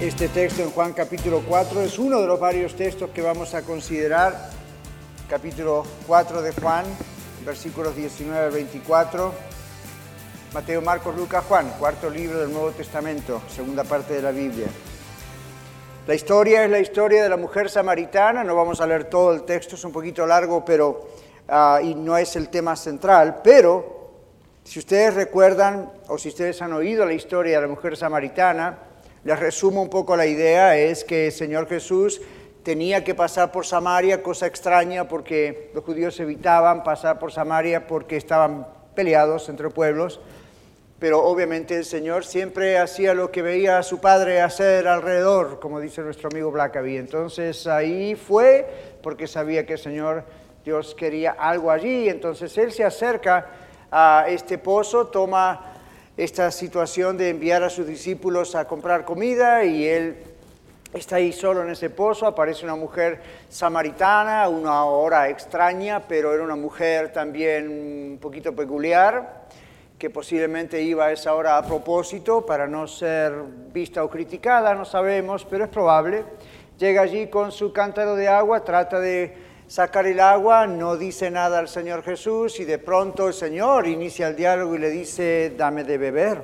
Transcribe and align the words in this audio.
este 0.00 0.28
texto 0.28 0.62
en 0.62 0.70
Juan 0.70 0.92
capítulo 0.92 1.42
4. 1.46 1.82
Es 1.82 1.98
uno 1.98 2.20
de 2.20 2.28
los 2.28 2.38
varios 2.38 2.76
textos 2.76 3.10
que 3.10 3.20
vamos 3.20 3.54
a 3.54 3.62
considerar. 3.62 4.50
Capítulo 5.28 5.84
4 6.06 6.40
de 6.40 6.52
Juan, 6.52 6.84
versículos 7.44 7.96
19 7.96 8.46
al 8.46 8.52
24. 8.52 9.32
Mateo, 10.54 10.82
Marcos, 10.82 11.16
Lucas, 11.16 11.44
Juan, 11.48 11.68
cuarto 11.80 12.08
libro 12.08 12.38
del 12.38 12.52
Nuevo 12.52 12.70
Testamento, 12.70 13.42
segunda 13.48 13.82
parte 13.82 14.14
de 14.14 14.22
la 14.22 14.30
Biblia. 14.30 14.68
La 16.06 16.14
historia 16.14 16.64
es 16.64 16.70
la 16.70 16.78
historia 16.78 17.22
de 17.22 17.28
la 17.28 17.36
mujer 17.36 17.68
samaritana, 17.68 18.44
no 18.44 18.54
vamos 18.54 18.80
a 18.80 18.86
leer 18.86 19.04
todo 19.04 19.32
el 19.32 19.42
texto, 19.42 19.74
es 19.74 19.84
un 19.84 19.92
poquito 19.92 20.24
largo, 20.26 20.64
pero 20.64 21.08
uh, 21.48 21.84
y 21.84 21.96
no 21.96 22.16
es 22.16 22.36
el 22.36 22.48
tema 22.48 22.76
central, 22.76 23.40
pero 23.42 24.12
si 24.62 24.78
ustedes 24.78 25.14
recuerdan 25.14 25.90
o 26.06 26.16
si 26.16 26.28
ustedes 26.28 26.62
han 26.62 26.72
oído 26.72 27.04
la 27.04 27.12
historia 27.12 27.56
de 27.56 27.62
la 27.62 27.68
mujer 27.68 27.96
samaritana, 27.96 28.87
les 29.24 29.38
resumo 29.38 29.82
un 29.82 29.90
poco 29.90 30.16
la 30.16 30.26
idea, 30.26 30.76
es 30.76 31.04
que 31.04 31.26
el 31.26 31.32
Señor 31.32 31.68
Jesús 31.68 32.20
tenía 32.62 33.04
que 33.04 33.14
pasar 33.14 33.52
por 33.52 33.66
Samaria, 33.66 34.22
cosa 34.22 34.46
extraña 34.46 35.08
porque 35.08 35.70
los 35.74 35.84
judíos 35.84 36.18
evitaban 36.20 36.84
pasar 36.84 37.18
por 37.18 37.32
Samaria 37.32 37.86
porque 37.86 38.16
estaban 38.16 38.66
peleados 38.94 39.48
entre 39.48 39.70
pueblos 39.70 40.20
pero 40.98 41.24
obviamente 41.24 41.76
el 41.76 41.84
Señor 41.84 42.24
siempre 42.24 42.76
hacía 42.76 43.14
lo 43.14 43.30
que 43.30 43.40
veía 43.40 43.78
a 43.78 43.82
su 43.84 44.00
padre 44.00 44.40
hacer 44.40 44.88
alrededor, 44.88 45.60
como 45.60 45.78
dice 45.78 46.02
nuestro 46.02 46.28
amigo 46.28 46.50
Blackaby. 46.50 46.96
Entonces 46.96 47.68
ahí 47.68 48.16
fue 48.16 48.98
porque 49.00 49.28
sabía 49.28 49.64
que 49.64 49.74
el 49.74 49.78
Señor 49.78 50.24
Dios 50.64 50.96
quería 50.96 51.36
algo 51.38 51.70
allí. 51.70 52.08
Entonces 52.08 52.56
él 52.58 52.72
se 52.72 52.84
acerca 52.84 53.46
a 53.92 54.24
este 54.28 54.58
pozo, 54.58 55.06
toma 55.06 55.77
esta 56.18 56.50
situación 56.50 57.16
de 57.16 57.30
enviar 57.30 57.62
a 57.62 57.70
sus 57.70 57.86
discípulos 57.86 58.56
a 58.56 58.66
comprar 58.66 59.04
comida 59.04 59.64
y 59.64 59.86
él 59.86 60.16
está 60.92 61.16
ahí 61.16 61.32
solo 61.32 61.62
en 61.62 61.70
ese 61.70 61.90
pozo. 61.90 62.26
Aparece 62.26 62.64
una 62.64 62.74
mujer 62.74 63.20
samaritana, 63.48 64.48
una 64.48 64.84
hora 64.84 65.28
extraña, 65.28 66.08
pero 66.08 66.34
era 66.34 66.42
una 66.42 66.56
mujer 66.56 67.12
también 67.12 67.68
un 67.68 68.18
poquito 68.20 68.52
peculiar 68.52 69.46
que 69.96 70.10
posiblemente 70.10 70.82
iba 70.82 71.06
a 71.06 71.12
esa 71.12 71.34
hora 71.34 71.56
a 71.56 71.64
propósito 71.64 72.44
para 72.44 72.66
no 72.66 72.88
ser 72.88 73.32
vista 73.72 74.02
o 74.02 74.10
criticada, 74.10 74.74
no 74.74 74.84
sabemos, 74.84 75.44
pero 75.44 75.64
es 75.64 75.70
probable. 75.70 76.24
Llega 76.78 77.02
allí 77.02 77.28
con 77.28 77.52
su 77.52 77.72
cántaro 77.72 78.16
de 78.16 78.26
agua, 78.26 78.64
trata 78.64 78.98
de 78.98 79.36
sacar 79.68 80.06
el 80.06 80.18
agua, 80.18 80.66
no 80.66 80.96
dice 80.96 81.30
nada 81.30 81.58
al 81.58 81.68
Señor 81.68 82.02
Jesús 82.02 82.58
y 82.58 82.64
de 82.64 82.78
pronto 82.78 83.28
el 83.28 83.34
Señor 83.34 83.86
inicia 83.86 84.28
el 84.28 84.34
diálogo 84.34 84.74
y 84.74 84.78
le 84.78 84.90
dice, 84.90 85.52
dame 85.56 85.84
de 85.84 85.98
beber. 85.98 86.42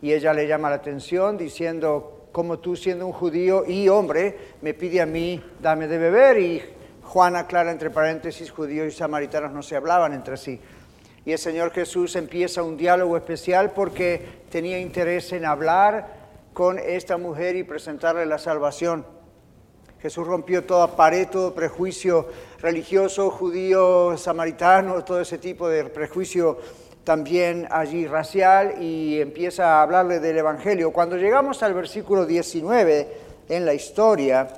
Y 0.00 0.12
ella 0.14 0.32
le 0.32 0.48
llama 0.48 0.70
la 0.70 0.76
atención 0.76 1.36
diciendo, 1.36 2.28
como 2.32 2.58
tú 2.58 2.76
siendo 2.76 3.06
un 3.06 3.12
judío 3.12 3.64
y 3.66 3.88
hombre, 3.90 4.36
me 4.62 4.72
pide 4.72 5.02
a 5.02 5.06
mí, 5.06 5.44
dame 5.60 5.86
de 5.86 5.98
beber. 5.98 6.38
Y 6.38 6.62
Juan 7.02 7.36
aclara 7.36 7.70
entre 7.70 7.90
paréntesis, 7.90 8.50
judíos 8.50 8.88
y 8.88 8.96
samaritanos 8.96 9.52
no 9.52 9.62
se 9.62 9.76
hablaban 9.76 10.14
entre 10.14 10.38
sí. 10.38 10.58
Y 11.26 11.32
el 11.32 11.38
Señor 11.38 11.70
Jesús 11.72 12.16
empieza 12.16 12.62
un 12.62 12.78
diálogo 12.78 13.18
especial 13.18 13.72
porque 13.72 14.40
tenía 14.50 14.78
interés 14.80 15.30
en 15.32 15.44
hablar 15.44 16.20
con 16.54 16.78
esta 16.78 17.18
mujer 17.18 17.56
y 17.56 17.64
presentarle 17.64 18.24
la 18.24 18.38
salvación. 18.38 19.04
Jesús 20.02 20.26
rompió 20.26 20.64
toda 20.64 20.96
pared, 20.96 21.28
todo 21.28 21.54
prejuicio 21.54 22.26
religioso, 22.60 23.30
judío, 23.30 24.16
samaritano, 24.16 25.04
todo 25.04 25.20
ese 25.20 25.36
tipo 25.36 25.68
de 25.68 25.84
prejuicio 25.84 26.58
también 27.04 27.68
allí 27.70 28.06
racial 28.06 28.82
y 28.82 29.20
empieza 29.20 29.74
a 29.74 29.82
hablarle 29.82 30.18
del 30.18 30.38
Evangelio. 30.38 30.90
Cuando 30.90 31.16
llegamos 31.16 31.62
al 31.62 31.74
versículo 31.74 32.24
19 32.24 33.08
en 33.48 33.66
la 33.66 33.74
historia, 33.74 34.48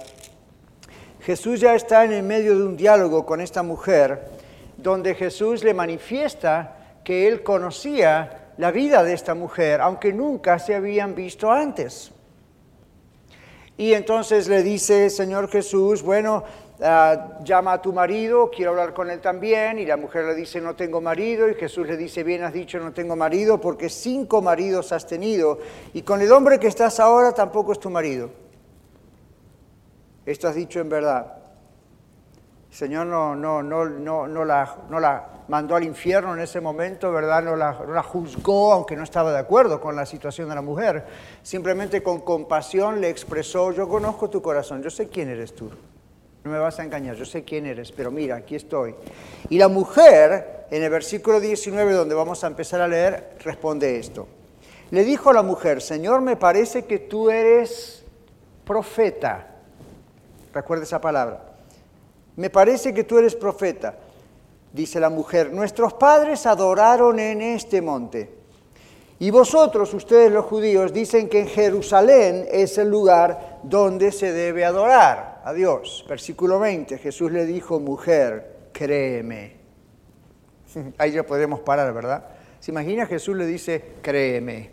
Jesús 1.23 1.61
ya 1.61 1.75
está 1.75 2.05
en 2.05 2.13
el 2.13 2.23
medio 2.23 2.57
de 2.57 2.65
un 2.65 2.77
diálogo 2.77 3.27
con 3.27 3.41
esta 3.41 3.65
mujer 3.65 4.29
donde 4.77 5.15
Jesús 5.15 5.65
le 5.65 5.75
manifiesta 5.75 6.77
que 7.05 7.27
él 7.27 7.43
conocía 7.43 8.53
la 8.59 8.71
vida 8.71 9.03
de 9.03 9.13
esta 9.13 9.35
mujer, 9.35 9.81
aunque 9.81 10.13
nunca 10.13 10.59
se 10.59 10.75
habían 10.75 11.15
visto 11.15 11.51
antes. 11.51 12.13
Y 13.82 13.94
entonces 13.94 14.47
le 14.47 14.62
dice, 14.62 15.10
Señor 15.10 15.48
Jesús, 15.48 16.04
bueno, 16.04 16.44
uh, 16.78 17.43
llama 17.43 17.72
a 17.72 17.82
tu 17.82 17.93
marido, 17.93 18.48
quiero 18.48 18.70
hablar 18.70 18.94
con 18.94 19.10
él 19.10 19.20
también. 19.20 19.81
Y 19.81 19.84
la 19.84 19.97
mujer 19.97 20.25
le 20.25 20.37
dice, 20.37 20.60
no 20.60 20.76
tengo 20.76 21.00
marido. 21.00 21.48
Y 21.48 21.56
Jesús 21.56 21.88
le 21.88 21.97
dice, 21.97 22.22
bien 22.22 22.44
has 22.44 22.53
dicho, 22.53 22.78
no 22.78 22.93
tengo 22.93 23.16
marido, 23.16 23.60
porque 23.60 23.88
cinco 23.88 24.41
maridos 24.41 24.93
has 24.93 25.04
tenido. 25.04 25.59
Y 25.94 26.03
con 26.03 26.20
el 26.20 26.31
hombre 26.31 26.60
que 26.60 26.69
estás 26.69 27.00
ahora 27.00 27.32
tampoco 27.32 27.72
es 27.72 27.81
tu 27.81 27.91
marido. 27.91 28.31
Esto 30.26 30.47
has 30.47 30.54
dicho 30.54 30.78
en 30.78 30.88
verdad. 30.88 31.38
Señor 32.70 33.09
no, 33.09 33.34
no, 33.34 33.64
no, 33.64 33.84
no, 33.84 34.28
no, 34.28 34.44
la, 34.44 34.76
no 34.91 35.00
la 35.00 35.42
mandó 35.53 35.77
al 35.77 35.85
infierno 35.85 36.33
en 36.33 36.41
ese 36.41 36.63
momento, 36.63 37.13
¿verdad? 37.13 37.43
No 37.43 37.57
la, 37.57 38.03
juzgó, 38.03 38.73
aunque 38.73 38.97
no 38.97 39.05
estaba 39.05 39.31
de 39.33 39.39
acuerdo 39.39 39.83
con 39.83 39.95
la 39.95 40.07
situación 40.07 40.49
de 40.49 40.55
la 40.55 40.63
mujer. 40.63 41.05
Simplemente 41.43 42.03
con 42.03 42.21
compasión 42.21 43.03
le 43.03 43.11
expresó, 43.11 43.71
yo 43.71 43.87
conozco 43.87 44.31
tu 44.31 44.41
corazón, 44.41 44.83
yo 44.83 44.89
sé 44.89 45.11
quién 45.11 45.29
eres 45.29 45.55
tú. 45.55 45.71
No 46.45 46.51
me 46.51 46.57
vas 46.57 46.81
a 46.81 46.85
engañar, 46.85 47.17
yo 47.17 47.27
sé 47.27 47.45
quién 47.45 47.67
eres, 47.67 47.93
pero 47.93 48.11
mira, 48.11 48.37
aquí 48.37 48.55
estoy. 48.55 48.95
Y 49.51 49.59
la 49.59 49.69
mujer, 49.69 50.69
en 50.71 50.85
el 50.85 50.89
versículo 50.89 51.39
19, 51.39 51.93
donde 51.93 52.15
vamos 52.15 52.43
a 52.45 52.47
empezar 52.47 52.81
a 52.81 52.89
leer, 52.89 53.37
responde 53.41 53.99
esto. 53.99 54.27
Le 54.91 55.05
dijo 55.05 55.29
a 55.29 55.35
la 55.35 55.43
mujer, 55.43 55.83
Señor, 55.83 56.23
me 56.23 56.37
parece 56.37 56.87
que 56.87 56.99
tú 56.99 57.29
eres 57.29 58.07
profeta. 58.65 59.49
Recuerda 60.55 60.85
esa 60.85 61.03
palabra. 61.03 61.43
Me 62.37 62.49
parece 62.49 62.95
que 62.95 63.05
tú 63.05 63.19
eres 63.19 63.37
profeta. 63.37 63.97
Dice 64.72 64.99
la 65.00 65.10
mujer, 65.10 65.53
nuestros 65.53 65.94
padres 65.94 66.47
adoraron 66.47 67.19
en 67.19 67.43
este 67.43 67.83
monte. 67.83 68.43
Y 69.19 69.31
vosotros, 69.31 69.93
ustedes 69.93 70.33
los 70.33 70.47
judíos, 70.47 70.93
dicen 70.93 71.28
que 71.28 71.41
en 71.41 71.47
Jerusalén 71.47 72.49
es 72.50 72.78
el 72.78 72.88
lugar 72.88 73.61
donde 73.62 74.11
se 74.11 74.32
debe 74.32 74.65
adorar 74.65 75.43
a 75.44 75.53
Dios. 75.53 76.05
Versículo 76.09 76.59
20, 76.59 76.99
Jesús 76.99 77.31
le 77.31 77.44
dijo, 77.44 77.78
mujer, 77.78 78.71
créeme. 78.72 79.56
Ahí 80.99 81.12
ya 81.12 81.22
podemos 81.22 81.61
parar, 81.61 81.93
¿verdad? 81.93 82.25
¿Se 82.59 82.71
imagina? 82.71 83.06
Jesús 83.06 83.37
le 83.37 83.47
dice, 83.47 83.84
créeme. 84.00 84.71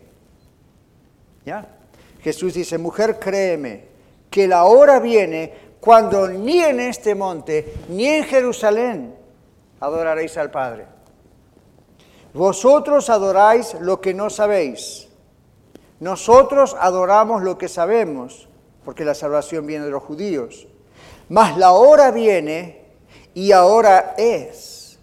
¿Ya? 1.44 1.76
Jesús 2.22 2.54
dice, 2.54 2.78
mujer, 2.78 3.18
créeme, 3.18 3.84
que 4.30 4.48
la 4.48 4.64
hora 4.64 4.98
viene 4.98 5.52
cuando 5.80 6.26
ni 6.28 6.60
en 6.60 6.80
este 6.80 7.14
monte, 7.14 7.74
ni 7.88 8.06
en 8.06 8.24
Jerusalén 8.24 9.19
adoraréis 9.80 10.36
al 10.36 10.50
Padre. 10.50 10.86
Vosotros 12.32 13.10
adoráis 13.10 13.74
lo 13.80 14.00
que 14.00 14.14
no 14.14 14.30
sabéis. 14.30 15.08
Nosotros 15.98 16.76
adoramos 16.78 17.42
lo 17.42 17.58
que 17.58 17.68
sabemos, 17.68 18.48
porque 18.84 19.04
la 19.04 19.14
salvación 19.14 19.66
viene 19.66 19.86
de 19.86 19.90
los 19.90 20.02
judíos. 20.02 20.66
Mas 21.28 21.56
la 21.56 21.72
hora 21.72 22.10
viene 22.10 22.84
y 23.34 23.52
ahora 23.52 24.14
es, 24.16 24.98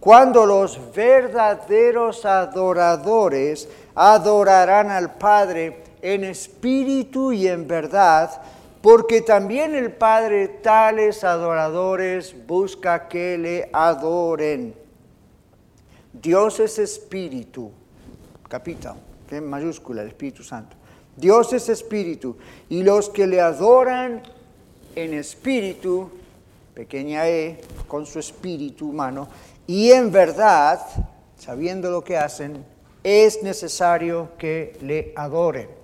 cuando 0.00 0.44
los 0.46 0.92
verdaderos 0.92 2.24
adoradores 2.24 3.68
adorarán 3.94 4.90
al 4.90 5.14
Padre 5.14 5.82
en 6.02 6.24
espíritu 6.24 7.32
y 7.32 7.48
en 7.48 7.66
verdad, 7.66 8.30
porque 8.84 9.22
también 9.22 9.74
el 9.74 9.92
Padre 9.92 10.46
tales 10.46 11.24
adoradores 11.24 12.36
busca 12.46 13.08
que 13.08 13.38
le 13.38 13.70
adoren. 13.72 14.74
Dios 16.12 16.60
es 16.60 16.78
espíritu, 16.78 17.70
capital, 18.46 18.96
que 19.26 19.38
en 19.38 19.48
mayúscula, 19.48 20.02
el 20.02 20.08
Espíritu 20.08 20.42
Santo. 20.42 20.76
Dios 21.16 21.54
es 21.54 21.70
espíritu, 21.70 22.36
y 22.68 22.82
los 22.82 23.08
que 23.08 23.26
le 23.26 23.40
adoran 23.40 24.22
en 24.94 25.14
espíritu, 25.14 26.10
pequeña 26.74 27.26
e, 27.26 27.62
con 27.88 28.04
su 28.04 28.18
espíritu 28.18 28.90
humano, 28.90 29.28
y 29.66 29.92
en 29.92 30.12
verdad, 30.12 30.78
sabiendo 31.38 31.90
lo 31.90 32.04
que 32.04 32.18
hacen, 32.18 32.62
es 33.02 33.42
necesario 33.42 34.32
que 34.36 34.76
le 34.82 35.14
adoren. 35.16 35.83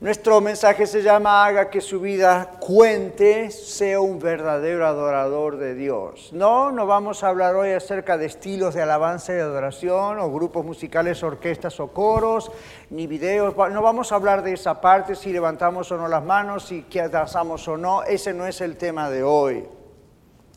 Nuestro 0.00 0.40
mensaje 0.40 0.86
se 0.86 1.02
llama 1.02 1.44
Haga 1.44 1.70
que 1.70 1.80
su 1.80 1.98
vida 1.98 2.52
cuente, 2.60 3.50
sea 3.50 3.98
un 3.98 4.20
verdadero 4.20 4.86
adorador 4.86 5.56
de 5.56 5.74
Dios. 5.74 6.30
No, 6.32 6.70
no 6.70 6.86
vamos 6.86 7.24
a 7.24 7.28
hablar 7.30 7.56
hoy 7.56 7.70
acerca 7.70 8.16
de 8.16 8.26
estilos 8.26 8.74
de 8.74 8.82
alabanza 8.82 9.34
y 9.34 9.40
adoración, 9.40 10.20
o 10.20 10.30
grupos 10.30 10.64
musicales, 10.64 11.24
orquestas 11.24 11.80
o 11.80 11.88
coros, 11.88 12.52
ni 12.90 13.08
videos. 13.08 13.56
No 13.56 13.82
vamos 13.82 14.12
a 14.12 14.14
hablar 14.14 14.44
de 14.44 14.52
esa 14.52 14.80
parte, 14.80 15.16
si 15.16 15.32
levantamos 15.32 15.90
o 15.90 15.96
no 15.96 16.06
las 16.06 16.22
manos, 16.22 16.66
si 16.66 16.86
danzamos 17.10 17.66
o 17.66 17.76
no. 17.76 18.04
Ese 18.04 18.32
no 18.32 18.46
es 18.46 18.60
el 18.60 18.76
tema 18.76 19.10
de 19.10 19.24
hoy. 19.24 19.66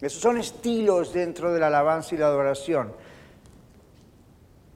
Esos 0.02 0.22
son 0.22 0.38
estilos 0.38 1.14
dentro 1.14 1.52
de 1.52 1.60
la 1.60 1.68
alabanza 1.68 2.14
y 2.14 2.20
la 2.20 2.28
adoración. 2.28 2.94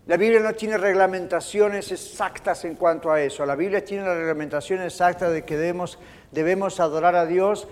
La 0.07 0.17
Biblia 0.17 0.39
no 0.39 0.53
tiene 0.53 0.77
reglamentaciones 0.77 1.91
exactas 1.91 2.63
en 2.65 2.75
cuanto 2.75 3.11
a 3.11 3.21
eso. 3.21 3.43
La 3.43 3.55
Biblia 3.55 3.83
tiene 3.83 4.03
la 4.03 4.13
reglamentación 4.13 4.83
exacta 4.83 5.31
de 5.31 5.43
que 5.43 5.57
debemos, 5.57 5.97
debemos 6.31 6.79
adorar 6.79 7.15
a 7.15 7.25
Dios 7.25 7.67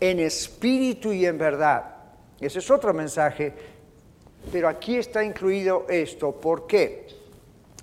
en 0.00 0.18
espíritu 0.20 1.12
y 1.12 1.26
en 1.26 1.36
verdad. 1.36 1.84
Ese 2.40 2.60
es 2.60 2.70
otro 2.70 2.94
mensaje, 2.94 3.52
pero 4.50 4.68
aquí 4.68 4.96
está 4.96 5.22
incluido 5.22 5.84
esto. 5.90 6.32
¿Por 6.32 6.66
qué? 6.66 7.08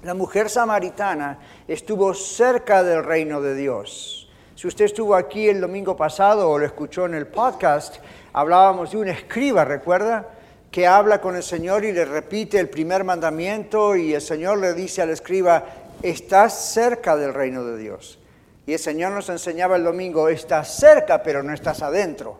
La 0.01 0.15
mujer 0.15 0.49
samaritana 0.49 1.37
estuvo 1.67 2.15
cerca 2.15 2.81
del 2.83 3.03
reino 3.03 3.41
de 3.41 3.53
Dios. 3.53 4.27
Si 4.55 4.67
usted 4.67 4.85
estuvo 4.85 5.13
aquí 5.13 5.47
el 5.47 5.61
domingo 5.61 5.95
pasado 5.95 6.49
o 6.49 6.57
lo 6.57 6.65
escuchó 6.65 7.05
en 7.05 7.13
el 7.13 7.27
podcast, 7.27 7.97
hablábamos 8.33 8.91
de 8.91 8.97
un 8.97 9.07
escriba, 9.07 9.63
¿recuerda? 9.65 10.29
Que 10.73 10.87
habla 10.87 11.21
con 11.21 11.35
el 11.35 11.43
Señor 11.43 11.85
y 11.85 11.91
le 11.91 12.03
repite 12.03 12.59
el 12.59 12.67
primer 12.67 13.03
mandamiento 13.03 13.95
y 13.95 14.15
el 14.15 14.21
Señor 14.21 14.57
le 14.57 14.73
dice 14.73 15.03
al 15.03 15.11
escriba, 15.11 15.63
estás 16.01 16.73
cerca 16.73 17.15
del 17.15 17.31
reino 17.31 17.63
de 17.63 17.77
Dios. 17.77 18.17
Y 18.65 18.73
el 18.73 18.79
Señor 18.79 19.11
nos 19.11 19.29
enseñaba 19.29 19.75
el 19.75 19.83
domingo, 19.83 20.29
estás 20.29 20.75
cerca 20.75 21.21
pero 21.21 21.43
no 21.43 21.53
estás 21.53 21.83
adentro. 21.83 22.39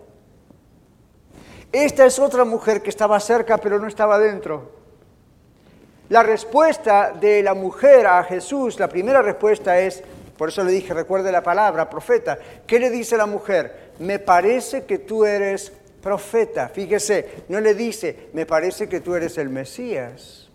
Esta 1.71 2.07
es 2.07 2.17
otra 2.17 2.43
mujer 2.43 2.81
que 2.81 2.89
estaba 2.89 3.19
cerca 3.19 3.59
pero 3.59 3.77
no 3.77 3.87
estaba 3.87 4.15
adentro. 4.15 4.71
La 6.09 6.23
respuesta 6.23 7.11
de 7.11 7.43
la 7.43 7.53
mujer 7.53 8.07
a 8.07 8.23
Jesús, 8.23 8.79
la 8.79 8.89
primera 8.89 9.21
respuesta 9.21 9.79
es, 9.79 10.01
por 10.39 10.49
eso 10.49 10.63
le 10.63 10.71
dije, 10.71 10.91
recuerde 10.95 11.31
la 11.31 11.43
palabra, 11.43 11.87
profeta. 11.87 12.39
¿Qué 12.65 12.79
le 12.79 12.89
dice 12.89 13.15
la 13.15 13.27
mujer? 13.27 13.91
Me 13.99 14.17
parece 14.17 14.85
que 14.85 14.97
tú 14.97 15.23
eres 15.23 15.71
profeta. 16.03 16.67
Fíjese, 16.67 17.45
no 17.47 17.61
le 17.61 17.73
dice, 17.73 18.29
me 18.33 18.45
parece 18.45 18.89
que 18.89 18.99
tú 18.99 19.15
eres 19.15 19.37
el 19.37 19.49
Mesías. 19.49 20.49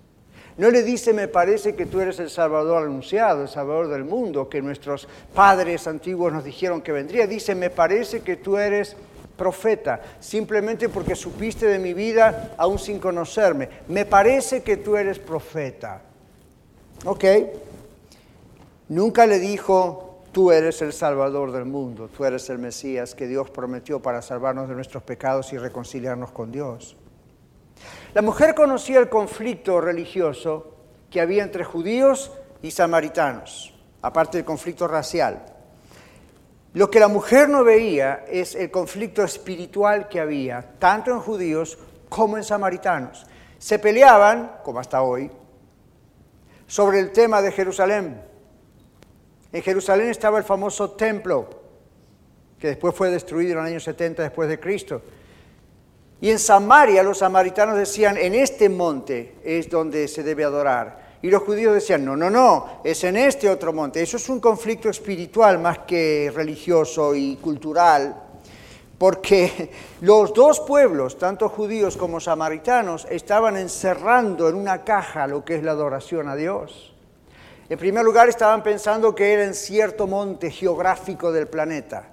No 0.58 0.70
le 0.70 0.82
dice, 0.82 1.12
me 1.14 1.26
parece 1.26 1.74
que 1.74 1.86
tú 1.86 2.00
eres 2.00 2.18
el 2.18 2.30
Salvador 2.30 2.82
anunciado, 2.84 3.42
el 3.42 3.48
Salvador 3.48 3.88
del 3.88 4.04
mundo, 4.04 4.48
que 4.48 4.60
nuestros 4.60 5.08
padres 5.32 5.86
antiguos 5.86 6.32
nos 6.32 6.44
dijeron 6.44 6.82
que 6.82 6.92
vendría. 6.92 7.26
Dice, 7.26 7.54
me 7.54 7.70
parece 7.70 8.20
que 8.20 8.36
tú 8.36 8.58
eres 8.58 8.94
profeta, 9.36 10.02
simplemente 10.20 10.88
porque 10.88 11.14
supiste 11.14 11.66
de 11.66 11.78
mi 11.78 11.94
vida 11.94 12.54
aún 12.58 12.78
sin 12.78 12.98
conocerme. 12.98 13.68
Me 13.86 14.04
parece 14.04 14.62
que 14.62 14.76
tú 14.76 14.96
eres 14.96 15.18
profeta. 15.18 16.02
¿Ok? 17.04 17.24
Nunca 18.88 19.26
le 19.26 19.38
dijo, 19.38 20.07
Tú 20.38 20.52
eres 20.52 20.80
el 20.82 20.92
Salvador 20.92 21.50
del 21.50 21.64
mundo, 21.64 22.08
tú 22.16 22.24
eres 22.24 22.48
el 22.48 22.58
Mesías 22.58 23.16
que 23.16 23.26
Dios 23.26 23.50
prometió 23.50 24.00
para 24.00 24.22
salvarnos 24.22 24.68
de 24.68 24.76
nuestros 24.76 25.02
pecados 25.02 25.52
y 25.52 25.58
reconciliarnos 25.58 26.30
con 26.30 26.52
Dios. 26.52 26.96
La 28.14 28.22
mujer 28.22 28.54
conocía 28.54 29.00
el 29.00 29.08
conflicto 29.08 29.80
religioso 29.80 30.76
que 31.10 31.20
había 31.20 31.42
entre 31.42 31.64
judíos 31.64 32.30
y 32.62 32.70
samaritanos, 32.70 33.74
aparte 34.00 34.38
del 34.38 34.44
conflicto 34.44 34.86
racial. 34.86 35.44
Lo 36.72 36.88
que 36.88 37.00
la 37.00 37.08
mujer 37.08 37.48
no 37.48 37.64
veía 37.64 38.24
es 38.28 38.54
el 38.54 38.70
conflicto 38.70 39.24
espiritual 39.24 40.08
que 40.08 40.20
había, 40.20 40.74
tanto 40.78 41.10
en 41.10 41.18
judíos 41.18 41.78
como 42.08 42.36
en 42.36 42.44
samaritanos. 42.44 43.26
Se 43.58 43.80
peleaban, 43.80 44.58
como 44.62 44.78
hasta 44.78 45.02
hoy, 45.02 45.32
sobre 46.68 47.00
el 47.00 47.10
tema 47.10 47.42
de 47.42 47.50
Jerusalén. 47.50 48.27
En 49.52 49.62
Jerusalén 49.62 50.10
estaba 50.10 50.38
el 50.38 50.44
famoso 50.44 50.90
templo, 50.90 51.48
que 52.58 52.68
después 52.68 52.94
fue 52.94 53.10
destruido 53.10 53.52
en 53.52 53.58
el 53.60 53.64
año 53.66 53.80
70 53.80 54.22
después 54.22 54.48
de 54.48 54.60
Cristo. 54.60 55.00
Y 56.20 56.30
en 56.30 56.38
Samaria 56.38 57.02
los 57.02 57.18
samaritanos 57.18 57.78
decían, 57.78 58.16
en 58.16 58.34
este 58.34 58.68
monte 58.68 59.36
es 59.44 59.70
donde 59.70 60.08
se 60.08 60.22
debe 60.22 60.44
adorar. 60.44 61.08
Y 61.22 61.30
los 61.30 61.42
judíos 61.42 61.74
decían, 61.74 62.04
no, 62.04 62.16
no, 62.16 62.28
no, 62.28 62.80
es 62.84 63.02
en 63.04 63.16
este 63.16 63.48
otro 63.48 63.72
monte. 63.72 64.02
Eso 64.02 64.16
es 64.18 64.28
un 64.28 64.40
conflicto 64.40 64.88
espiritual 64.88 65.58
más 65.58 65.78
que 65.80 66.30
religioso 66.34 67.14
y 67.14 67.36
cultural, 67.36 68.22
porque 68.98 69.70
los 70.00 70.34
dos 70.34 70.60
pueblos, 70.60 71.18
tanto 71.18 71.48
judíos 71.48 71.96
como 71.96 72.20
samaritanos, 72.20 73.06
estaban 73.10 73.56
encerrando 73.56 74.48
en 74.48 74.56
una 74.56 74.84
caja 74.84 75.26
lo 75.26 75.44
que 75.44 75.56
es 75.56 75.62
la 75.62 75.72
adoración 75.72 76.28
a 76.28 76.36
Dios. 76.36 76.94
En 77.68 77.78
primer 77.78 78.02
lugar, 78.02 78.28
estaban 78.28 78.62
pensando 78.62 79.14
que 79.14 79.32
era 79.32 79.44
en 79.44 79.54
cierto 79.54 80.06
monte 80.06 80.50
geográfico 80.50 81.30
del 81.30 81.48
planeta. 81.48 82.08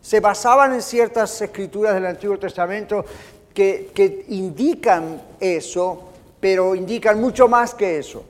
Se 0.00 0.20
basaban 0.20 0.72
en 0.72 0.82
ciertas 0.82 1.40
escrituras 1.42 1.94
del 1.94 2.06
Antiguo 2.06 2.38
Testamento 2.38 3.04
que, 3.52 3.90
que 3.92 4.24
indican 4.28 5.20
eso, 5.40 6.10
pero 6.38 6.74
indican 6.76 7.20
mucho 7.20 7.48
más 7.48 7.74
que 7.74 7.98
eso. 7.98 8.24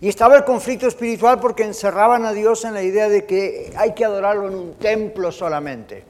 Y 0.00 0.08
estaba 0.08 0.36
el 0.36 0.44
conflicto 0.44 0.88
espiritual 0.88 1.38
porque 1.38 1.62
encerraban 1.62 2.24
a 2.24 2.32
Dios 2.32 2.64
en 2.64 2.74
la 2.74 2.82
idea 2.82 3.08
de 3.08 3.24
que 3.24 3.72
hay 3.76 3.94
que 3.94 4.04
adorarlo 4.04 4.48
en 4.48 4.54
un 4.56 4.74
templo 4.74 5.30
solamente 5.30 6.04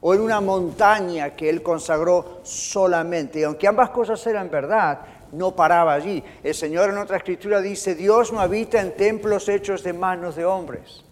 o 0.00 0.12
en 0.12 0.20
una 0.20 0.40
montaña 0.40 1.30
que 1.36 1.48
Él 1.48 1.62
consagró 1.62 2.40
solamente. 2.42 3.38
Y 3.38 3.44
aunque 3.44 3.68
ambas 3.68 3.90
cosas 3.90 4.26
eran 4.26 4.50
verdad, 4.50 4.98
no 5.32 5.56
paraba 5.56 5.94
allí. 5.94 6.22
El 6.42 6.54
Señor 6.54 6.90
en 6.90 6.98
otra 6.98 7.16
escritura 7.16 7.60
dice, 7.60 7.94
Dios 7.94 8.32
no 8.32 8.40
habita 8.40 8.80
en 8.80 8.94
templos 8.94 9.48
hechos 9.48 9.82
de 9.82 9.92
manos 9.92 10.36
de 10.36 10.44
hombres. 10.44 11.04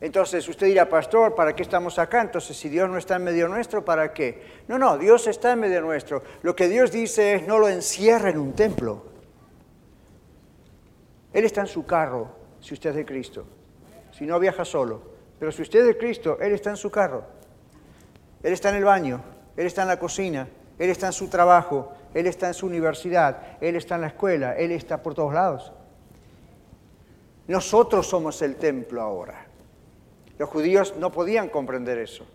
Entonces 0.00 0.46
usted 0.46 0.66
dirá, 0.66 0.88
pastor, 0.88 1.34
¿para 1.34 1.56
qué 1.56 1.62
estamos 1.62 1.98
acá? 1.98 2.20
Entonces, 2.20 2.56
si 2.56 2.68
Dios 2.68 2.88
no 2.88 2.98
está 2.98 3.16
en 3.16 3.24
medio 3.24 3.48
nuestro, 3.48 3.84
¿para 3.84 4.12
qué? 4.12 4.42
No, 4.68 4.78
no, 4.78 4.98
Dios 4.98 5.26
está 5.26 5.52
en 5.52 5.60
medio 5.60 5.80
nuestro. 5.80 6.22
Lo 6.42 6.54
que 6.54 6.68
Dios 6.68 6.92
dice 6.92 7.34
es, 7.34 7.46
no 7.46 7.58
lo 7.58 7.68
encierra 7.68 8.28
en 8.28 8.38
un 8.38 8.52
templo. 8.52 9.04
Él 11.32 11.44
está 11.44 11.62
en 11.62 11.66
su 11.66 11.86
carro, 11.86 12.28
si 12.60 12.74
usted 12.74 12.90
es 12.90 12.96
de 12.96 13.06
Cristo. 13.06 13.46
Si 14.12 14.26
no, 14.26 14.38
viaja 14.38 14.64
solo. 14.64 15.02
Pero 15.38 15.50
si 15.50 15.62
usted 15.62 15.80
es 15.80 15.86
de 15.86 15.98
Cristo, 15.98 16.38
Él 16.40 16.52
está 16.52 16.70
en 16.70 16.76
su 16.76 16.90
carro. 16.90 17.24
Él 18.42 18.52
está 18.52 18.68
en 18.68 18.76
el 18.76 18.84
baño, 18.84 19.22
Él 19.56 19.66
está 19.66 19.82
en 19.82 19.88
la 19.88 19.98
cocina, 19.98 20.46
Él 20.78 20.90
está 20.90 21.06
en 21.06 21.12
su 21.12 21.28
trabajo, 21.28 21.92
él 22.16 22.26
está 22.26 22.48
en 22.48 22.54
su 22.54 22.66
universidad, 22.66 23.58
Él 23.60 23.76
está 23.76 23.96
en 23.96 24.00
la 24.00 24.06
escuela, 24.06 24.56
Él 24.56 24.72
está 24.72 25.02
por 25.02 25.14
todos 25.14 25.34
lados. 25.34 25.70
Nosotros 27.46 28.06
somos 28.06 28.40
el 28.40 28.56
templo 28.56 29.02
ahora. 29.02 29.46
Los 30.38 30.48
judíos 30.48 30.94
no 30.98 31.12
podían 31.12 31.50
comprender 31.50 31.98
eso. 31.98 32.26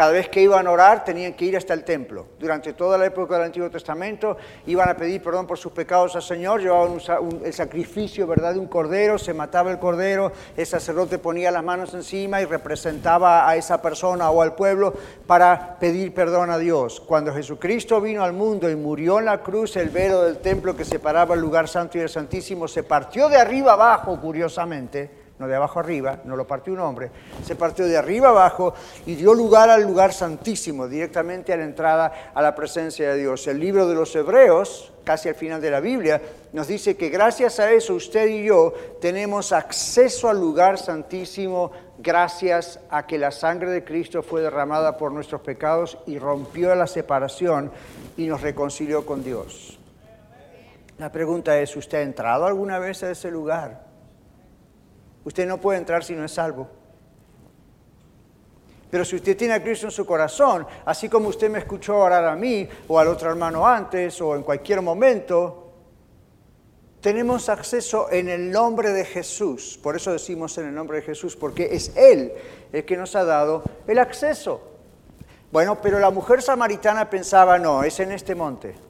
Cada 0.00 0.12
vez 0.12 0.30
que 0.30 0.40
iban 0.40 0.66
a 0.66 0.70
orar 0.70 1.04
tenían 1.04 1.34
que 1.34 1.44
ir 1.44 1.58
hasta 1.58 1.74
el 1.74 1.84
templo. 1.84 2.28
Durante 2.38 2.72
toda 2.72 2.96
la 2.96 3.04
época 3.04 3.34
del 3.34 3.44
Antiguo 3.44 3.68
Testamento 3.68 4.38
iban 4.64 4.88
a 4.88 4.96
pedir 4.96 5.22
perdón 5.22 5.46
por 5.46 5.58
sus 5.58 5.72
pecados 5.72 6.16
al 6.16 6.22
Señor, 6.22 6.62
llevaban 6.62 6.98
el 7.44 7.52
sacrificio 7.52 8.26
¿verdad? 8.26 8.54
de 8.54 8.60
un 8.60 8.66
cordero, 8.66 9.18
se 9.18 9.34
mataba 9.34 9.70
el 9.70 9.78
cordero, 9.78 10.32
el 10.56 10.64
sacerdote 10.64 11.18
ponía 11.18 11.50
las 11.50 11.62
manos 11.62 11.92
encima 11.92 12.40
y 12.40 12.46
representaba 12.46 13.46
a 13.46 13.56
esa 13.56 13.82
persona 13.82 14.30
o 14.30 14.40
al 14.40 14.54
pueblo 14.54 14.94
para 15.26 15.78
pedir 15.78 16.14
perdón 16.14 16.48
a 16.48 16.56
Dios. 16.56 16.98
Cuando 17.00 17.34
Jesucristo 17.34 18.00
vino 18.00 18.24
al 18.24 18.32
mundo 18.32 18.70
y 18.70 18.76
murió 18.76 19.18
en 19.18 19.26
la 19.26 19.42
cruz, 19.42 19.76
el 19.76 19.90
velo 19.90 20.22
del 20.22 20.38
templo 20.38 20.74
que 20.74 20.86
separaba 20.86 21.34
el 21.34 21.42
lugar 21.42 21.68
santo 21.68 21.98
y 21.98 22.00
el 22.00 22.08
santísimo 22.08 22.68
se 22.68 22.84
partió 22.84 23.28
de 23.28 23.36
arriba 23.36 23.74
abajo, 23.74 24.18
curiosamente 24.18 25.19
no 25.40 25.48
de 25.48 25.56
abajo 25.56 25.80
arriba, 25.80 26.20
no 26.24 26.36
lo 26.36 26.46
partió 26.46 26.74
un 26.74 26.80
hombre, 26.80 27.10
se 27.42 27.56
partió 27.56 27.86
de 27.86 27.96
arriba 27.96 28.28
abajo 28.28 28.74
y 29.06 29.14
dio 29.14 29.32
lugar 29.32 29.70
al 29.70 29.82
lugar 29.82 30.12
santísimo, 30.12 30.86
directamente 30.86 31.54
a 31.54 31.56
la 31.56 31.64
entrada 31.64 32.30
a 32.34 32.42
la 32.42 32.54
presencia 32.54 33.10
de 33.10 33.20
Dios. 33.20 33.46
El 33.46 33.58
libro 33.58 33.88
de 33.88 33.94
los 33.94 34.14
Hebreos, 34.14 34.92
casi 35.02 35.30
al 35.30 35.34
final 35.34 35.62
de 35.62 35.70
la 35.70 35.80
Biblia, 35.80 36.20
nos 36.52 36.68
dice 36.68 36.94
que 36.94 37.08
gracias 37.08 37.58
a 37.58 37.72
eso 37.72 37.94
usted 37.94 38.26
y 38.28 38.44
yo 38.44 38.74
tenemos 39.00 39.52
acceso 39.52 40.28
al 40.28 40.38
lugar 40.38 40.76
santísimo 40.76 41.72
gracias 41.96 42.78
a 42.90 43.06
que 43.06 43.16
la 43.16 43.30
sangre 43.30 43.70
de 43.70 43.82
Cristo 43.82 44.22
fue 44.22 44.42
derramada 44.42 44.98
por 44.98 45.10
nuestros 45.10 45.40
pecados 45.40 45.96
y 46.06 46.18
rompió 46.18 46.74
la 46.74 46.86
separación 46.86 47.72
y 48.18 48.26
nos 48.26 48.42
reconcilió 48.42 49.06
con 49.06 49.24
Dios. 49.24 49.78
La 50.98 51.10
pregunta 51.10 51.58
es, 51.58 51.74
¿usted 51.76 51.96
ha 51.96 52.02
entrado 52.02 52.44
alguna 52.44 52.78
vez 52.78 53.02
a 53.02 53.10
ese 53.10 53.30
lugar? 53.30 53.89
Usted 55.24 55.46
no 55.46 55.60
puede 55.60 55.78
entrar 55.78 56.02
si 56.04 56.14
no 56.14 56.24
es 56.24 56.32
salvo. 56.32 56.68
Pero 58.90 59.04
si 59.04 59.16
usted 59.16 59.36
tiene 59.36 59.54
a 59.54 59.62
Cristo 59.62 59.86
en 59.86 59.92
su 59.92 60.04
corazón, 60.04 60.66
así 60.84 61.08
como 61.08 61.28
usted 61.28 61.48
me 61.48 61.60
escuchó 61.60 61.96
orar 61.96 62.24
a 62.24 62.34
mí 62.34 62.68
o 62.88 62.98
al 62.98 63.08
otro 63.08 63.30
hermano 63.30 63.66
antes 63.66 64.20
o 64.20 64.34
en 64.34 64.42
cualquier 64.42 64.82
momento, 64.82 65.70
tenemos 67.00 67.48
acceso 67.48 68.08
en 68.10 68.28
el 68.28 68.50
nombre 68.50 68.90
de 68.92 69.04
Jesús. 69.04 69.78
Por 69.80 69.96
eso 69.96 70.12
decimos 70.12 70.58
en 70.58 70.66
el 70.66 70.74
nombre 70.74 70.98
de 70.98 71.02
Jesús, 71.02 71.36
porque 71.36 71.68
es 71.70 71.96
Él 71.96 72.32
el 72.72 72.84
que 72.84 72.96
nos 72.96 73.14
ha 73.14 73.24
dado 73.24 73.62
el 73.86 73.98
acceso. 73.98 74.60
Bueno, 75.52 75.80
pero 75.80 75.98
la 75.98 76.10
mujer 76.10 76.42
samaritana 76.42 77.08
pensaba, 77.08 77.58
no, 77.58 77.82
es 77.84 77.98
en 78.00 78.12
este 78.12 78.34
monte. 78.34 78.89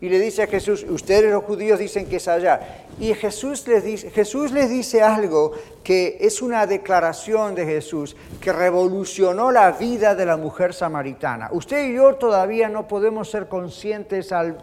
Y 0.00 0.08
le 0.08 0.20
dice 0.20 0.44
a 0.44 0.46
Jesús, 0.46 0.86
ustedes 0.88 1.32
los 1.32 1.42
judíos 1.42 1.78
dicen 1.78 2.06
que 2.06 2.16
es 2.16 2.28
allá. 2.28 2.84
Y 3.00 3.14
Jesús 3.14 3.66
les, 3.66 3.82
dice, 3.82 4.10
Jesús 4.10 4.52
les 4.52 4.70
dice 4.70 5.02
algo 5.02 5.52
que 5.82 6.18
es 6.20 6.40
una 6.40 6.66
declaración 6.66 7.56
de 7.56 7.64
Jesús 7.64 8.16
que 8.40 8.52
revolucionó 8.52 9.50
la 9.50 9.72
vida 9.72 10.14
de 10.14 10.24
la 10.24 10.36
mujer 10.36 10.72
samaritana. 10.72 11.48
Usted 11.50 11.88
y 11.88 11.96
yo 11.96 12.14
todavía 12.14 12.68
no 12.68 12.86
podemos 12.86 13.28
ser 13.28 13.48
conscientes 13.48 14.30
al, 14.30 14.58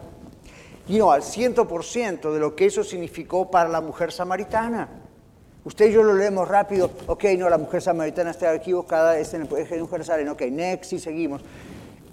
you 0.87 1.11
al 1.11 1.21
100% 1.21 2.31
de 2.31 2.39
lo 2.39 2.55
que 2.55 2.67
eso 2.67 2.85
significó 2.85 3.51
para 3.51 3.67
la 3.67 3.81
mujer 3.81 4.13
samaritana. 4.13 4.87
Usted 5.65 5.89
y 5.89 5.93
yo 5.93 6.03
lo 6.03 6.13
leemos 6.13 6.47
rápido, 6.47 6.91
ok, 7.07 7.23
no, 7.37 7.49
la 7.49 7.57
mujer 7.57 7.81
samaritana 7.81 8.31
está 8.31 8.53
equivocada, 8.53 9.17
es 9.17 9.33
en 9.33 9.41
el 9.41 9.49
de 9.49 9.65
Jerusalén, 9.65 10.29
ok, 10.29 10.43
next 10.43 10.93
y 10.93 10.99
seguimos. 10.99 11.41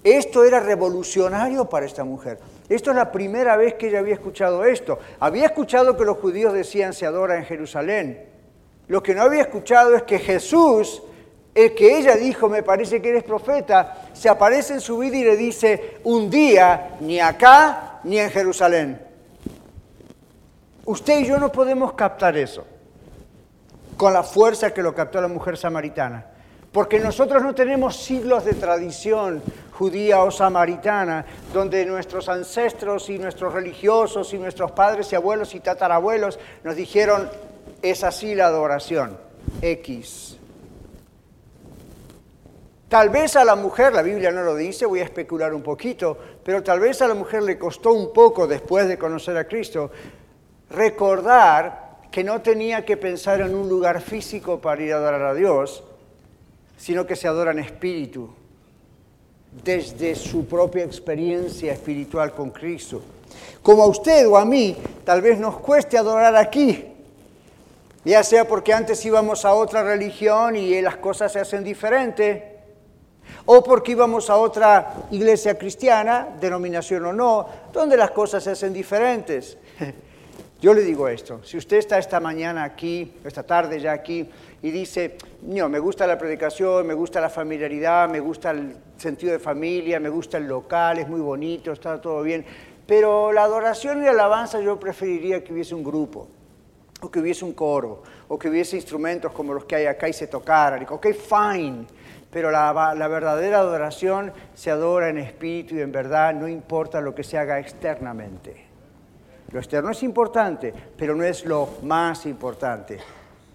Esto 0.03 0.43
era 0.43 0.59
revolucionario 0.59 1.69
para 1.69 1.85
esta 1.85 2.03
mujer. 2.03 2.39
Esto 2.73 2.89
es 2.89 2.95
la 2.95 3.11
primera 3.11 3.55
vez 3.55 3.75
que 3.75 3.89
ella 3.89 3.99
había 3.99 4.15
escuchado 4.15 4.65
esto. 4.65 4.97
Había 5.19 5.45
escuchado 5.45 5.95
que 5.95 6.05
los 6.05 6.17
judíos 6.17 6.53
decían 6.53 6.93
se 6.93 7.05
adora 7.05 7.37
en 7.37 7.45
Jerusalén. 7.45 8.25
Lo 8.87 9.03
que 9.03 9.13
no 9.13 9.21
había 9.21 9.41
escuchado 9.41 9.95
es 9.95 10.01
que 10.01 10.17
Jesús, 10.17 11.03
el 11.53 11.75
que 11.75 11.99
ella 11.99 12.15
dijo, 12.15 12.49
me 12.49 12.63
parece 12.63 12.99
que 12.99 13.09
eres 13.09 13.23
profeta, 13.23 14.09
se 14.13 14.27
aparece 14.27 14.73
en 14.73 14.81
su 14.81 14.97
vida 14.97 15.17
y 15.17 15.23
le 15.23 15.37
dice, 15.37 15.99
un 16.03 16.31
día, 16.31 16.95
ni 16.99 17.19
acá 17.19 17.99
ni 18.05 18.17
en 18.17 18.31
Jerusalén. 18.31 18.99
Usted 20.85 21.19
y 21.19 21.25
yo 21.27 21.37
no 21.37 21.51
podemos 21.51 21.93
captar 21.93 22.35
eso 22.37 22.65
con 23.97 24.13
la 24.13 24.23
fuerza 24.23 24.73
que 24.73 24.81
lo 24.81 24.95
captó 24.95 25.21
la 25.21 25.27
mujer 25.27 25.57
samaritana. 25.57 26.25
Porque 26.73 26.99
nosotros 26.99 27.43
no 27.43 27.55
tenemos 27.55 27.95
siglos 27.95 28.43
de 28.43 28.55
tradición 28.55 29.41
judía 29.73 30.23
o 30.23 30.31
samaritana, 30.31 31.25
donde 31.53 31.85
nuestros 31.85 32.29
ancestros 32.29 33.09
y 33.09 33.19
nuestros 33.19 33.53
religiosos 33.53 34.33
y 34.33 34.37
nuestros 34.37 34.71
padres 34.71 35.11
y 35.11 35.15
abuelos 35.15 35.55
y 35.55 35.59
tatarabuelos 35.59 36.39
nos 36.63 36.75
dijeron, 36.75 37.29
es 37.81 38.03
así 38.03 38.35
la 38.35 38.47
adoración, 38.47 39.17
X. 39.61 40.37
Tal 42.89 43.09
vez 43.09 43.35
a 43.35 43.43
la 43.43 43.55
mujer, 43.55 43.93
la 43.93 44.03
Biblia 44.03 44.31
no 44.31 44.43
lo 44.43 44.55
dice, 44.55 44.85
voy 44.85 44.99
a 44.99 45.03
especular 45.03 45.53
un 45.53 45.63
poquito, 45.63 46.17
pero 46.43 46.61
tal 46.61 46.79
vez 46.79 47.01
a 47.01 47.07
la 47.07 47.15
mujer 47.15 47.43
le 47.43 47.57
costó 47.57 47.91
un 47.91 48.13
poco 48.13 48.47
después 48.47 48.87
de 48.87 48.97
conocer 48.97 49.35
a 49.37 49.47
Cristo 49.47 49.91
recordar 50.69 51.97
que 52.11 52.23
no 52.23 52.41
tenía 52.41 52.85
que 52.85 52.97
pensar 52.97 53.41
en 53.41 53.55
un 53.55 53.67
lugar 53.67 54.01
físico 54.01 54.61
para 54.61 54.81
ir 54.81 54.93
a 54.93 54.97
adorar 54.97 55.23
a 55.23 55.33
Dios, 55.33 55.83
sino 56.83 57.07
que 57.07 57.15
se 57.15 57.29
adora 57.29 57.51
en 57.51 57.59
espíritu, 57.59 58.29
desde 59.63 60.15
su 60.15 60.45
propia 60.45 60.83
experiencia 60.83 61.71
espiritual 61.71 62.33
con 62.33 62.49
Cristo. 62.49 63.01
Como 63.61 63.83
a 63.83 63.87
usted 63.87 64.27
o 64.27 64.35
a 64.35 64.43
mí, 64.43 64.75
tal 65.05 65.21
vez 65.21 65.39
nos 65.39 65.59
cueste 65.59 65.97
adorar 65.97 66.35
aquí, 66.35 66.83
ya 68.03 68.21
sea 68.21 68.45
porque 68.45 68.73
antes 68.73 69.05
íbamos 69.05 69.45
a 69.45 69.53
otra 69.53 69.81
religión 69.81 70.57
y 70.57 70.81
las 70.81 70.97
cosas 70.97 71.31
se 71.31 71.39
hacen 71.39 71.63
diferente, 71.63 72.57
o 73.45 73.63
porque 73.63 73.93
íbamos 73.93 74.29
a 74.29 74.35
otra 74.35 75.05
iglesia 75.11 75.57
cristiana, 75.57 76.35
denominación 76.41 77.05
o 77.05 77.13
no, 77.13 77.47
donde 77.71 77.95
las 77.95 78.11
cosas 78.11 78.43
se 78.43 78.51
hacen 78.51 78.73
diferentes. 78.73 79.57
Yo 80.61 80.73
le 80.73 80.81
digo 80.81 81.07
esto, 81.07 81.41
si 81.43 81.57
usted 81.57 81.77
está 81.77 81.97
esta 81.97 82.19
mañana 82.19 82.65
aquí, 82.65 83.13
esta 83.23 83.43
tarde 83.43 83.79
ya 83.79 83.93
aquí, 83.93 84.29
y 84.63 84.71
dice, 84.71 85.17
no, 85.41 85.67
me 85.67 85.77
gusta 85.77 86.07
la 86.07 86.17
predicación, 86.17 86.87
me 86.87 86.93
gusta 86.93 87.19
la 87.19 87.29
familiaridad, 87.29 88.09
me 88.09 88.21
gusta 88.21 88.51
el 88.51 88.77
sentido 88.95 89.33
de 89.33 89.39
familia, 89.39 89.99
me 89.99 90.07
gusta 90.07 90.37
el 90.37 90.47
local, 90.47 90.99
es 90.99 91.09
muy 91.09 91.19
bonito, 91.19 91.73
está 91.73 91.99
todo 91.99 92.23
bien, 92.23 92.45
pero 92.87 93.33
la 93.33 93.43
adoración 93.43 94.01
y 94.01 94.05
la 94.05 94.11
alabanza 94.11 94.61
yo 94.61 94.79
preferiría 94.79 95.43
que 95.43 95.51
hubiese 95.51 95.75
un 95.75 95.83
grupo, 95.83 96.29
o 97.01 97.11
que 97.11 97.19
hubiese 97.19 97.43
un 97.43 97.51
coro, 97.51 98.03
o 98.29 98.39
que 98.39 98.47
hubiese 98.47 98.77
instrumentos 98.77 99.33
como 99.33 99.53
los 99.53 99.65
que 99.65 99.75
hay 99.75 99.85
acá 99.85 100.07
y 100.07 100.13
se 100.13 100.27
tocaran. 100.27 100.87
Ok, 100.89 101.07
fine, 101.07 101.85
pero 102.31 102.49
la, 102.49 102.95
la, 102.97 103.07
verdadera 103.09 103.59
adoración 103.59 104.31
se 104.53 104.71
adora 104.71 105.09
en 105.09 105.17
espíritu 105.17 105.75
y 105.75 105.81
en 105.81 105.91
verdad, 105.91 106.33
no 106.33 106.47
importa 106.47 107.01
lo 107.01 107.13
que 107.13 107.25
se 107.25 107.37
haga 107.37 107.59
externamente. 107.59 108.65
Lo 109.51 109.59
externo 109.59 109.91
es 109.91 110.01
importante, 110.03 110.73
pero 110.95 111.15
no 111.15 111.25
es 111.25 111.43
lo 111.43 111.67
más 111.83 112.25
importante. 112.25 112.99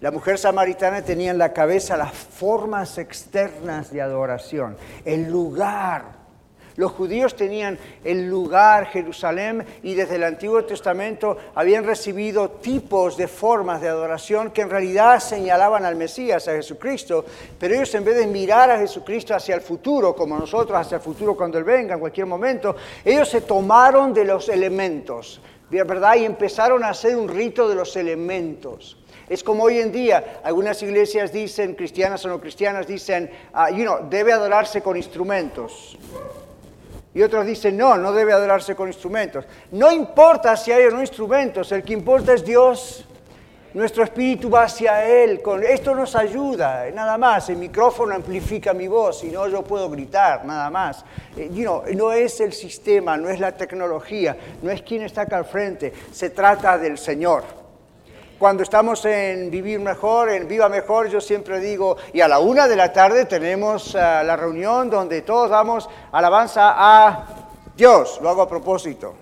La 0.01 0.11
mujer 0.11 0.37
samaritana 0.37 1.01
tenía 1.01 1.31
en 1.31 1.37
la 1.37 1.51
cabeza 1.51 1.97
las 1.97 2.13
formas 2.13 2.97
externas 2.97 3.91
de 3.91 4.01
adoración, 4.01 4.77
el 5.03 5.29
lugar. 5.29 6.19
Los 6.77 6.93
judíos 6.93 7.35
tenían 7.35 7.77
el 8.05 8.29
lugar 8.29 8.85
Jerusalén 8.85 9.65
y 9.83 9.95
desde 9.95 10.15
el 10.15 10.23
Antiguo 10.23 10.63
Testamento 10.63 11.35
habían 11.53 11.83
recibido 11.83 12.49
tipos 12.49 13.17
de 13.17 13.27
formas 13.27 13.81
de 13.81 13.89
adoración 13.89 14.51
que 14.51 14.61
en 14.61 14.69
realidad 14.69 15.19
señalaban 15.19 15.83
al 15.83 15.97
Mesías, 15.97 16.47
a 16.47 16.53
Jesucristo, 16.53 17.25
pero 17.59 17.75
ellos 17.75 17.93
en 17.93 18.05
vez 18.05 18.15
de 18.15 18.27
mirar 18.27 18.71
a 18.71 18.79
Jesucristo 18.79 19.35
hacia 19.35 19.55
el 19.55 19.61
futuro, 19.61 20.15
como 20.15 20.39
nosotros 20.39 20.79
hacia 20.79 20.95
el 20.95 21.01
futuro 21.01 21.35
cuando 21.35 21.57
Él 21.57 21.65
venga 21.65 21.95
en 21.95 21.99
cualquier 21.99 22.27
momento, 22.27 22.73
ellos 23.03 23.27
se 23.27 23.41
tomaron 23.41 24.13
de 24.13 24.23
los 24.23 24.47
elementos, 24.47 25.41
¿verdad? 25.69 26.15
Y 26.15 26.23
empezaron 26.23 26.85
a 26.85 26.91
hacer 26.91 27.17
un 27.17 27.27
rito 27.27 27.67
de 27.67 27.75
los 27.75 27.97
elementos. 27.97 28.95
Es 29.29 29.43
como 29.43 29.63
hoy 29.63 29.79
en 29.79 29.91
día, 29.91 30.41
algunas 30.43 30.81
iglesias 30.81 31.31
dicen, 31.31 31.75
cristianas 31.75 32.25
o 32.25 32.29
no 32.29 32.41
cristianas, 32.41 32.87
dicen, 32.87 33.29
uh, 33.53 33.71
you 33.71 33.83
know, 33.83 34.09
debe 34.09 34.33
adorarse 34.33 34.81
con 34.81 34.97
instrumentos. 34.97 35.97
Y 37.13 37.21
otros 37.21 37.45
dicen, 37.45 37.77
no, 37.77 37.95
no 37.95 38.11
debe 38.11 38.33
adorarse 38.33 38.75
con 38.75 38.87
instrumentos. 38.87 39.45
No 39.71 39.91
importa 39.91 40.57
si 40.57 40.71
hay 40.71 40.85
o 40.85 40.91
no 40.91 41.01
instrumentos, 41.01 41.71
el 41.71 41.83
que 41.83 41.93
importa 41.93 42.33
es 42.33 42.43
Dios. 42.43 43.05
Nuestro 43.71 44.03
espíritu 44.03 44.49
va 44.49 44.63
hacia 44.63 45.05
Él. 45.05 45.41
Esto 45.67 45.93
nos 45.93 46.15
ayuda, 46.15 46.89
nada 46.91 47.15
más. 47.19 47.49
El 47.49 47.57
micrófono 47.57 48.15
amplifica 48.15 48.73
mi 48.73 48.87
voz 48.87 49.23
y 49.23 49.27
no 49.27 49.47
yo 49.47 49.63
puedo 49.63 49.87
gritar, 49.91 50.43
nada 50.43 50.71
más. 50.71 51.05
Eh, 51.37 51.51
you 51.53 51.83
no 51.95 52.11
es 52.11 52.39
el 52.41 52.51
sistema, 52.53 53.15
no 53.15 53.29
es 53.29 53.39
la 53.39 53.51
tecnología, 53.51 54.35
no 54.63 54.71
es 54.71 54.81
quien 54.81 55.03
está 55.03 55.21
acá 55.21 55.37
al 55.37 55.45
frente. 55.45 55.93
Se 56.11 56.31
trata 56.31 56.79
del 56.79 56.97
Señor 56.97 57.58
cuando 58.39 58.63
estamos 58.63 59.03
en 59.03 59.51
Vivir 59.51 59.81
Mejor, 59.81 60.29
en 60.29 60.47
Viva 60.47 60.69
Mejor, 60.69 61.09
yo 61.09 61.19
siempre 61.19 61.59
digo, 61.59 61.97
y 62.13 62.21
a 62.21 62.27
la 62.29 62.39
una 62.39 62.69
de 62.69 62.77
la 62.77 62.93
tarde 62.93 63.25
tenemos 63.25 63.93
uh, 63.93 63.97
la 63.97 64.37
reunión 64.37 64.89
donde 64.89 65.21
todos 65.23 65.49
damos 65.49 65.89
alabanza 66.13 66.73
a 66.73 67.25
Dios, 67.75 68.17
lo 68.21 68.29
hago 68.29 68.41
a 68.41 68.47
propósito. 68.47 69.13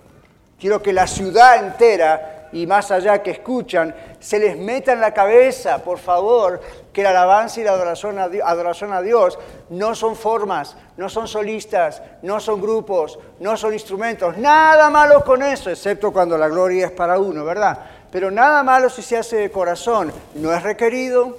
Quiero 0.59 0.83
que 0.83 0.93
la 0.93 1.07
ciudad 1.07 1.57
entera 1.57 2.49
y 2.51 2.65
más 2.67 2.91
allá 2.91 3.21
que 3.21 3.31
escuchan, 3.31 3.93
se 4.19 4.39
les 4.39 4.57
meta 4.57 4.93
en 4.93 5.01
la 5.01 5.13
cabeza, 5.13 5.79
por 5.79 5.97
favor, 5.97 6.61
que 6.93 7.03
la 7.03 7.09
alabanza 7.09 7.59
y 7.59 7.63
la 7.63 7.71
adoración 7.71 8.19
a, 8.19 8.29
Dios, 8.29 8.43
adoración 8.47 8.93
a 8.93 9.01
Dios 9.01 9.37
no 9.69 9.95
son 9.95 10.15
formas, 10.15 10.77
no 10.95 11.09
son 11.09 11.27
solistas, 11.27 12.01
no 12.21 12.39
son 12.39 12.61
grupos, 12.61 13.19
no 13.39 13.57
son 13.57 13.73
instrumentos. 13.73 14.37
Nada 14.37 14.89
malo 14.89 15.23
con 15.23 15.43
eso, 15.43 15.69
excepto 15.69 16.13
cuando 16.13 16.37
la 16.37 16.47
gloria 16.47 16.85
es 16.85 16.91
para 16.91 17.19
uno, 17.19 17.43
¿verdad? 17.43 17.79
Pero 18.11 18.31
nada 18.31 18.63
malo 18.63 18.89
si 18.89 19.01
se 19.01 19.17
hace 19.17 19.37
de 19.37 19.51
corazón. 19.51 20.11
No 20.35 20.53
es 20.53 20.63
requerido, 20.63 21.37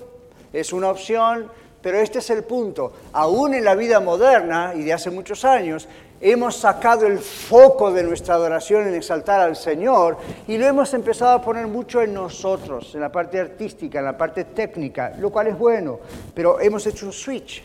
es 0.52 0.72
una 0.72 0.90
opción, 0.90 1.50
pero 1.82 1.98
este 1.98 2.18
es 2.18 2.30
el 2.30 2.44
punto. 2.44 2.92
Aún 3.12 3.54
en 3.54 3.64
la 3.64 3.75
vida 3.75 4.00
moderna 4.00 4.72
y 4.75 4.82
de 4.82 4.92
hace 4.92 5.10
muchos 5.10 5.44
años, 5.44 5.88
hemos 6.20 6.56
sacado 6.56 7.06
el 7.06 7.18
foco 7.18 7.92
de 7.92 8.02
nuestra 8.02 8.34
adoración 8.34 8.87
en 8.88 8.94
exaltar 8.94 9.40
al 9.40 9.56
Señor 9.56 10.18
y 10.46 10.58
lo 10.58 10.66
hemos 10.66 10.92
empezado 10.94 11.32
a 11.32 11.42
poner 11.42 11.66
mucho 11.66 12.02
en 12.02 12.12
nosotros, 12.12 12.94
en 12.94 13.00
la 13.00 13.12
parte 13.12 13.38
artística, 13.38 14.00
en 14.00 14.04
la 14.04 14.18
parte 14.18 14.44
técnica, 14.44 15.14
lo 15.18 15.30
cual 15.30 15.48
es 15.48 15.58
bueno, 15.58 16.00
pero 16.34 16.60
hemos 16.60 16.87
hecho 16.87 17.06
un 17.06 17.12
switch. 17.12 17.62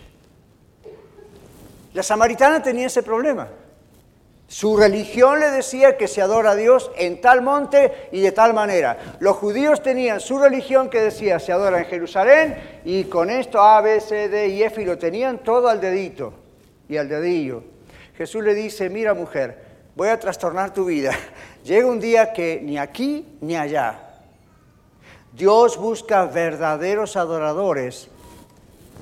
La 1.93 2.03
samaritana 2.03 2.61
tenía 2.61 2.87
ese 2.87 3.03
problema. 3.03 3.47
Su 4.53 4.77
religión 4.77 5.39
le 5.39 5.49
decía 5.49 5.97
que 5.97 6.07
se 6.07 6.21
adora 6.21 6.51
a 6.51 6.55
Dios 6.55 6.91
en 6.95 7.19
tal 7.19 7.41
monte 7.41 7.91
y 8.11 8.21
de 8.21 8.31
tal 8.31 8.53
manera. 8.53 9.17
Los 9.19 9.37
judíos 9.37 9.81
tenían 9.81 10.19
su 10.19 10.37
religión 10.37 10.91
que 10.91 11.01
decía 11.01 11.39
se 11.39 11.51
adora 11.51 11.79
en 11.79 11.85
Jerusalén 11.85 12.81
y 12.85 13.05
con 13.05 13.31
esto 13.31 13.59
A, 13.59 13.81
B, 13.81 13.99
C, 13.99 14.29
D 14.29 14.49
y 14.49 14.61
F 14.61 14.79
y 14.79 14.85
lo 14.85 14.99
tenían 14.99 15.39
todo 15.39 15.69
al 15.69 15.81
dedito 15.81 16.35
y 16.87 16.97
al 16.97 17.09
dedillo. 17.09 17.63
Jesús 18.15 18.43
le 18.43 18.53
dice, 18.53 18.91
mira 18.91 19.15
mujer, 19.15 19.57
voy 19.95 20.09
a 20.09 20.19
trastornar 20.19 20.71
tu 20.71 20.85
vida. 20.85 21.13
Llega 21.63 21.87
un 21.87 21.99
día 21.99 22.31
que 22.31 22.59
ni 22.61 22.77
aquí 22.77 23.39
ni 23.41 23.55
allá. 23.55 24.01
Dios 25.35 25.77
busca 25.77 26.25
verdaderos 26.25 27.17
adoradores 27.17 28.07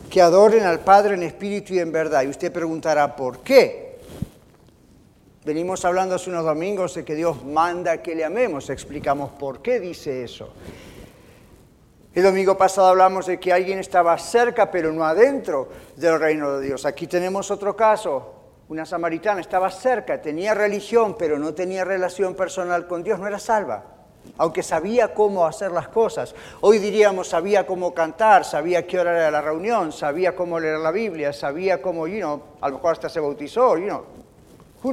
que 0.10 0.22
adoren 0.22 0.63
al 0.63 0.79
Padre 0.79 1.15
en 1.15 1.24
espíritu 1.24 1.74
y 1.74 1.79
en 1.79 1.91
verdad. 1.91 2.24
Y 2.24 2.27
usted 2.27 2.53
preguntará, 2.53 3.17
¿por 3.17 3.39
qué? 3.39 3.90
Venimos 5.43 5.86
hablando 5.86 6.15
hace 6.15 6.29
unos 6.29 6.45
domingos 6.45 6.93
de 6.93 7.03
que 7.03 7.15
Dios 7.15 7.43
manda 7.43 7.98
que 8.03 8.13
le 8.13 8.24
amemos. 8.24 8.69
Explicamos 8.69 9.31
por 9.31 9.63
qué 9.63 9.79
dice 9.79 10.24
eso. 10.24 10.53
El 12.13 12.21
domingo 12.21 12.55
pasado 12.55 12.89
hablamos 12.89 13.25
de 13.25 13.39
que 13.39 13.51
alguien 13.51 13.79
estaba 13.79 14.15
cerca, 14.19 14.69
pero 14.69 14.91
no 14.93 15.03
adentro 15.03 15.69
del 15.95 16.19
reino 16.19 16.60
de 16.60 16.67
Dios. 16.67 16.86
Aquí 16.86 17.07
tenemos 17.07 17.50
otro 17.50 17.75
caso. 17.75 18.36
Una 18.69 18.86
samaritana 18.86 19.41
estaba 19.41 19.71
cerca, 19.71 20.21
tenía 20.21 20.53
religión, 20.53 21.15
pero 21.17 21.39
no 21.39 21.55
tenía 21.55 21.86
relación 21.86 22.36
personal 22.36 22.86
con 22.86 23.01
Dios, 23.01 23.17
no 23.17 23.25
era 23.25 23.39
salva. 23.39 23.83
Aunque 24.38 24.62
sabía 24.62 25.13
cómo 25.15 25.48
hacer 25.48 25.71
las 25.71 25.88
cosas. 25.88 26.36
Hoy 26.60 26.77
diríamos, 26.77 27.29
sabía 27.29 27.65
cómo 27.65 27.95
cantar, 27.95 28.45
sabía 28.45 28.86
qué 28.86 29.00
hora 29.00 29.17
era 29.17 29.31
la 29.31 29.41
reunión, 29.41 29.91
sabía 29.91 30.36
cómo 30.36 30.60
leer 30.60 30.77
la 30.77 30.91
Biblia, 30.91 31.33
sabía 31.33 31.81
cómo, 31.81 32.05
you 32.05 32.19
know, 32.19 32.41
a 32.62 32.69
lo 32.69 32.75
mejor 32.75 32.91
hasta 32.91 33.10
se 33.10 33.19
bautizó, 33.19 33.77
you 33.77 33.88
know, 33.88 34.03
who 34.83 34.91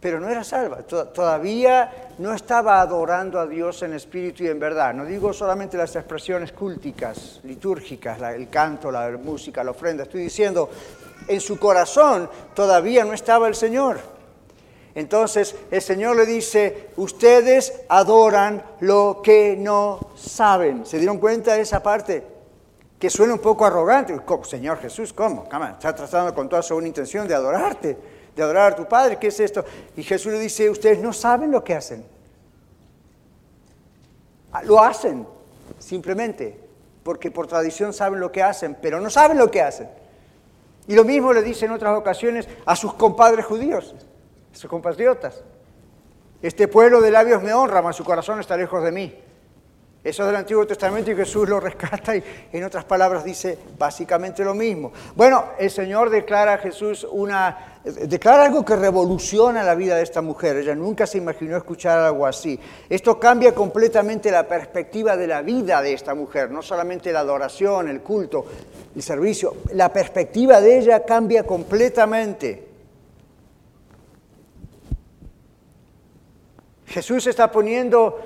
pero 0.00 0.20
no 0.20 0.28
era 0.28 0.44
salva. 0.44 0.78
Todavía 0.78 2.10
no 2.18 2.32
estaba 2.32 2.80
adorando 2.80 3.40
a 3.40 3.46
Dios 3.46 3.82
en 3.82 3.94
espíritu 3.94 4.44
y 4.44 4.48
en 4.48 4.60
verdad. 4.60 4.94
No 4.94 5.04
digo 5.04 5.32
solamente 5.32 5.76
las 5.76 5.96
expresiones 5.96 6.52
cúlticas, 6.52 7.40
litúrgicas, 7.44 8.20
el 8.22 8.48
canto, 8.48 8.90
la 8.90 9.10
música, 9.10 9.64
la 9.64 9.72
ofrenda. 9.72 10.04
Estoy 10.04 10.22
diciendo, 10.22 10.70
en 11.26 11.40
su 11.40 11.58
corazón 11.58 12.30
todavía 12.54 13.04
no 13.04 13.12
estaba 13.12 13.48
el 13.48 13.54
Señor. 13.54 13.98
Entonces 14.94 15.54
el 15.70 15.82
Señor 15.82 16.16
le 16.16 16.26
dice, 16.26 16.90
ustedes 16.96 17.82
adoran 17.88 18.62
lo 18.80 19.20
que 19.22 19.56
no 19.58 20.10
saben. 20.16 20.86
¿Se 20.86 20.98
dieron 20.98 21.18
cuenta 21.18 21.54
de 21.54 21.62
esa 21.62 21.82
parte? 21.82 22.37
Que 22.98 23.10
suena 23.10 23.34
un 23.34 23.40
poco 23.40 23.64
arrogante. 23.64 24.18
Señor 24.44 24.78
Jesús, 24.78 25.12
¿cómo? 25.12 25.44
Está 25.44 25.94
tratando 25.94 26.34
con 26.34 26.48
toda 26.48 26.62
su 26.62 26.74
buena 26.74 26.88
intención 26.88 27.28
de 27.28 27.34
adorarte 27.34 27.96
de 28.38 28.44
adorar 28.44 28.72
a 28.72 28.76
tu 28.76 28.86
Padre, 28.86 29.18
¿qué 29.18 29.26
es 29.26 29.40
esto? 29.40 29.64
Y 29.96 30.04
Jesús 30.04 30.32
le 30.32 30.38
dice, 30.38 30.70
ustedes 30.70 31.00
no 31.00 31.12
saben 31.12 31.50
lo 31.50 31.64
que 31.64 31.74
hacen. 31.74 32.04
Ah, 34.52 34.62
lo 34.62 34.80
hacen, 34.80 35.26
simplemente, 35.80 36.58
porque 37.02 37.32
por 37.32 37.48
tradición 37.48 37.92
saben 37.92 38.20
lo 38.20 38.30
que 38.30 38.40
hacen, 38.40 38.76
pero 38.80 39.00
no 39.00 39.10
saben 39.10 39.38
lo 39.38 39.50
que 39.50 39.60
hacen. 39.60 39.88
Y 40.86 40.94
lo 40.94 41.04
mismo 41.04 41.32
le 41.32 41.42
dice 41.42 41.66
en 41.66 41.72
otras 41.72 41.98
ocasiones 41.98 42.48
a 42.64 42.76
sus 42.76 42.94
compadres 42.94 43.44
judíos, 43.44 43.94
a 44.52 44.56
sus 44.56 44.70
compatriotas. 44.70 45.42
Este 46.40 46.68
pueblo 46.68 47.00
de 47.00 47.10
labios 47.10 47.42
me 47.42 47.52
honra, 47.52 47.82
mas 47.82 47.96
su 47.96 48.04
corazón 48.04 48.38
está 48.38 48.56
lejos 48.56 48.84
de 48.84 48.92
mí. 48.92 49.20
Eso 50.04 50.22
es 50.22 50.28
del 50.28 50.36
Antiguo 50.36 50.64
Testamento 50.64 51.10
y 51.10 51.16
Jesús 51.16 51.48
lo 51.48 51.58
rescata 51.58 52.14
y 52.14 52.22
en 52.52 52.62
otras 52.62 52.84
palabras 52.84 53.24
dice 53.24 53.58
básicamente 53.76 54.44
lo 54.44 54.54
mismo. 54.54 54.92
Bueno, 55.16 55.46
el 55.58 55.70
Señor 55.70 56.08
declara 56.08 56.54
a 56.54 56.58
Jesús 56.58 57.06
una, 57.10 57.80
declara 57.84 58.44
algo 58.44 58.64
que 58.64 58.76
revoluciona 58.76 59.64
la 59.64 59.74
vida 59.74 59.96
de 59.96 60.04
esta 60.04 60.22
mujer. 60.22 60.56
Ella 60.56 60.76
nunca 60.76 61.04
se 61.04 61.18
imaginó 61.18 61.56
escuchar 61.56 61.98
algo 61.98 62.26
así. 62.26 62.58
Esto 62.88 63.18
cambia 63.18 63.52
completamente 63.52 64.30
la 64.30 64.46
perspectiva 64.46 65.16
de 65.16 65.26
la 65.26 65.42
vida 65.42 65.82
de 65.82 65.92
esta 65.92 66.14
mujer, 66.14 66.52
no 66.52 66.62
solamente 66.62 67.12
la 67.12 67.20
adoración, 67.20 67.88
el 67.88 68.00
culto, 68.00 68.46
el 68.94 69.02
servicio. 69.02 69.56
La 69.72 69.92
perspectiva 69.92 70.60
de 70.60 70.78
ella 70.78 71.04
cambia 71.04 71.42
completamente. 71.42 72.68
Jesús 76.86 77.26
está 77.26 77.52
poniendo 77.52 78.18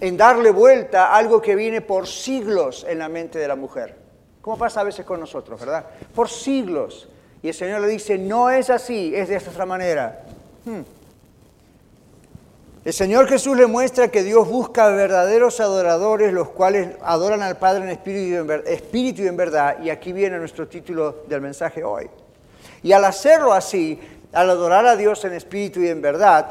en 0.00 0.16
darle 0.16 0.50
vuelta 0.50 1.06
a 1.06 1.16
algo 1.16 1.40
que 1.40 1.56
viene 1.56 1.80
por 1.80 2.06
siglos 2.06 2.86
en 2.88 2.98
la 2.98 3.08
mente 3.08 3.38
de 3.38 3.48
la 3.48 3.56
mujer. 3.56 3.96
Como 4.40 4.56
pasa 4.56 4.80
a 4.80 4.84
veces 4.84 5.04
con 5.04 5.20
nosotros, 5.20 5.60
¿verdad? 5.60 5.86
Por 6.14 6.28
siglos. 6.28 7.08
Y 7.42 7.48
el 7.48 7.54
Señor 7.54 7.80
le 7.80 7.88
dice, 7.88 8.18
no 8.18 8.50
es 8.50 8.70
así, 8.70 9.14
es 9.14 9.28
de 9.28 9.36
esta 9.36 9.50
otra 9.50 9.66
manera. 9.66 10.24
Hmm. 10.64 10.80
El 12.84 12.92
Señor 12.92 13.28
Jesús 13.28 13.56
le 13.56 13.66
muestra 13.66 14.08
que 14.08 14.22
Dios 14.22 14.48
busca 14.48 14.88
verdaderos 14.88 15.60
adoradores, 15.60 16.32
los 16.32 16.48
cuales 16.48 16.96
adoran 17.02 17.42
al 17.42 17.58
Padre 17.58 17.84
en 17.84 17.90
espíritu 17.90 18.30
y 18.30 18.36
en, 18.36 18.62
espíritu 18.66 19.22
y 19.22 19.26
en 19.26 19.36
verdad. 19.36 19.76
Y 19.82 19.90
aquí 19.90 20.12
viene 20.12 20.38
nuestro 20.38 20.66
título 20.68 21.24
del 21.28 21.40
mensaje 21.40 21.84
hoy. 21.84 22.08
Y 22.82 22.92
al 22.92 23.04
hacerlo 23.04 23.52
así, 23.52 24.00
al 24.32 24.48
adorar 24.48 24.86
a 24.86 24.96
Dios 24.96 25.24
en 25.24 25.34
espíritu 25.34 25.80
y 25.80 25.88
en 25.88 26.00
verdad, 26.00 26.48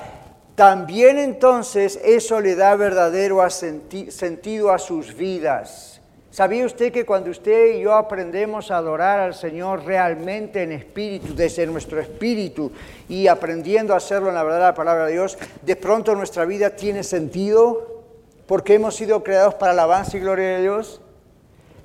también 0.58 1.20
entonces 1.20 2.00
eso 2.04 2.42
le 2.42 2.56
da 2.56 2.76
verdadero 2.76 3.48
sentido 3.48 4.72
a 4.72 4.80
sus 4.80 5.16
vidas. 5.16 6.02
¿Sabía 6.32 6.66
usted 6.66 6.92
que 6.92 7.06
cuando 7.06 7.30
usted 7.30 7.76
y 7.76 7.82
yo 7.82 7.94
aprendemos 7.94 8.72
a 8.72 8.78
adorar 8.78 9.20
al 9.20 9.36
Señor 9.36 9.86
realmente 9.86 10.64
en 10.64 10.72
espíritu, 10.72 11.36
desde 11.36 11.68
nuestro 11.68 12.00
espíritu, 12.00 12.72
y 13.08 13.28
aprendiendo 13.28 13.94
a 13.94 13.98
hacerlo 13.98 14.30
en 14.30 14.34
la 14.34 14.42
verdad 14.42 14.62
la 14.62 14.74
palabra 14.74 15.06
de 15.06 15.12
Dios, 15.12 15.38
de 15.62 15.76
pronto 15.76 16.16
nuestra 16.16 16.44
vida 16.46 16.72
tiene 16.72 17.04
sentido? 17.04 18.02
Porque 18.48 18.74
hemos 18.74 18.96
sido 18.96 19.24
creados 19.24 19.54
para 19.54 19.74
alabanza 19.74 20.18
y 20.18 20.22
gloria 20.22 20.56
de 20.56 20.62
Dios. 20.64 21.02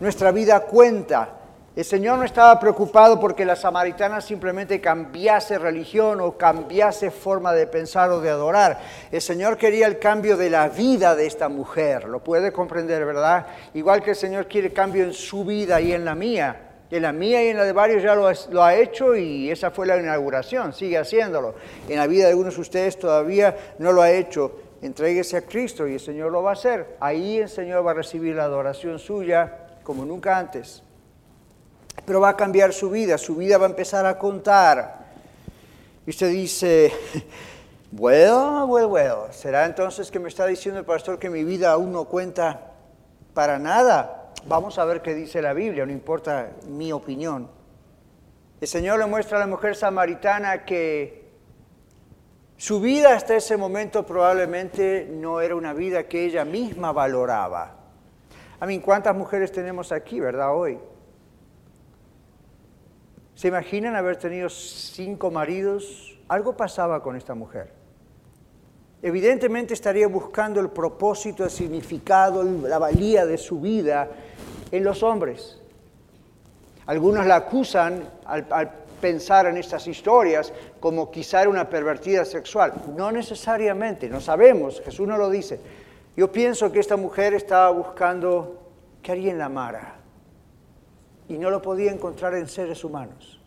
Nuestra 0.01 0.33
vida 0.33 0.61
cuenta. 0.61 1.42
El 1.75 1.87
Señor 1.87 2.19
no 2.19 2.25
estaba 2.25 2.61
preocupado 2.61 3.19
porque 3.19 3.47
la 3.47 3.57
samaritana 3.57 4.21
simplemente 4.21 4.79
cambiase 4.79 5.59
religión 5.59 6.21
o 6.21 6.37
cambiase 6.37 7.11
forma 7.11 7.55
de 7.55 7.67
pensar 7.67 8.11
o 8.11 8.21
de 8.21 8.29
adorar. 8.29 8.79
El 9.11 9.23
Señor 9.23 9.57
quería 9.57 9.87
el 9.87 9.99
cambio 9.99 10.37
de 10.37 10.51
la 10.51 10.69
vida 10.69 11.17
de 11.17 11.25
esta 11.25 11.49
mujer. 11.49 12.05
Lo 12.05 12.23
puede 12.23 12.53
comprender, 12.53 13.07
¿verdad? 13.07 13.47
Igual 13.73 14.03
que 14.03 14.11
el 14.11 14.17
Señor 14.17 14.49
quiere 14.49 14.71
cambio 14.75 15.03
en 15.03 15.15
su 15.15 15.47
vida 15.47 15.81
y 15.81 15.95
en 15.95 16.05
la 16.05 16.15
mía. 16.15 16.61
En 16.91 17.01
la 17.05 17.13
mía 17.15 17.43
y 17.43 17.49
en 17.49 17.57
la 17.57 17.65
de 17.65 17.73
varios 17.73 18.03
ya 18.03 18.15
lo, 18.15 18.63
ha 18.63 18.75
hecho 18.75 19.17
y 19.17 19.51
esa 19.51 19.71
fue 19.71 19.87
la 19.87 19.97
inauguración, 19.97 20.75
sigue 20.75 20.99
haciéndolo. 20.99 21.55
En 21.89 21.97
la 21.97 22.07
vida 22.07 22.25
de 22.25 22.33
algunos 22.33 22.57
de 22.57 22.61
ustedes 22.61 22.99
todavía 22.99 23.57
no 23.79 23.93
lo 23.93 24.03
ha 24.03 24.11
hecho. 24.11 24.61
Entréguese 24.83 25.39
a 25.39 25.47
Cristo 25.47 25.89
y 25.89 25.95
el 25.95 26.01
Señor 26.01 26.33
lo 26.33 26.43
va 26.43 26.51
a 26.51 26.53
hacer. 26.53 26.99
Ahí 27.01 27.39
el 27.39 27.49
Señor 27.49 27.87
va 27.87 27.93
a 27.93 27.95
recibir 27.95 28.37
la 28.37 28.45
adoración 28.45 28.99
suya 28.99 29.69
como 29.83 30.05
nunca 30.05 30.37
antes 30.37 30.83
pero 32.05 32.21
va 32.21 32.31
a 32.31 32.37
cambiar 32.37 32.73
su 32.73 32.91
vida, 32.91 33.19
su 33.19 33.37
vida 33.37 33.59
va 33.59 33.67
a 33.67 33.71
empezar 33.71 34.07
a 34.07 34.19
contar. 34.19 35.03
Y 36.07 36.11
usted 36.11 36.31
dice, 36.31 36.93
bueno, 37.91 38.67
bueno, 38.67 38.89
bueno, 38.89 39.17
¿será 39.31 39.67
entonces 39.67 40.11
que 40.11 40.19
me 40.19 40.29
está 40.29 40.47
diciendo 40.47 40.81
el 40.81 40.87
pastor 40.87 41.19
que 41.19 41.31
mi 41.31 41.45
vida 41.45 41.73
aún 41.73 41.93
no 41.93 42.05
cuenta 42.07 42.73
para 43.35 43.59
nada? 43.59 44.33
Vamos 44.47 44.79
a 44.79 44.85
ver 44.85 45.03
qué 45.03 45.15
dice 45.15 45.41
la 45.41 45.53
Biblia, 45.53 45.87
no 45.87 45.93
importa 45.93 46.51
mi 46.69 46.91
opinión. 46.93 47.49
El 48.61 48.69
Señor 48.69 48.99
le 48.99 49.07
muestra 49.07 49.39
a 49.39 49.41
la 49.41 49.47
mujer 49.47 49.77
samaritana 49.77 50.65
que 50.65 51.23
su 52.57 52.81
vida 52.81 53.15
hasta 53.15 53.37
ese 53.37 53.57
momento 53.57 54.07
probablemente 54.07 55.09
no 55.11 55.41
era 55.41 55.57
una 55.57 55.73
vida 55.73 56.05
que 56.05 56.25
ella 56.25 56.45
misma 56.45 56.93
valoraba. 56.93 57.77
A 58.61 58.67
mí, 58.67 58.79
¿cuántas 58.79 59.17
mujeres 59.17 59.51
tenemos 59.51 59.91
aquí, 59.91 60.21
verdad, 60.21 60.55
hoy? 60.55 60.79
¿Se 63.35 63.49
imaginan 63.49 63.97
haber 63.97 64.17
tenido 64.17 64.49
cinco 64.49 65.31
maridos? 65.31 66.19
Algo 66.29 66.57
pasaba 66.57 67.03
con 67.03 67.17
esta 67.17 67.35
mujer. 67.35 67.73
Evidentemente 69.03 69.75
estaría 69.75 70.07
buscando 70.07 70.61
el 70.61 70.71
propósito, 70.71 71.43
el 71.45 71.51
significado, 71.51 72.45
la 72.45 72.79
valía 72.79 73.27
de 73.27 73.37
su 73.37 73.61
vida 73.61 74.09
en 74.71 74.85
los 74.85 75.03
hombres. 75.03 75.59
Algunos 76.87 77.27
la 77.27 77.37
acusan 77.37 78.09
al, 78.25 78.47
pensar 79.01 79.47
en 79.47 79.57
estas 79.57 79.89
historias 79.89 80.53
como 80.79 81.11
quizá 81.11 81.41
era 81.41 81.51
una 81.51 81.69
pervertida 81.69 82.25
sexual. 82.25 82.73
No 82.97 83.11
necesariamente, 83.11 84.09
no 84.09 84.21
sabemos, 84.21 84.81
Jesús 84.85 85.09
no 85.09 85.17
lo 85.17 85.31
dice. 85.31 85.59
Yo 86.17 86.31
pienso 86.31 86.71
que 86.71 86.79
esta 86.79 86.97
mujer 86.97 87.35
estaba 87.35 87.71
buscando 87.71 88.61
que 89.03 89.11
alguien 89.11 89.39
la 89.39 89.47
amara 89.47 90.02
y 91.33 91.39
no 91.39 91.51
lo 91.51 91.63
podía 91.63 91.91
encontrar 91.91 92.35
en 92.35 92.47
seres 92.47 92.85
humanos. 92.85 93.41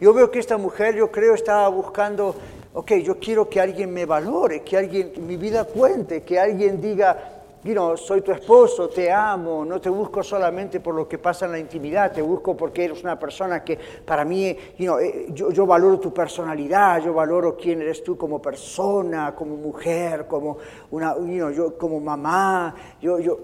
Yo 0.00 0.12
veo 0.12 0.30
que 0.30 0.38
esta 0.38 0.56
mujer, 0.56 0.94
yo 0.94 1.10
creo, 1.10 1.34
estaba 1.34 1.68
buscando, 1.68 2.34
ok, 2.74 2.92
yo 2.94 3.18
quiero 3.18 3.48
que 3.48 3.60
alguien 3.60 3.92
me 3.92 4.04
valore, 4.04 4.62
que 4.62 4.76
alguien, 4.76 5.12
mi 5.26 5.36
vida 5.36 5.64
cuente, 5.64 6.22
que 6.22 6.38
alguien 6.38 6.80
diga, 6.80 7.36
you 7.64 7.96
soy 7.96 8.20
tu 8.20 8.30
esposo, 8.30 8.88
te 8.88 9.10
amo, 9.10 9.64
no 9.64 9.80
te 9.80 9.88
busco 9.88 10.22
solamente 10.22 10.80
por 10.80 10.94
lo 10.94 11.08
que 11.08 11.18
pasa 11.18 11.46
en 11.46 11.52
la 11.52 11.58
intimidad, 11.58 12.12
te 12.12 12.22
busco 12.22 12.56
porque 12.56 12.84
eres 12.84 13.02
una 13.02 13.18
persona 13.18 13.64
que 13.64 13.78
para 14.04 14.24
mí, 14.24 14.56
you 14.78 14.98
eh, 14.98 15.26
yo, 15.30 15.50
yo, 15.50 15.66
valoro 15.66 15.98
tu 15.98 16.12
personalidad, 16.12 17.02
yo 17.02 17.12
valoro 17.12 17.56
quién 17.56 17.80
eres 17.82 18.04
tú 18.04 18.16
como 18.16 18.40
persona, 18.40 19.34
como 19.34 19.56
mujer, 19.56 20.26
como, 20.26 20.58
una, 20.90 21.16
yo, 21.52 21.76
como 21.76 22.00
mamá, 22.00 22.74
yo, 23.00 23.18
yo, 23.18 23.38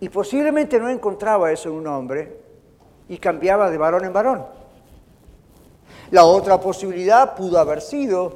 y 0.00 0.08
posiblemente 0.08 0.78
no 0.78 0.88
encontraba 0.88 1.50
eso 1.50 1.70
en 1.70 1.76
un 1.76 1.86
hombre, 1.86 2.43
y 3.08 3.18
cambiaba 3.18 3.70
de 3.70 3.78
varón 3.78 4.04
en 4.04 4.12
varón. 4.12 4.46
La 6.10 6.24
otra 6.24 6.60
posibilidad 6.60 7.34
pudo 7.34 7.58
haber 7.58 7.80
sido 7.80 8.34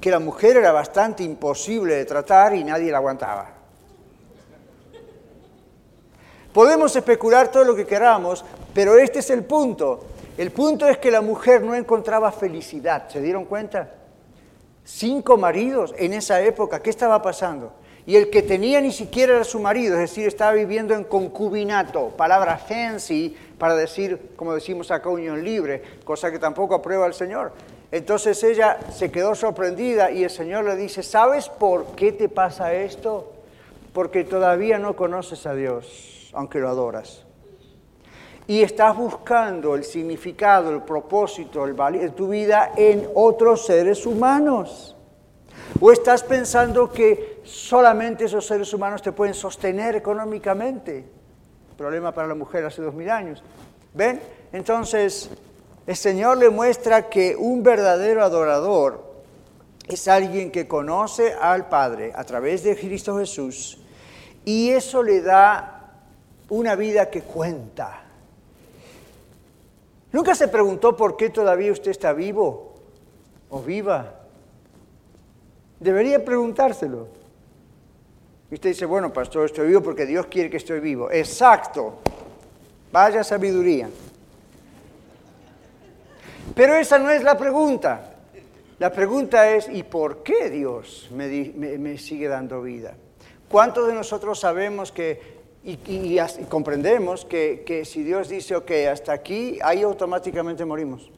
que 0.00 0.10
la 0.10 0.18
mujer 0.18 0.56
era 0.56 0.72
bastante 0.72 1.22
imposible 1.22 1.94
de 1.94 2.04
tratar 2.04 2.54
y 2.54 2.64
nadie 2.64 2.90
la 2.90 2.98
aguantaba. 2.98 3.50
Podemos 6.52 6.94
especular 6.94 7.48
todo 7.48 7.64
lo 7.64 7.74
que 7.74 7.86
queramos, 7.86 8.44
pero 8.74 8.98
este 8.98 9.20
es 9.20 9.30
el 9.30 9.44
punto. 9.44 10.04
El 10.36 10.50
punto 10.50 10.88
es 10.88 10.98
que 10.98 11.10
la 11.10 11.20
mujer 11.20 11.62
no 11.62 11.74
encontraba 11.74 12.32
felicidad, 12.32 13.08
¿se 13.08 13.20
dieron 13.20 13.44
cuenta? 13.44 13.90
Cinco 14.84 15.36
maridos 15.36 15.94
en 15.96 16.14
esa 16.14 16.40
época, 16.42 16.82
¿qué 16.82 16.90
estaba 16.90 17.22
pasando? 17.22 17.72
Y 18.04 18.16
el 18.16 18.30
que 18.30 18.42
tenía 18.42 18.80
ni 18.80 18.90
siquiera 18.90 19.34
era 19.34 19.44
su 19.44 19.60
marido, 19.60 19.94
es 19.94 20.10
decir, 20.10 20.26
estaba 20.26 20.52
viviendo 20.52 20.94
en 20.94 21.04
concubinato, 21.04 22.08
palabra 22.08 22.58
fancy 22.58 23.36
para 23.58 23.76
decir, 23.76 24.32
como 24.34 24.54
decimos 24.54 24.90
acá, 24.90 25.08
unión 25.08 25.44
libre, 25.44 25.82
cosa 26.04 26.32
que 26.32 26.40
tampoco 26.40 26.74
aprueba 26.74 27.06
el 27.06 27.14
Señor. 27.14 27.52
Entonces 27.92 28.42
ella 28.42 28.78
se 28.90 29.12
quedó 29.12 29.34
sorprendida 29.36 30.10
y 30.10 30.24
el 30.24 30.30
Señor 30.30 30.64
le 30.64 30.74
dice, 30.74 31.02
¿sabes 31.02 31.48
por 31.48 31.94
qué 31.94 32.10
te 32.10 32.28
pasa 32.28 32.74
esto? 32.74 33.32
Porque 33.92 34.24
todavía 34.24 34.78
no 34.78 34.96
conoces 34.96 35.46
a 35.46 35.54
Dios, 35.54 36.30
aunque 36.32 36.58
lo 36.58 36.70
adoras. 36.70 37.24
Y 38.48 38.62
estás 38.62 38.96
buscando 38.96 39.76
el 39.76 39.84
significado, 39.84 40.70
el 40.70 40.82
propósito, 40.82 41.64
el 41.64 41.76
de 41.76 42.10
tu 42.10 42.28
vida 42.28 42.72
en 42.76 43.08
otros 43.14 43.66
seres 43.66 44.04
humanos. 44.06 44.96
¿O 45.80 45.90
estás 45.90 46.22
pensando 46.22 46.92
que 46.92 47.40
solamente 47.44 48.24
esos 48.24 48.46
seres 48.46 48.72
humanos 48.72 49.02
te 49.02 49.12
pueden 49.12 49.34
sostener 49.34 49.96
económicamente? 49.96 51.04
Problema 51.76 52.12
para 52.12 52.28
la 52.28 52.34
mujer 52.34 52.64
hace 52.64 52.82
dos 52.82 52.94
mil 52.94 53.10
años. 53.10 53.42
¿Ven? 53.94 54.20
Entonces, 54.52 55.30
el 55.86 55.96
Señor 55.96 56.38
le 56.38 56.50
muestra 56.50 57.08
que 57.08 57.34
un 57.36 57.62
verdadero 57.62 58.22
adorador 58.22 59.12
es 59.88 60.06
alguien 60.08 60.50
que 60.50 60.68
conoce 60.68 61.34
al 61.34 61.68
Padre 61.68 62.12
a 62.14 62.24
través 62.24 62.62
de 62.62 62.76
Cristo 62.76 63.18
Jesús 63.18 63.78
y 64.44 64.70
eso 64.70 65.02
le 65.02 65.22
da 65.22 65.90
una 66.48 66.76
vida 66.76 67.10
que 67.10 67.22
cuenta. 67.22 68.02
¿Nunca 70.12 70.34
se 70.34 70.48
preguntó 70.48 70.96
por 70.96 71.16
qué 71.16 71.30
todavía 71.30 71.72
usted 71.72 71.90
está 71.90 72.12
vivo 72.12 72.74
o 73.48 73.60
viva? 73.60 74.21
Debería 75.82 76.24
preguntárselo. 76.24 77.08
Y 78.50 78.54
usted 78.54 78.68
dice, 78.68 78.84
bueno, 78.84 79.12
pastor, 79.12 79.46
estoy 79.46 79.66
vivo 79.66 79.82
porque 79.82 80.06
Dios 80.06 80.26
quiere 80.26 80.48
que 80.48 80.58
estoy 80.58 80.78
vivo. 80.78 81.10
Exacto. 81.10 81.98
Vaya 82.92 83.24
sabiduría. 83.24 83.90
Pero 86.54 86.76
esa 86.76 86.98
no 86.98 87.10
es 87.10 87.24
la 87.24 87.36
pregunta. 87.36 88.14
La 88.78 88.92
pregunta 88.92 89.50
es, 89.50 89.68
¿y 89.68 89.82
por 89.82 90.22
qué 90.22 90.50
Dios 90.50 91.08
me, 91.10 91.98
sigue 91.98 92.28
dando 92.28 92.62
vida? 92.62 92.94
¿Cuántos 93.48 93.88
de 93.88 93.94
nosotros 93.94 94.38
sabemos 94.38 94.92
que 94.92 95.42
y, 95.64 96.18
comprendemos 96.48 97.24
que, 97.24 97.64
que, 97.66 97.84
si 97.84 98.02
Dios 98.02 98.28
dice, 98.28 98.54
ok, 98.54 98.70
hasta 98.90 99.12
aquí, 99.12 99.58
ahí 99.62 99.82
automáticamente 99.82 100.64
morimos? 100.64 101.10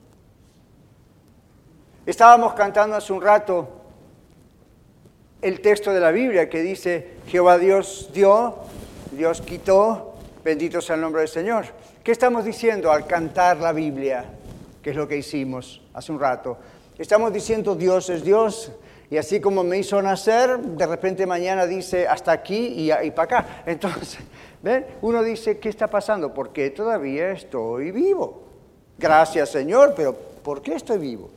Estábamos 2.07 2.55
cantando 2.55 2.97
hace 2.97 3.13
un 3.13 3.21
rato 3.21 3.84
el 5.45 5.61
texto 5.61 5.93
de 5.93 6.01
la 6.01 6.11
Biblia 6.11 6.49
que 6.49 6.63
dice, 6.63 7.19
Jehová 7.29 7.59
Dios 7.59 8.11
dio, 8.13 8.57
Dios 9.13 9.41
quitó, 9.43 10.17
bendito 10.43 10.81
sea 10.81 10.97
el 10.97 11.03
nombre 11.03 11.21
del 11.21 11.29
Señor. 11.29 11.67
¿Qué 12.03 12.11
estamos 12.11 12.45
diciendo 12.45 12.91
al 12.91 13.07
cantar 13.07 13.59
la 13.59 13.73
Biblia? 13.73 14.25
que 14.85 14.91
es 14.91 14.97
lo 14.97 15.09
que 15.09 15.17
hicimos 15.17 15.81
hace 15.95 16.13
un 16.13 16.21
rato. 16.21 16.59
Estamos 16.99 17.33
diciendo 17.33 17.75
Dios 17.75 18.11
es 18.11 18.23
Dios, 18.23 18.71
y 19.11 19.17
así 19.17 19.41
como 19.41 19.65
me 19.65 19.79
hizo 19.79 20.01
nacer, 20.03 20.59
de 20.59 20.87
repente 20.87 21.27
mañana 21.27 21.67
dice 21.67 22.07
hasta 22.07 22.33
aquí 22.33 22.91
y, 22.93 23.11
para 23.11 23.23
acá. 23.23 23.63
Entonces, 23.65 24.19
¿ven? 24.63 24.85
Uno 25.01 25.23
dice, 25.23 25.59
¿qué 25.59 25.71
está 25.71 25.89
pasando? 25.89 26.35
Porque 26.35 26.71
todavía 26.71 27.31
estoy 27.31 27.91
vivo. 27.93 28.43
Gracias 28.99 29.49
Señor, 29.49 29.95
pero 29.97 30.13
¿por 30.15 30.61
qué 30.61 30.75
estoy 30.75 30.99
vivo? 30.99 31.31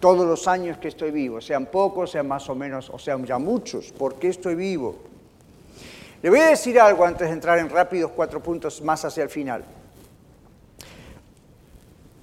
Todos 0.00 0.26
los 0.26 0.48
años 0.48 0.78
que 0.78 0.88
estoy 0.88 1.10
vivo, 1.10 1.40
sean 1.40 1.66
pocos, 1.66 2.10
sean 2.10 2.26
más 2.26 2.48
o 2.48 2.54
menos, 2.54 2.90
o 2.90 2.98
sean 2.98 3.24
ya 3.24 3.38
muchos, 3.38 3.92
¿por 3.92 4.14
qué 4.14 4.28
estoy 4.28 4.54
vivo? 4.54 4.96
Le 6.22 6.30
voy 6.30 6.40
a 6.40 6.46
decir 6.46 6.80
algo 6.80 7.04
antes 7.04 7.28
de 7.28 7.34
entrar 7.34 7.58
en 7.58 7.68
rápidos 7.68 8.10
cuatro 8.10 8.42
puntos 8.42 8.80
más 8.82 9.04
hacia 9.04 9.22
el 9.22 9.30
final. 9.30 9.64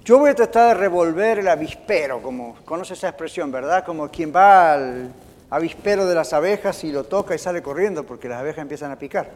Yo 0.04 0.18
voy 0.18 0.30
a 0.30 0.34
tratar 0.34 0.68
de 0.68 0.80
revolver 0.80 1.38
el 1.38 1.48
avispero, 1.48 2.22
como 2.22 2.56
conoce 2.64 2.94
esa 2.94 3.08
expresión, 3.08 3.52
¿verdad? 3.52 3.84
Como 3.84 4.08
quien 4.08 4.32
va 4.34 4.72
al 4.72 5.12
avispero 5.50 6.06
de 6.06 6.14
las 6.14 6.32
abejas 6.32 6.82
y 6.84 6.92
lo 6.92 7.04
toca 7.04 7.34
y 7.34 7.38
sale 7.38 7.62
corriendo 7.62 8.04
porque 8.04 8.28
las 8.28 8.40
abejas 8.40 8.62
empiezan 8.62 8.90
a 8.90 8.98
picar. 8.98 9.30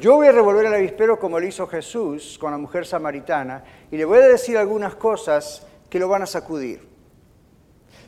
Yo 0.00 0.16
voy 0.16 0.28
a 0.28 0.32
revolver 0.32 0.66
el 0.66 0.74
avispero 0.74 1.18
como 1.18 1.38
lo 1.38 1.46
hizo 1.46 1.66
Jesús 1.66 2.38
con 2.40 2.52
la 2.52 2.58
mujer 2.58 2.86
samaritana 2.86 3.64
y 3.90 3.96
le 3.96 4.04
voy 4.04 4.18
a 4.18 4.28
decir 4.28 4.56
algunas 4.56 4.94
cosas 4.94 5.66
que 5.88 5.98
lo 5.98 6.08
van 6.08 6.22
a 6.22 6.26
sacudir. 6.26 6.89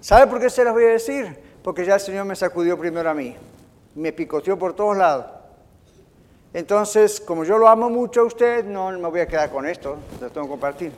¿Sabe 0.02 0.26
por 0.26 0.40
qué 0.40 0.50
se 0.50 0.64
las 0.64 0.72
voy 0.72 0.82
a 0.82 0.88
decir? 0.88 1.38
Porque 1.62 1.84
ya 1.84 1.94
el 1.94 2.00
Señor 2.00 2.24
me 2.24 2.34
sacudió 2.34 2.76
primero 2.76 3.08
a 3.08 3.14
mí. 3.14 3.36
Me 3.94 4.12
picoteó 4.12 4.58
por 4.58 4.74
todos 4.74 4.96
lados. 4.96 5.26
Entonces, 6.52 7.20
como 7.20 7.44
yo 7.44 7.56
lo 7.56 7.68
amo 7.68 7.88
mucho 7.88 8.22
a 8.22 8.24
usted, 8.24 8.64
no 8.64 8.90
me 8.90 9.08
voy 9.08 9.20
a 9.20 9.28
quedar 9.28 9.48
con 9.50 9.64
esto, 9.64 9.96
lo 10.20 10.28
tengo 10.28 10.46
que 10.48 10.50
compartir. 10.50 10.92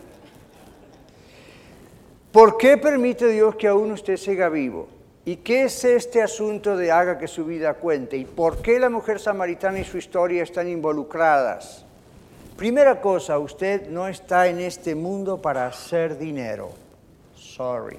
¿Por 2.33 2.57
qué 2.57 2.79
permite 2.79 3.29
Dios 3.29 3.55
que 3.57 3.69
aún 3.69 3.93
usted 3.93 4.17
siga 4.17 4.49
vivo? 4.49 4.89
¿Y 5.27 5.37
qué 5.37 5.65
es 5.65 5.85
este 5.85 6.23
asunto 6.23 6.75
de 6.75 6.91
haga 6.91 7.19
que 7.19 7.29
su 7.29 7.45
vida 7.45 7.75
cuente? 7.75 8.17
¿Y 8.17 8.25
por 8.25 8.63
qué 8.63 8.81
la 8.81 8.89
mujer 8.89 9.21
samaritana 9.21 9.81
y 9.81 9.85
su 9.85 9.99
historia 9.99 10.43
están 10.43 10.67
involucradas? 10.67 11.85
Primera 12.57 13.03
cosa, 13.03 13.39
usted 13.39 13.87
no 13.91 14.09
está 14.09 14.49
en 14.49 14.61
este 14.61 14.95
mundo 14.95 15.43
para 15.43 15.67
hacer 15.67 16.17
dinero. 16.17 16.71
Sorry. 17.37 17.99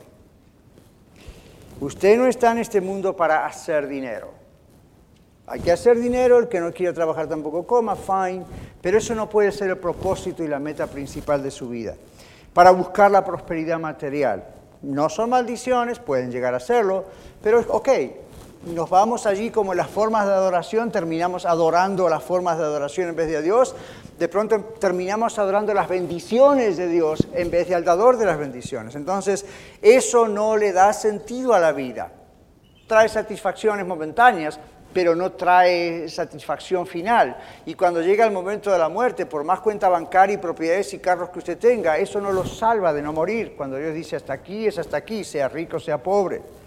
Usted 1.79 2.17
no 2.17 2.27
está 2.27 2.51
en 2.51 2.59
este 2.59 2.79
mundo 2.81 3.15
para 3.15 3.45
hacer 3.45 3.87
dinero. 3.87 4.31
Hay 5.47 5.59
que 5.59 5.71
hacer 5.71 5.99
dinero, 5.99 6.39
el 6.39 6.47
que 6.47 6.59
no 6.59 6.71
quiere 6.71 6.93
trabajar 6.93 7.27
tampoco 7.27 7.67
coma, 7.67 7.95
fine, 7.95 8.43
pero 8.81 8.97
eso 8.97 9.13
no 9.13 9.29
puede 9.29 9.51
ser 9.51 9.69
el 9.69 9.77
propósito 9.77 10.43
y 10.43 10.47
la 10.47 10.59
meta 10.59 10.87
principal 10.87 11.43
de 11.43 11.51
su 11.51 11.69
vida 11.69 11.95
para 12.55 12.71
buscar 12.71 13.11
la 13.11 13.23
prosperidad 13.25 13.77
material. 13.79 14.45
No 14.81 15.09
son 15.09 15.31
maldiciones, 15.31 15.99
pueden 15.99 16.31
llegar 16.31 16.55
a 16.55 16.59
serlo, 16.59 17.03
pero 17.43 17.59
ok, 17.67 17.89
nos 18.65 18.89
vamos 18.89 19.25
allí 19.25 19.51
como 19.51 19.73
las 19.73 19.87
formas 19.87 20.25
de 20.25 20.33
adoración, 20.33 20.91
terminamos 20.91 21.45
adorando 21.45 22.09
las 22.09 22.23
formas 22.23 22.57
de 22.57 22.63
adoración 22.63 23.09
en 23.09 23.15
vez 23.15 23.27
de 23.27 23.37
a 23.37 23.41
Dios, 23.41 23.75
de 24.17 24.27
pronto 24.27 24.59
terminamos 24.79 25.37
adorando 25.37 25.73
las 25.73 25.87
bendiciones 25.87 26.77
de 26.77 26.87
Dios 26.87 27.27
en 27.33 27.51
vez 27.51 27.67
de 27.67 27.75
al 27.75 27.83
dador 27.83 28.17
de 28.17 28.25
las 28.25 28.37
bendiciones. 28.37 28.95
Entonces, 28.95 29.45
eso 29.81 30.27
no 30.27 30.57
le 30.57 30.71
da 30.71 30.93
sentido 30.93 31.53
a 31.53 31.59
la 31.59 31.71
vida. 31.73 32.11
Trae 32.87 33.09
satisfacciones 33.09 33.85
momentáneas, 33.85 34.59
pero 34.93 35.15
no 35.15 35.33
trae 35.33 36.07
satisfacción 36.07 36.87
final. 36.87 37.35
Y 37.65 37.73
cuando 37.73 38.01
llega 38.01 38.25
el 38.25 38.31
momento 38.31 38.71
de 38.71 38.79
la 38.79 38.87
muerte, 38.87 39.25
por 39.25 39.43
más 39.43 39.59
cuenta 39.59 39.89
bancaria 39.89 40.35
y 40.35 40.37
propiedades 40.37 40.93
y 40.93 40.99
carros 40.99 41.29
que 41.29 41.39
usted 41.39 41.57
tenga, 41.57 41.97
eso 41.97 42.21
no 42.21 42.31
lo 42.31 42.45
salva 42.45 42.93
de 42.93 43.01
no 43.01 43.11
morir. 43.11 43.55
Cuando 43.57 43.77
Dios 43.77 43.93
dice 43.93 44.15
hasta 44.15 44.33
aquí, 44.33 44.65
es 44.67 44.79
hasta 44.79 44.97
aquí, 44.97 45.23
sea 45.23 45.49
rico, 45.49 45.79
sea 45.79 46.01
pobre. 46.01 46.64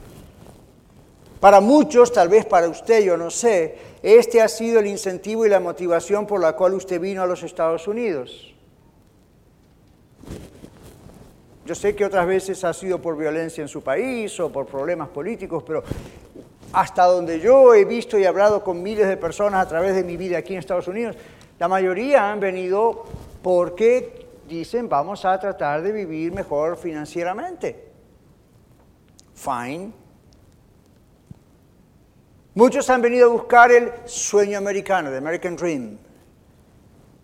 Para 1.41 1.61
muchos, 1.61 2.13
tal 2.13 2.29
vez 2.29 2.45
para 2.47 2.69
usted, 2.69 3.03
yo 3.05 3.17
no 3.17 3.31
sé, 3.31 3.79
este 4.03 4.43
ha 4.43 4.49
sido 4.49 4.81
el 4.81 4.87
incentivo 4.87 5.47
y 5.47 5.49
la 5.49 5.61
motivación 5.61 6.27
por 6.27 6.41
la 6.41 6.55
cual 6.55 6.75
usted 6.75 7.01
vino 7.01 7.23
a 7.23 7.27
los 7.27 7.43
Estados 7.43 7.87
Unidos. 7.87 8.55
Yo 11.65 11.75
sé 11.75 11.95
que 11.95 12.05
otras 12.05 12.27
veces 12.27 12.65
ha 12.65 12.73
sido 12.73 13.01
por 13.01 13.17
violencia 13.17 13.63
en 13.63 13.69
su 13.69 13.83
país 13.83 14.41
o 14.41 14.51
por 14.51 14.67
problemas 14.67 15.09
políticos, 15.11 15.63
pero 15.67 15.85
hasta 16.73 17.05
donde 17.05 17.41
yo 17.41 17.75
he 17.75 17.85
visto 17.85 18.19
y 18.19 18.25
hablado 18.25 18.65
con 18.65 18.83
miles 18.83 19.07
de 19.07 19.17
personas 19.17 19.65
a 19.65 19.69
través 19.69 19.95
de 19.95 20.03
mi 20.03 20.17
vida 20.17 20.39
aquí 20.39 20.55
en 20.55 20.61
Estados 20.61 20.89
Unidos, 20.89 21.15
la 21.59 21.69
mayoría 21.69 22.33
han 22.33 22.41
venido 22.41 23.05
porque 23.43 24.27
dicen 24.49 24.89
vamos 24.89 25.25
a 25.25 25.39
tratar 25.39 25.83
de 25.83 25.93
vivir 25.93 26.33
mejor 26.33 26.77
financieramente. 26.77 27.85
Fine. 29.35 30.08
Muchos 32.59 32.91
han 32.91 33.01
venido 33.01 33.29
a 33.29 33.33
buscar 33.33 33.71
el 33.71 33.93
sueño 34.05 34.59
americano, 34.59 35.11
the 35.11 35.17
American 35.17 35.55
Dream. 35.55 35.97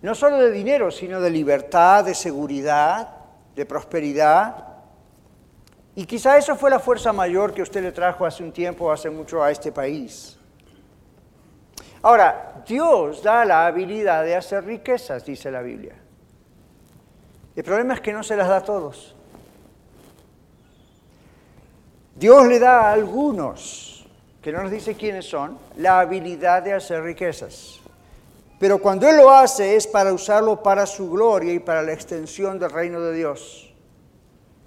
No 0.00 0.14
solo 0.14 0.38
de 0.38 0.52
dinero, 0.52 0.92
sino 0.92 1.20
de 1.20 1.28
libertad, 1.28 2.04
de 2.04 2.14
seguridad, 2.14 3.08
de 3.56 3.66
prosperidad. 3.66 4.54
Y 5.96 6.06
quizá 6.06 6.38
eso 6.38 6.54
fue 6.54 6.70
la 6.70 6.78
fuerza 6.78 7.12
mayor 7.12 7.52
que 7.52 7.62
usted 7.62 7.82
le 7.82 7.90
trajo 7.90 8.24
hace 8.24 8.44
un 8.44 8.52
tiempo, 8.52 8.92
hace 8.92 9.10
mucho 9.10 9.42
a 9.42 9.50
este 9.50 9.72
país. 9.72 10.38
Ahora, 12.02 12.62
Dios 12.64 13.20
da 13.20 13.44
la 13.44 13.66
habilidad 13.66 14.22
de 14.22 14.36
hacer 14.36 14.64
riquezas, 14.64 15.24
dice 15.24 15.50
la 15.50 15.62
Biblia. 15.62 15.96
El 17.56 17.64
problema 17.64 17.94
es 17.94 18.00
que 18.00 18.12
no 18.12 18.22
se 18.22 18.36
las 18.36 18.46
da 18.46 18.58
a 18.58 18.62
todos. 18.62 19.16
Dios 22.14 22.46
le 22.46 22.60
da 22.60 22.82
a 22.82 22.92
algunos, 22.92 23.93
que 24.44 24.52
no 24.52 24.62
nos 24.62 24.70
dice 24.70 24.94
quiénes 24.94 25.24
son, 25.24 25.58
la 25.78 26.00
habilidad 26.00 26.62
de 26.62 26.74
hacer 26.74 27.02
riquezas. 27.02 27.80
Pero 28.60 28.78
cuando 28.78 29.08
Él 29.08 29.16
lo 29.16 29.30
hace 29.30 29.74
es 29.74 29.86
para 29.86 30.12
usarlo 30.12 30.62
para 30.62 30.84
su 30.84 31.10
gloria 31.10 31.54
y 31.54 31.60
para 31.60 31.80
la 31.80 31.94
extensión 31.94 32.58
del 32.58 32.70
reino 32.70 33.00
de 33.00 33.14
Dios. 33.14 33.72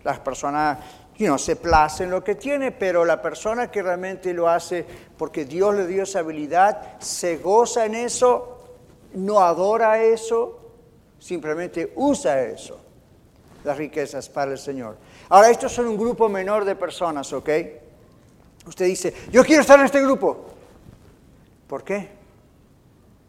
Las 0.03 0.19
personas 0.19 0.79
no 1.19 1.37
se 1.37 1.57
place 1.57 2.05
en 2.05 2.09
lo 2.09 2.23
que 2.23 2.33
tiene, 2.33 2.71
pero 2.71 3.05
la 3.05 3.21
persona 3.21 3.69
que 3.69 3.83
realmente 3.83 4.33
lo 4.33 4.49
hace 4.49 4.83
porque 5.15 5.45
Dios 5.45 5.75
le 5.75 5.85
dio 5.85 6.03
esa 6.03 6.19
habilidad, 6.19 6.97
se 6.97 7.37
goza 7.37 7.85
en 7.85 7.93
eso, 7.93 8.79
no 9.13 9.41
adora 9.41 10.01
eso, 10.01 10.59
simplemente 11.19 11.93
usa 11.97 12.41
eso, 12.41 12.79
las 13.63 13.77
riquezas 13.77 14.27
para 14.27 14.53
el 14.53 14.57
Señor. 14.57 14.97
Ahora, 15.29 15.51
estos 15.51 15.71
son 15.71 15.85
un 15.85 15.97
grupo 15.97 16.27
menor 16.29 16.65
de 16.65 16.75
personas, 16.75 17.31
¿ok? 17.31 17.49
Usted 18.67 18.85
dice, 18.85 19.13
yo 19.31 19.43
quiero 19.43 19.61
estar 19.61 19.79
en 19.79 19.85
este 19.85 20.01
grupo. 20.01 20.45
¿Por 21.67 21.83
qué? 21.83 22.09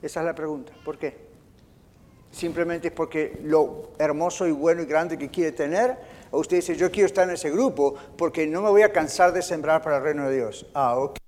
Esa 0.03 0.21
es 0.21 0.27
la 0.27 0.35
pregunta. 0.35 0.73
¿Por 0.85 0.99
qué? 0.99 1.29
Simplemente 2.31 2.89
es 2.89 2.95
porque 2.95 3.41
lo 3.45 3.91
hermoso 3.99 4.47
y 4.47 4.53
bueno 4.53 4.83
y 4.83 4.87
grande 4.87 5.17
que 5.17 5.29
quiere 5.29 5.53
tener 5.53 5.97
o 6.31 6.41
usted 6.41 6.57
dice, 6.57 6.77
yo 6.77 6.91
quiero 6.91 7.07
estar 7.07 7.27
en 7.27 7.35
ese 7.35 7.51
grupo 7.51 7.95
porque 8.17 8.47
no 8.47 8.61
me 8.61 8.69
voy 8.69 8.83
a 8.83 8.93
cansar 8.93 9.33
de 9.33 9.41
sembrar 9.41 9.81
para 9.83 9.97
el 9.97 10.03
reino 10.03 10.29
de 10.29 10.37
Dios. 10.37 10.67
Ah, 10.75 10.99
ok. 10.99 11.19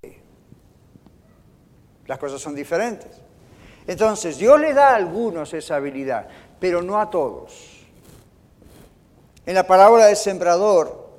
Las 2.05 2.19
cosas 2.19 2.41
son 2.41 2.53
diferentes. 2.53 3.09
Entonces, 3.87 4.37
Dios 4.37 4.59
le 4.59 4.73
da 4.73 4.89
a 4.89 4.95
algunos 4.95 5.53
esa 5.53 5.77
habilidad, 5.77 6.27
pero 6.59 6.81
no 6.81 6.99
a 6.99 7.09
todos. 7.09 7.87
En 9.45 9.55
la 9.55 9.65
parábola 9.65 10.05
del 10.05 10.17
sembrador, 10.17 11.09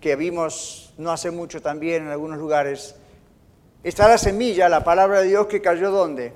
que 0.00 0.16
vimos 0.16 0.81
no 0.98 1.10
hace 1.10 1.30
mucho 1.30 1.60
también 1.60 2.04
en 2.04 2.08
algunos 2.10 2.38
lugares, 2.38 2.94
está 3.82 4.08
la 4.08 4.18
semilla, 4.18 4.68
la 4.68 4.84
palabra 4.84 5.20
de 5.20 5.28
Dios 5.28 5.46
que 5.46 5.60
cayó 5.60 5.90
¿dónde? 5.90 6.32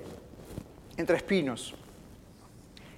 Entre 0.97 1.17
espinos. 1.17 1.75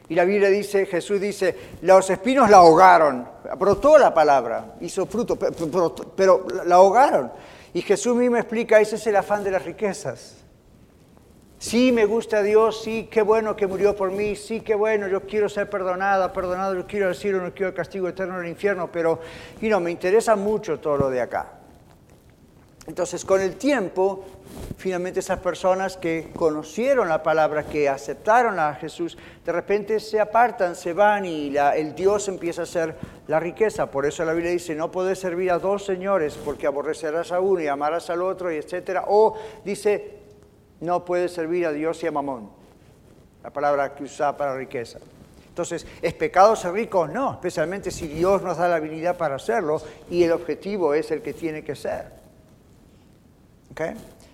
Y 0.09 0.15
la 0.15 0.25
Biblia 0.25 0.49
dice, 0.49 0.87
Jesús 0.87 1.21
dice, 1.21 1.55
los 1.83 2.09
espinos 2.09 2.49
la 2.49 2.59
ahogaron. 2.59 3.29
Brotó 3.59 3.99
la 3.99 4.15
palabra, 4.15 4.75
hizo 4.81 5.05
fruto, 5.07 5.37
pero, 5.37 6.47
la 6.65 6.77
ahogaron. 6.77 7.31
Y 7.75 7.83
Jesús 7.83 8.17
mismo 8.17 8.37
explica, 8.37 8.81
ese 8.81 8.97
es 8.97 9.07
el 9.07 9.17
afán 9.17 9.45
de 9.45 9.51
las 9.51 9.65
riquezas. 9.65 10.37
Sí, 11.61 11.91
me 11.91 12.05
gusta 12.05 12.41
Dios, 12.45 12.83
sí, 12.85 13.09
qué 13.11 13.21
bueno 13.21 13.57
que 13.57 13.67
murió 13.67 13.97
por 13.97 14.13
mí, 14.13 14.37
sí, 14.37 14.61
qué 14.61 14.77
bueno, 14.77 15.09
yo 15.09 15.23
quiero 15.23 15.49
ser 15.49 15.69
perdonada, 15.69 16.33
perdonado, 16.33 16.77
yo 16.77 16.87
quiero 16.87 17.09
el 17.09 17.17
cielo, 17.17 17.41
no 17.43 17.53
quiero 17.53 17.71
el 17.71 17.75
castigo 17.75 18.09
eterno 18.09 18.39
del 18.39 18.47
infierno, 18.47 18.89
pero 18.93 19.19
y 19.61 19.69
no, 19.69 19.81
me 19.81 19.91
interesa 19.91 20.37
mucho 20.37 20.79
todo 20.79 20.97
lo 20.97 21.11
de 21.11 21.21
acá. 21.21 21.55
Entonces, 22.87 23.25
con 23.25 23.41
el 23.41 23.57
tiempo, 23.57 24.25
finalmente 24.77 25.19
esas 25.19 25.41
personas 25.41 25.97
que 25.97 26.31
conocieron 26.35 27.09
la 27.09 27.25
palabra, 27.25 27.65
que 27.65 27.89
aceptaron 27.89 28.61
a 28.61 28.75
Jesús, 28.77 29.19
de 29.45 29.53
repente 29.53 29.99
se 29.99 30.21
apartan, 30.21 30.77
se 30.77 30.93
van 30.93 31.25
y 31.25 31.55
el 31.57 31.95
Dios 31.95 32.29
empieza 32.29 32.63
a 32.63 32.67
ser 32.67 32.95
la 33.27 33.41
riqueza. 33.41 33.91
Por 33.91 34.07
eso 34.07 34.25
la 34.25 34.33
Biblia 34.33 34.53
dice, 34.53 34.75
no 34.77 34.91
puedes 34.93 35.19
servir 35.19 35.51
a 35.51 35.59
dos 35.59 35.85
señores 35.85 36.39
porque 36.43 36.69
aborrecerás 36.69 37.33
a 37.33 37.41
uno 37.41 37.61
y 37.61 37.67
amarás 37.67 38.09
al 38.11 38.23
otro, 38.23 38.51
y 38.51 38.57
etcétera. 38.57 39.05
O 39.09 39.35
dice, 39.65 40.18
no 40.81 41.05
puedes 41.05 41.33
servir 41.33 41.67
a 41.67 41.73
Dios 41.73 42.03
y 42.03 42.07
a 42.07 42.13
Mamón. 42.13 42.51
La 43.43 43.51
palabra 43.51 43.95
que 43.95 44.05
usa 44.05 44.37
para 44.37 44.57
riqueza. 44.57 44.99
Entonces, 45.49 45.87
¿es 46.03 46.15
pecado 46.15 46.55
ser 46.55 46.73
rico? 46.73 47.09
No, 47.09 47.33
especialmente 47.33 47.91
si 47.91 48.07
Dios 48.07 48.43
nos 48.43 48.59
da 48.59 48.69
la 48.69 48.77
habilidad 48.77 49.17
para 49.17 49.37
hacerlo 49.37 49.83
y 50.09 50.23
el 50.23 50.33
objetivo 50.33 50.95
es 50.95 51.11
el 51.11 51.21
que 51.21 51.35
tiene 51.35 51.65
que 51.65 51.75
ser. 51.75 52.13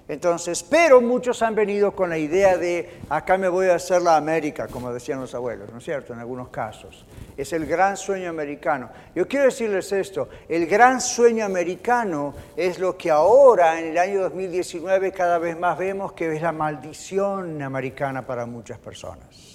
Entonces, 0.07 0.63
pero 0.63 1.01
muchos 1.01 1.41
han 1.41 1.55
venido 1.55 1.93
con 1.93 2.11
la 2.11 2.19
idea 2.19 2.59
de 2.59 3.01
acá 3.09 3.39
me 3.39 3.49
voy 3.49 3.69
a 3.69 3.77
hacer 3.77 4.03
la 4.03 4.17
América, 4.17 4.69
como 4.69 4.93
decían 4.93 5.21
los 5.21 5.35
abuelos, 5.35 5.71
¿no 5.73 5.79
es 5.79 5.85
cierto? 5.85 6.13
En 6.13 6.19
algunos 6.19 6.51
casos. 6.51 7.07
Es 7.39 7.55
el 7.55 7.65
gran 7.65 7.97
sueño 7.97 8.29
americano. 8.29 8.91
Yo 9.15 9.27
quiero 9.27 9.47
decirles 9.47 9.91
esto, 9.93 10.29
el 10.47 10.67
gran 10.67 11.01
sueño 11.01 11.47
americano 11.47 12.35
es 12.55 12.79
lo 12.79 12.99
que 12.99 13.11
ahora, 13.11 13.81
en 13.81 13.93
el 13.93 13.99
año 13.99 14.21
2019, 14.21 15.11
cada 15.11 15.39
vez 15.39 15.59
más 15.59 15.79
vemos 15.79 16.13
que 16.13 16.35
es 16.37 16.43
la 16.43 16.53
maldición 16.53 17.63
americana 17.63 18.27
para 18.27 18.45
muchas 18.45 18.79
personas. 18.79 19.55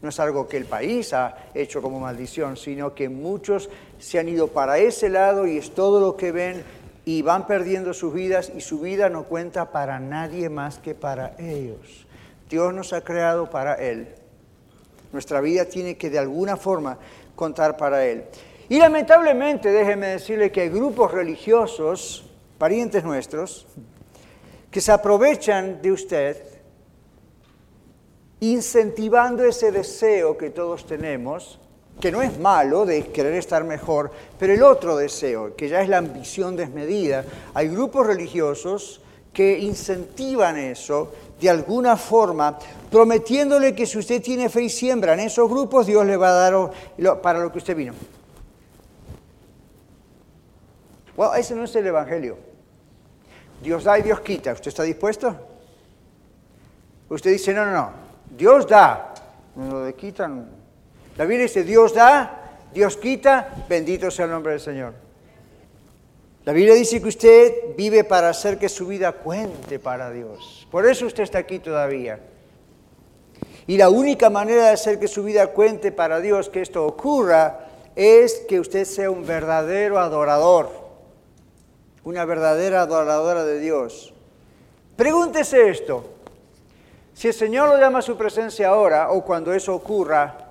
No 0.00 0.08
es 0.08 0.18
algo 0.18 0.48
que 0.48 0.56
el 0.56 0.64
país 0.64 1.12
ha 1.12 1.36
hecho 1.52 1.82
como 1.82 2.00
maldición, 2.00 2.56
sino 2.56 2.94
que 2.94 3.10
muchos 3.10 3.68
se 3.98 4.18
han 4.18 4.30
ido 4.30 4.48
para 4.48 4.78
ese 4.78 5.10
lado 5.10 5.46
y 5.46 5.58
es 5.58 5.74
todo 5.74 6.00
lo 6.00 6.16
que 6.16 6.32
ven 6.32 6.64
y 7.04 7.22
van 7.22 7.46
perdiendo 7.46 7.94
sus 7.94 8.12
vidas 8.12 8.52
y 8.54 8.60
su 8.60 8.80
vida 8.80 9.08
no 9.08 9.24
cuenta 9.24 9.70
para 9.70 9.98
nadie 9.98 10.48
más 10.48 10.78
que 10.78 10.94
para 10.94 11.34
ellos. 11.38 12.06
Dios 12.48 12.74
nos 12.74 12.92
ha 12.92 13.02
creado 13.02 13.48
para 13.48 13.74
Él. 13.74 14.08
Nuestra 15.12 15.40
vida 15.40 15.64
tiene 15.64 15.96
que 15.96 16.10
de 16.10 16.18
alguna 16.18 16.56
forma 16.56 16.98
contar 17.34 17.76
para 17.76 18.04
Él. 18.04 18.24
Y 18.68 18.78
lamentablemente, 18.78 19.70
déjeme 19.72 20.08
decirle 20.08 20.52
que 20.52 20.60
hay 20.62 20.68
grupos 20.68 21.10
religiosos, 21.10 22.24
parientes 22.58 23.02
nuestros, 23.02 23.66
que 24.70 24.80
se 24.80 24.92
aprovechan 24.92 25.82
de 25.82 25.92
usted 25.92 26.36
incentivando 28.40 29.44
ese 29.44 29.70
deseo 29.72 30.38
que 30.38 30.50
todos 30.50 30.86
tenemos 30.86 31.58
que 32.00 32.10
no 32.10 32.22
es 32.22 32.38
malo 32.38 32.86
de 32.86 33.08
querer 33.08 33.34
estar 33.34 33.62
mejor, 33.64 34.10
pero 34.38 34.54
el 34.54 34.62
otro 34.62 34.96
deseo, 34.96 35.54
que 35.54 35.68
ya 35.68 35.82
es 35.82 35.88
la 35.88 35.98
ambición 35.98 36.56
desmedida, 36.56 37.24
hay 37.54 37.68
grupos 37.68 38.06
religiosos 38.06 39.00
que 39.32 39.58
incentivan 39.58 40.56
eso 40.56 41.12
de 41.40 41.48
alguna 41.48 41.96
forma, 41.96 42.58
prometiéndole 42.90 43.74
que 43.74 43.86
si 43.86 43.98
usted 43.98 44.22
tiene 44.22 44.48
fe 44.48 44.62
y 44.64 44.70
siembra 44.70 45.14
en 45.14 45.20
esos 45.20 45.48
grupos, 45.48 45.86
Dios 45.86 46.04
le 46.04 46.16
va 46.16 46.28
a 46.28 46.50
dar 46.50 47.20
para 47.22 47.38
lo 47.38 47.50
que 47.50 47.58
usted 47.58 47.76
vino. 47.76 47.94
Bueno, 51.16 51.34
ese 51.34 51.54
no 51.54 51.64
es 51.64 51.74
el 51.76 51.86
Evangelio. 51.86 52.36
Dios 53.62 53.84
da 53.84 53.98
y 53.98 54.02
Dios 54.02 54.20
quita. 54.20 54.52
¿Usted 54.52 54.68
está 54.68 54.82
dispuesto? 54.82 55.34
Usted 57.08 57.30
dice, 57.30 57.52
no, 57.52 57.64
no, 57.66 57.72
no. 57.72 57.90
Dios 58.36 58.66
da. 58.66 59.14
Lo 59.56 59.94
quitan, 59.96 60.48
la 61.20 61.26
Biblia 61.26 61.42
dice, 61.42 61.64
Dios 61.64 61.92
da, 61.92 62.56
Dios 62.72 62.96
quita, 62.96 63.66
bendito 63.68 64.10
sea 64.10 64.24
el 64.24 64.30
nombre 64.30 64.52
del 64.52 64.60
Señor. 64.60 64.94
La 66.46 66.54
Biblia 66.54 66.74
dice 66.74 67.02
que 67.02 67.08
usted 67.08 67.76
vive 67.76 68.04
para 68.04 68.30
hacer 68.30 68.56
que 68.56 68.70
su 68.70 68.86
vida 68.86 69.12
cuente 69.12 69.78
para 69.78 70.10
Dios. 70.10 70.66
Por 70.70 70.88
eso 70.88 71.04
usted 71.04 71.24
está 71.24 71.36
aquí 71.36 71.58
todavía. 71.58 72.20
Y 73.66 73.76
la 73.76 73.90
única 73.90 74.30
manera 74.30 74.62
de 74.64 74.70
hacer 74.70 74.98
que 74.98 75.08
su 75.08 75.22
vida 75.22 75.48
cuente 75.48 75.92
para 75.92 76.20
Dios, 76.20 76.48
que 76.48 76.62
esto 76.62 76.86
ocurra, 76.86 77.66
es 77.94 78.46
que 78.48 78.58
usted 78.58 78.86
sea 78.86 79.10
un 79.10 79.26
verdadero 79.26 79.98
adorador, 79.98 80.70
una 82.02 82.24
verdadera 82.24 82.80
adoradora 82.80 83.44
de 83.44 83.60
Dios. 83.60 84.14
Pregúntese 84.96 85.68
esto. 85.68 86.02
Si 87.12 87.28
el 87.28 87.34
Señor 87.34 87.68
lo 87.68 87.76
llama 87.76 87.98
a 87.98 88.02
su 88.02 88.16
presencia 88.16 88.68
ahora 88.70 89.10
o 89.10 89.22
cuando 89.22 89.52
eso 89.52 89.74
ocurra, 89.74 90.46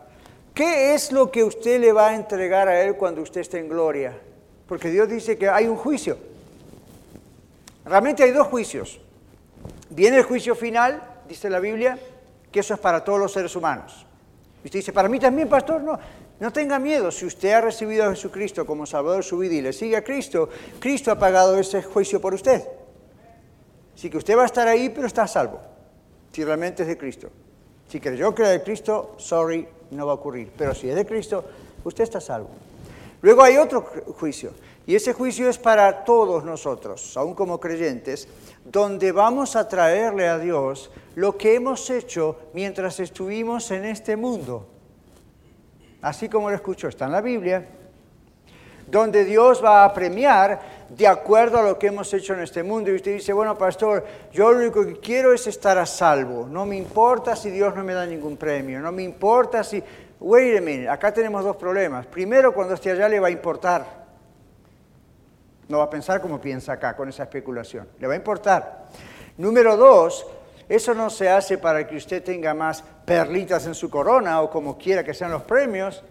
¿Qué 0.53 0.93
es 0.93 1.11
lo 1.11 1.31
que 1.31 1.43
usted 1.43 1.79
le 1.79 1.91
va 1.91 2.09
a 2.09 2.15
entregar 2.15 2.67
a 2.67 2.81
Él 2.81 2.95
cuando 2.95 3.21
usted 3.21 3.41
esté 3.41 3.59
en 3.59 3.69
gloria? 3.69 4.17
Porque 4.67 4.89
Dios 4.89 5.09
dice 5.09 5.37
que 5.37 5.47
hay 5.49 5.67
un 5.67 5.77
juicio. 5.77 6.17
Realmente 7.85 8.23
hay 8.23 8.31
dos 8.31 8.47
juicios. 8.47 8.99
Viene 9.89 10.17
el 10.17 10.23
juicio 10.23 10.55
final, 10.55 11.01
dice 11.27 11.49
la 11.49 11.59
Biblia, 11.59 11.97
que 12.51 12.59
eso 12.59 12.73
es 12.73 12.79
para 12.79 13.03
todos 13.03 13.19
los 13.19 13.31
seres 13.31 13.55
humanos. 13.55 14.05
Y 14.63 14.67
usted 14.67 14.79
dice, 14.79 14.93
para 14.93 15.09
mí 15.09 15.19
también, 15.19 15.47
pastor, 15.47 15.81
no. 15.81 15.97
No 16.39 16.53
tenga 16.53 16.79
miedo, 16.79 17.11
si 17.11 17.25
usted 17.25 17.51
ha 17.51 17.61
recibido 17.61 18.05
a 18.05 18.11
Jesucristo 18.11 18.65
como 18.65 18.85
Salvador 18.85 19.17
de 19.17 19.29
su 19.29 19.37
vida 19.37 19.55
y 19.55 19.61
le 19.61 19.73
sigue 19.73 19.97
a 19.97 20.03
Cristo, 20.03 20.47
Cristo 20.79 21.11
ha 21.11 21.19
pagado 21.19 21.57
ese 21.59 21.83
juicio 21.83 22.21
por 22.21 22.33
usted. 22.33 22.65
Así 23.93 24.09
que 24.09 24.17
usted 24.17 24.37
va 24.37 24.43
a 24.43 24.45
estar 24.45 24.65
ahí, 24.65 24.87
pero 24.87 25.07
está 25.07 25.27
salvo, 25.27 25.59
si 26.31 26.45
realmente 26.45 26.83
es 26.83 26.87
de 26.87 26.97
Cristo. 26.97 27.29
Si 27.89 27.99
creyó 27.99 28.33
que 28.33 28.43
era 28.43 28.51
de 28.51 28.63
Cristo, 28.63 29.15
sorry, 29.17 29.67
no 29.91 30.05
va 30.05 30.13
a 30.13 30.15
ocurrir. 30.15 30.51
Pero 30.57 30.73
si 30.73 30.89
es 30.89 30.95
de 30.95 31.05
Cristo, 31.05 31.43
usted 31.83 32.03
está 32.03 32.19
salvo. 32.21 32.49
Luego 33.21 33.43
hay 33.43 33.57
otro 33.57 33.81
juicio, 34.17 34.51
y 34.87 34.95
ese 34.95 35.13
juicio 35.13 35.49
es 35.49 35.57
para 35.57 36.05
todos 36.05 36.43
nosotros, 36.45 37.15
aún 37.17 37.33
como 37.33 37.59
creyentes, 37.59 38.27
donde 38.63 39.11
vamos 39.11 39.55
a 39.55 39.67
traerle 39.67 40.27
a 40.27 40.39
Dios 40.39 40.89
lo 41.15 41.37
que 41.37 41.55
hemos 41.55 41.89
hecho 41.89 42.37
mientras 42.53 42.99
estuvimos 42.99 43.71
en 43.71 43.85
este 43.85 44.15
mundo. 44.15 44.67
Así 46.01 46.29
como 46.29 46.49
lo 46.49 46.55
escuchó, 46.55 46.87
está 46.87 47.05
en 47.05 47.11
la 47.11 47.21
Biblia, 47.21 47.67
donde 48.87 49.25
Dios 49.25 49.63
va 49.63 49.83
a 49.83 49.93
premiar 49.93 50.78
de 50.89 51.07
acuerdo 51.07 51.59
a 51.59 51.63
lo 51.63 51.77
que 51.77 51.87
hemos 51.87 52.13
hecho 52.13 52.33
en 52.33 52.41
este 52.41 52.63
mundo. 52.63 52.89
Y 52.91 52.95
usted 52.95 53.13
dice, 53.13 53.33
bueno, 53.33 53.57
pastor, 53.57 54.05
yo 54.31 54.51
lo 54.51 54.57
único 54.59 54.85
que 54.85 54.99
quiero 54.99 55.33
es 55.33 55.47
estar 55.47 55.77
a 55.77 55.85
salvo. 55.85 56.47
No 56.49 56.65
me 56.65 56.75
importa 56.75 57.35
si 57.35 57.49
Dios 57.51 57.75
no 57.75 57.83
me 57.83 57.93
da 57.93 58.05
ningún 58.05 58.37
premio. 58.37 58.79
No 58.79 58.91
me 58.91 59.03
importa 59.03 59.63
si... 59.63 59.83
Wait 60.21 60.57
a 60.57 60.61
minute, 60.61 60.89
acá 60.89 61.13
tenemos 61.13 61.45
dos 61.45 61.55
problemas. 61.55 62.05
Primero, 62.05 62.53
cuando 62.53 62.73
esté 62.73 62.91
allá 62.91 63.07
le 63.07 63.21
va 63.21 63.27
a 63.27 63.31
importar. 63.31 63.99
No 65.69 65.77
va 65.77 65.85
a 65.85 65.89
pensar 65.89 66.19
como 66.19 66.41
piensa 66.41 66.73
acá 66.73 66.95
con 66.95 67.07
esa 67.07 67.23
especulación. 67.23 67.87
Le 67.99 68.07
va 68.07 68.13
a 68.13 68.17
importar. 68.17 68.87
Número 69.37 69.77
dos, 69.77 70.25
eso 70.67 70.93
no 70.93 71.09
se 71.09 71.29
hace 71.29 71.57
para 71.57 71.87
que 71.87 71.95
usted 71.95 72.21
tenga 72.21 72.53
más 72.53 72.83
perlitas 73.05 73.65
en 73.65 73.75
su 73.75 73.89
corona 73.89 74.41
o 74.41 74.49
como 74.49 74.77
quiera 74.77 75.03
que 75.03 75.13
sean 75.13 75.31
los 75.31 75.43
premios. 75.43 76.03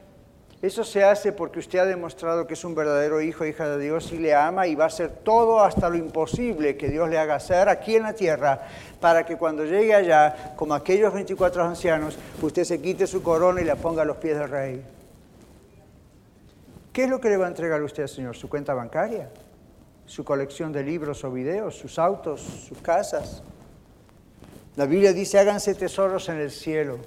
Eso 0.61 0.83
se 0.83 1.05
hace 1.05 1.31
porque 1.33 1.61
usted 1.61 1.79
ha 1.79 1.85
demostrado 1.85 2.49
que 2.49 2.55
es 2.55 2.65
un 2.65 2.75
verdadero 2.75 3.21
hijo 3.21 3.45
e 3.45 3.51
hija 3.51 3.69
de 3.69 3.79
Dios 3.79 4.11
y 4.11 4.19
le 4.19 4.35
ama 4.35 4.67
y 4.67 4.75
va 4.75 4.85
a 4.85 4.87
hacer 4.89 5.11
todo 5.23 5.61
hasta 5.61 5.89
lo 5.89 5.97
imposible 5.97 6.77
que 6.77 6.89
Dios 6.89 7.09
le 7.09 7.17
haga 7.17 7.37
hacer 7.37 7.69
aquí 7.69 7.95
en 7.95 8.03
la 8.03 8.13
tierra 8.13 8.67
para 9.01 9.25
que 9.25 9.37
cuando 9.37 9.65
llegue 9.65 9.95
allá, 9.95 10.55
como 10.57 10.75
aquellos 10.75 11.15
24 11.15 11.63
ancianos, 11.63 12.19
usted 12.43 12.65
se 12.65 12.83
quite 12.83 13.07
su 13.07 13.23
corona 13.23 13.61
y 13.61 13.65
la 13.65 13.77
ponga 13.77 14.03
a 14.03 14.05
los 14.05 14.17
pies 14.17 14.37
del 14.37 14.49
rey. 14.49 14.85
¿Qué 16.93 17.05
es 17.05 17.11
lo 17.11 17.21
que 17.21 17.29
le 17.29 17.37
va 17.37 17.45
a 17.45 17.49
entregar 17.49 17.81
usted 17.81 18.03
al 18.03 18.09
Señor? 18.09 18.37
¿Su 18.37 18.49
cuenta 18.49 18.75
bancaria? 18.75 19.31
¿Su 20.07 20.25
colección 20.25 20.73
de 20.73 20.83
libros 20.83 21.23
o 21.23 21.31
videos? 21.31 21.77
¿Sus 21.77 22.01
autos? 22.01 22.41
¿Sus 22.41 22.79
casas? 22.79 23.45
La 24.75 24.87
Biblia 24.87 25.13
dice, 25.13 25.39
háganse 25.39 25.77
tesoros 25.77 26.29
en 26.29 26.39
el 26.39 26.51
cielo 26.51 26.99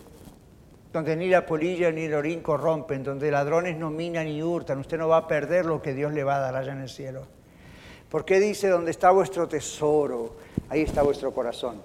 donde 0.93 1.15
ni 1.15 1.27
la 1.29 1.45
polilla 1.45 1.91
ni 1.91 2.01
el 2.03 2.13
orín 2.13 2.41
corrompen, 2.41 3.03
donde 3.03 3.31
ladrones 3.31 3.77
no 3.77 3.89
minan 3.89 4.25
ni 4.25 4.43
hurtan, 4.43 4.79
usted 4.79 4.97
no 4.97 5.07
va 5.07 5.17
a 5.17 5.27
perder 5.27 5.65
lo 5.65 5.81
que 5.81 5.93
Dios 5.93 6.13
le 6.13 6.23
va 6.23 6.35
a 6.35 6.39
dar 6.39 6.55
allá 6.55 6.73
en 6.73 6.81
el 6.81 6.89
cielo. 6.89 7.25
¿Por 8.09 8.25
qué 8.25 8.39
dice, 8.39 8.67
donde 8.67 8.91
está 8.91 9.09
vuestro 9.11 9.47
tesoro, 9.47 10.35
ahí 10.67 10.81
está 10.81 11.01
vuestro 11.01 11.31
corazón? 11.31 11.81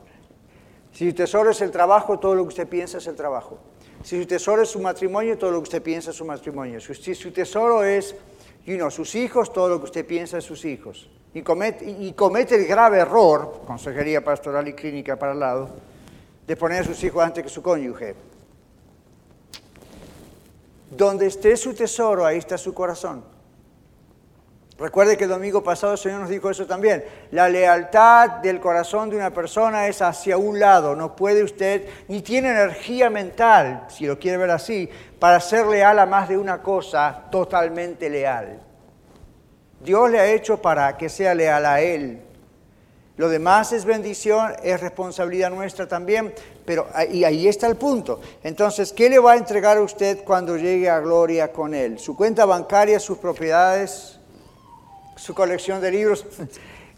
Si 0.92 1.08
su 1.08 1.14
tesoro 1.14 1.50
es 1.50 1.60
el 1.60 1.70
trabajo, 1.70 2.18
todo 2.18 2.34
lo 2.34 2.42
que 2.42 2.48
usted 2.48 2.68
piensa 2.68 2.98
es 2.98 3.06
el 3.06 3.14
trabajo. 3.14 3.58
Si 4.02 4.20
su 4.20 4.26
tesoro 4.26 4.62
es 4.62 4.70
su 4.70 4.80
matrimonio, 4.80 5.38
todo 5.38 5.52
lo 5.52 5.58
que 5.58 5.64
usted 5.64 5.82
piensa 5.82 6.10
es 6.10 6.16
su 6.16 6.24
matrimonio. 6.24 6.80
Si 6.80 7.14
su 7.14 7.30
tesoro 7.30 7.84
es 7.84 8.16
you 8.64 8.90
sus 8.90 9.14
hijos, 9.14 9.52
todo 9.52 9.68
lo 9.68 9.78
que 9.78 9.84
usted 9.84 10.06
piensa 10.06 10.38
es 10.38 10.44
sus 10.44 10.64
hijos. 10.64 11.08
Y 11.32 11.42
comete, 11.42 11.88
y 11.88 12.12
comete 12.14 12.56
el 12.56 12.66
grave 12.66 12.98
error, 12.98 13.62
consejería 13.66 14.24
pastoral 14.24 14.66
y 14.66 14.72
clínica 14.72 15.16
para 15.16 15.32
el 15.32 15.38
lado, 15.38 15.68
de 16.46 16.56
poner 16.56 16.80
a 16.80 16.84
sus 16.84 17.02
hijos 17.04 17.22
antes 17.22 17.44
que 17.44 17.50
su 17.50 17.62
cónyuge. 17.62 18.14
Donde 20.90 21.26
esté 21.26 21.56
su 21.56 21.74
tesoro, 21.74 22.24
ahí 22.24 22.38
está 22.38 22.56
su 22.56 22.72
corazón. 22.72 23.36
Recuerde 24.78 25.16
que 25.16 25.24
el 25.24 25.30
domingo 25.30 25.64
pasado 25.64 25.94
el 25.94 25.98
Señor 25.98 26.20
nos 26.20 26.28
dijo 26.28 26.50
eso 26.50 26.66
también. 26.66 27.02
La 27.30 27.48
lealtad 27.48 28.28
del 28.42 28.60
corazón 28.60 29.08
de 29.08 29.16
una 29.16 29.32
persona 29.32 29.88
es 29.88 30.02
hacia 30.02 30.36
un 30.36 30.60
lado. 30.60 30.94
No 30.94 31.16
puede 31.16 31.42
usted, 31.42 31.88
ni 32.08 32.20
tiene 32.20 32.50
energía 32.50 33.08
mental, 33.08 33.86
si 33.88 34.06
lo 34.06 34.18
quiere 34.18 34.36
ver 34.36 34.50
así, 34.50 34.90
para 35.18 35.40
ser 35.40 35.66
leal 35.66 35.98
a 35.98 36.04
más 36.04 36.28
de 36.28 36.36
una 36.36 36.62
cosa 36.62 37.24
totalmente 37.30 38.10
leal. 38.10 38.60
Dios 39.80 40.10
le 40.10 40.20
ha 40.20 40.26
hecho 40.26 40.60
para 40.60 40.94
que 40.98 41.08
sea 41.08 41.34
leal 41.34 41.64
a 41.64 41.80
Él. 41.80 42.20
Lo 43.16 43.30
demás 43.30 43.72
es 43.72 43.86
bendición, 43.86 44.52
es 44.62 44.78
responsabilidad 44.80 45.48
nuestra 45.48 45.88
también, 45.88 46.34
pero 46.66 46.88
y 47.10 47.24
ahí 47.24 47.46
está 47.48 47.68
el 47.68 47.76
punto. 47.76 48.20
Entonces, 48.42 48.92
¿qué 48.92 49.08
le 49.08 49.18
va 49.18 49.32
a 49.32 49.36
entregar 49.36 49.78
a 49.78 49.82
usted 49.82 50.24
cuando 50.24 50.56
llegue 50.56 50.90
a 50.90 51.00
gloria 51.00 51.52
con 51.52 51.72
Él? 51.72 51.98
¿Su 51.98 52.16
cuenta 52.16 52.44
bancaria, 52.44 52.98
sus 52.98 53.18
propiedades, 53.18 54.18
su 55.14 55.32
colección 55.34 55.80
de 55.80 55.90
libros? 55.90 56.26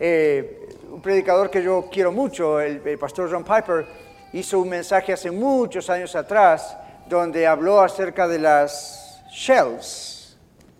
Eh, 0.01 0.69
un 0.93 1.03
predicador 1.03 1.51
que 1.51 1.61
yo 1.61 1.89
quiero 1.91 2.13
mucho, 2.13 2.61
el, 2.61 2.81
pastor 3.01 3.29
John 3.29 3.43
Piper, 3.43 3.85
hizo 4.33 4.61
un 4.61 4.69
mensaje 4.69 5.13
hace 5.13 5.33
muchos 5.33 5.91
años 5.91 6.15
atrás 6.15 6.77
donde 7.09 7.49
habló 7.49 7.81
acerca 7.81 8.29
de 8.29 8.39
las 8.39 9.21
shells, 9.29 10.39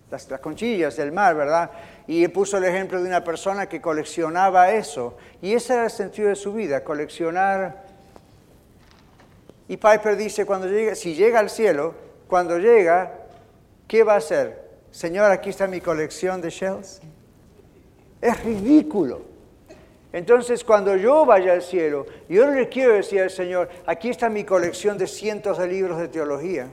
las 0.09 0.25
conchillas 0.39 0.95
del 0.95 1.11
mar, 1.11 1.35
¿verdad? 1.35 1.69
Y 2.07 2.25
puso 2.29 2.55
el 2.55 2.63
ejemplo 2.63 3.01
de 3.01 3.09
una 3.09 3.21
persona 3.21 3.67
que 3.67 3.81
coleccionaba 3.81 4.71
eso. 4.71 5.17
Y 5.41 5.51
ese 5.51 5.73
era 5.73 5.83
el 5.83 5.91
sentido 5.91 6.29
de 6.29 6.37
su 6.37 6.53
vida, 6.53 6.81
coleccionar. 6.81 7.88
Y 9.69 9.77
Piper 9.77 10.17
dice, 10.17 10.47
cuando 10.47 10.67
llegue, 10.67 10.95
si 10.95 11.13
llega 11.13 11.39
al 11.39 11.49
cielo, 11.51 11.93
cuando 12.27 12.57
llega, 12.57 13.13
¿qué 13.87 14.03
va 14.03 14.15
a 14.15 14.17
hacer? 14.17 14.67
Señor, 14.89 15.31
aquí 15.31 15.51
está 15.51 15.67
mi 15.67 15.79
colección 15.79 16.41
de 16.41 16.49
shells. 16.49 16.99
Es 18.19 18.43
ridículo. 18.43 19.21
Entonces, 20.11 20.63
cuando 20.63 20.95
yo 20.95 21.23
vaya 21.23 21.53
al 21.53 21.61
cielo, 21.61 22.07
yo 22.27 22.47
no 22.47 22.53
le 22.53 22.67
quiero 22.67 22.95
decir 22.95 23.21
al 23.21 23.29
Señor, 23.29 23.69
aquí 23.85 24.09
está 24.09 24.27
mi 24.27 24.43
colección 24.43 24.97
de 24.97 25.05
cientos 25.05 25.59
de 25.59 25.67
libros 25.67 25.99
de 25.99 26.07
teología. 26.07 26.67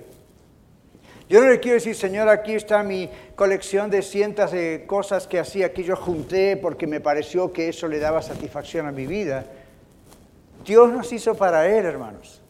Yo 1.29 1.43
no 1.43 1.51
le 1.51 1.61
quiero 1.61 1.75
decir, 1.75 1.95
Señor, 1.95 2.31
aquí 2.31 2.55
está 2.55 2.83
mi 2.83 3.11
colección 3.35 3.91
de 3.91 4.01
cientos 4.01 4.53
de 4.53 4.85
cosas 4.87 5.27
que 5.27 5.39
hacía, 5.39 5.75
que 5.75 5.85
yo 5.85 5.97
junté 5.97 6.57
porque 6.57 6.87
me 6.87 7.01
pareció 7.01 7.53
que 7.53 7.69
eso 7.69 7.89
le 7.89 7.99
daba 7.99 8.23
satisfacción 8.23 8.87
a 8.87 8.93
mi 8.93 9.07
vida. 9.07 9.45
Dios 10.65 10.91
nos 10.91 11.13
hizo 11.13 11.35
para 11.35 11.69
Él, 11.69 11.85
hermanos. 11.85 12.41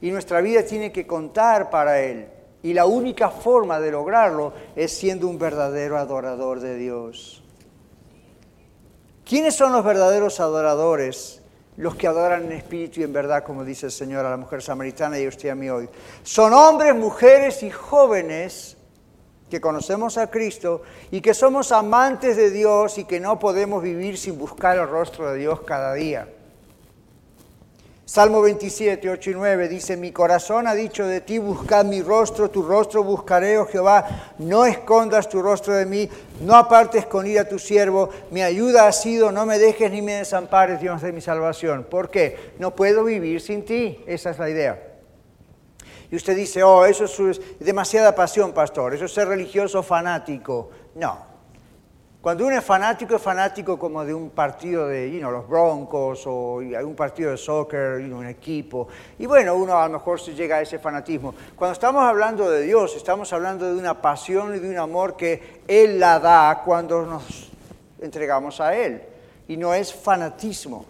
Y 0.00 0.10
nuestra 0.10 0.40
vida 0.40 0.62
tiene 0.62 0.92
que 0.92 1.06
contar 1.06 1.70
para 1.70 2.00
Él. 2.00 2.28
Y 2.62 2.72
la 2.72 2.86
única 2.86 3.30
forma 3.30 3.80
de 3.80 3.90
lograrlo 3.90 4.52
es 4.74 4.92
siendo 4.92 5.28
un 5.28 5.38
verdadero 5.38 5.96
adorador 5.96 6.60
de 6.60 6.76
Dios. 6.76 7.42
¿Quiénes 9.24 9.54
son 9.54 9.72
los 9.72 9.84
verdaderos 9.84 10.40
adoradores? 10.40 11.42
los 11.78 11.94
que 11.94 12.08
adoran 12.08 12.46
en 12.46 12.52
espíritu 12.52 13.00
y 13.00 13.04
en 13.04 13.12
verdad, 13.12 13.44
como 13.44 13.64
dice 13.64 13.86
el 13.86 13.92
Señor 13.92 14.26
a 14.26 14.30
la 14.30 14.36
mujer 14.36 14.60
samaritana 14.60 15.16
y 15.18 15.26
a 15.26 15.28
usted 15.28 15.48
a 15.48 15.54
mí 15.54 15.70
hoy. 15.70 15.88
Son 16.24 16.52
hombres, 16.52 16.92
mujeres 16.92 17.62
y 17.62 17.70
jóvenes 17.70 18.76
que 19.48 19.60
conocemos 19.60 20.18
a 20.18 20.28
Cristo 20.28 20.82
y 21.12 21.20
que 21.20 21.34
somos 21.34 21.70
amantes 21.70 22.36
de 22.36 22.50
Dios 22.50 22.98
y 22.98 23.04
que 23.04 23.20
no 23.20 23.38
podemos 23.38 23.80
vivir 23.80 24.18
sin 24.18 24.36
buscar 24.36 24.76
el 24.76 24.88
rostro 24.88 25.30
de 25.30 25.38
Dios 25.38 25.60
cada 25.60 25.94
día. 25.94 26.28
Salmo 28.08 28.40
27, 28.40 29.10
8 29.10 29.30
y 29.32 29.34
9 29.34 29.68
dice, 29.68 29.94
mi 29.94 30.12
corazón 30.12 30.66
ha 30.66 30.74
dicho 30.74 31.06
de 31.06 31.20
ti, 31.20 31.36
buscad 31.36 31.84
mi 31.84 32.00
rostro, 32.00 32.50
tu 32.50 32.62
rostro 32.62 33.04
buscaré, 33.04 33.58
oh 33.58 33.66
Jehová, 33.66 34.32
no 34.38 34.64
escondas 34.64 35.28
tu 35.28 35.42
rostro 35.42 35.74
de 35.74 35.84
mí, 35.84 36.08
no 36.40 36.56
apartes 36.56 37.04
con 37.04 37.26
ira 37.26 37.42
a 37.42 37.48
tu 37.50 37.58
siervo, 37.58 38.08
mi 38.30 38.40
ayuda 38.40 38.86
ha 38.86 38.92
sido, 38.92 39.30
no 39.30 39.44
me 39.44 39.58
dejes 39.58 39.92
ni 39.92 40.00
me 40.00 40.14
desampares, 40.14 40.80
Dios 40.80 41.02
de 41.02 41.12
mi 41.12 41.20
salvación. 41.20 41.84
¿Por 41.84 42.08
qué? 42.08 42.54
No 42.58 42.74
puedo 42.74 43.04
vivir 43.04 43.42
sin 43.42 43.66
ti, 43.66 44.02
esa 44.06 44.30
es 44.30 44.38
la 44.38 44.48
idea. 44.48 44.82
Y 46.10 46.16
usted 46.16 46.34
dice, 46.34 46.62
oh, 46.62 46.86
eso 46.86 47.04
es 47.28 47.42
demasiada 47.60 48.14
pasión, 48.14 48.54
pastor, 48.54 48.94
eso 48.94 49.04
es 49.04 49.12
ser 49.12 49.28
religioso 49.28 49.82
fanático. 49.82 50.70
No, 50.94 51.27
cuando 52.20 52.46
uno 52.46 52.58
es 52.58 52.64
fanático, 52.64 53.14
es 53.14 53.22
fanático 53.22 53.78
como 53.78 54.04
de 54.04 54.12
un 54.12 54.30
partido 54.30 54.88
de 54.88 55.08
los 55.20 55.48
Broncos 55.48 56.26
o 56.26 56.56
un 56.56 56.96
partido 56.96 57.30
de 57.30 57.36
soccer, 57.36 58.00
un 58.12 58.26
equipo. 58.26 58.88
Y 59.20 59.26
bueno, 59.26 59.54
uno 59.54 59.78
a 59.78 59.86
lo 59.86 59.94
mejor 59.94 60.20
se 60.20 60.34
llega 60.34 60.56
a 60.56 60.62
ese 60.62 60.80
fanatismo. 60.80 61.32
Cuando 61.54 61.74
estamos 61.74 62.02
hablando 62.02 62.50
de 62.50 62.62
Dios, 62.62 62.96
estamos 62.96 63.32
hablando 63.32 63.72
de 63.72 63.78
una 63.78 64.02
pasión 64.02 64.54
y 64.56 64.58
de 64.58 64.68
un 64.68 64.78
amor 64.78 65.16
que 65.16 65.62
Él 65.68 66.00
la 66.00 66.18
da 66.18 66.62
cuando 66.64 67.06
nos 67.06 67.50
entregamos 68.00 68.60
a 68.60 68.74
Él. 68.76 69.00
Y 69.46 69.56
no 69.56 69.72
es 69.72 69.94
fanatismo. 69.94 70.86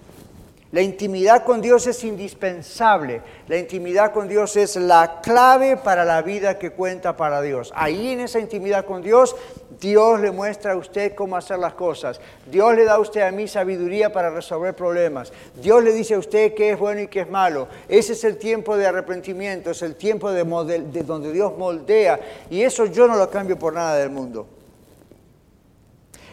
La 0.71 0.83
intimidad 0.83 1.45
con 1.45 1.63
Dios 1.63 1.87
es 1.87 2.05
indispensable. 2.05 3.23
La 3.47 3.57
intimidad 3.57 4.13
con 4.13 4.29
Dios 4.29 4.55
es 4.57 4.77
la 4.77 5.23
clave 5.23 5.79
para 5.79 6.05
la 6.05 6.21
vida 6.21 6.59
que 6.59 6.73
cuenta 6.73 7.17
para 7.17 7.41
Dios. 7.41 7.73
Ahí 7.75 8.13
en 8.13 8.21
esa 8.21 8.39
intimidad 8.39 8.85
con 8.85 9.01
Dios, 9.01 9.35
Dios 9.81 10.21
le 10.21 10.31
muestra 10.31 10.73
a 10.73 10.77
usted 10.77 11.15
cómo 11.15 11.39
hacer 11.39 11.59
las 11.59 11.73
cosas. 11.73 12.21
Dios 12.51 12.77
le 12.77 12.85
da 12.85 12.95
a 12.95 12.99
usted 12.99 13.23
a 13.23 13.31
mí 13.31 13.49
sabiduría 13.49 14.13
para 14.13 14.29
resolver 14.29 14.77
problemas. 14.77 15.33
Dios 15.55 15.83
le 15.83 15.95
dice 15.95 16.15
a 16.15 16.19
usted 16.19 16.53
qué 16.53 16.73
es 16.73 16.79
bueno 16.79 17.01
y 17.01 17.09
qué 17.09 17.21
es 17.21 17.31
malo. 17.31 17.67
Ese 17.89 18.13
es 18.13 18.23
el 18.25 18.37
tiempo 18.37 18.77
de 18.77 18.87
arrepentimiento, 18.87 19.71
es 19.71 19.81
el 19.81 19.97
tiempo 19.97 20.31
de, 20.31 20.45
de 20.45 21.03
donde 21.03 21.33
Dios 21.33 21.57
moldea. 21.57 22.21
Y 22.51 22.61
eso 22.61 22.85
yo 22.85 23.09
no 23.09 23.17
lo 23.17 23.31
cambio 23.31 23.59
por 23.59 23.73
nada 23.73 23.97
del 23.97 24.11
mundo. 24.11 24.47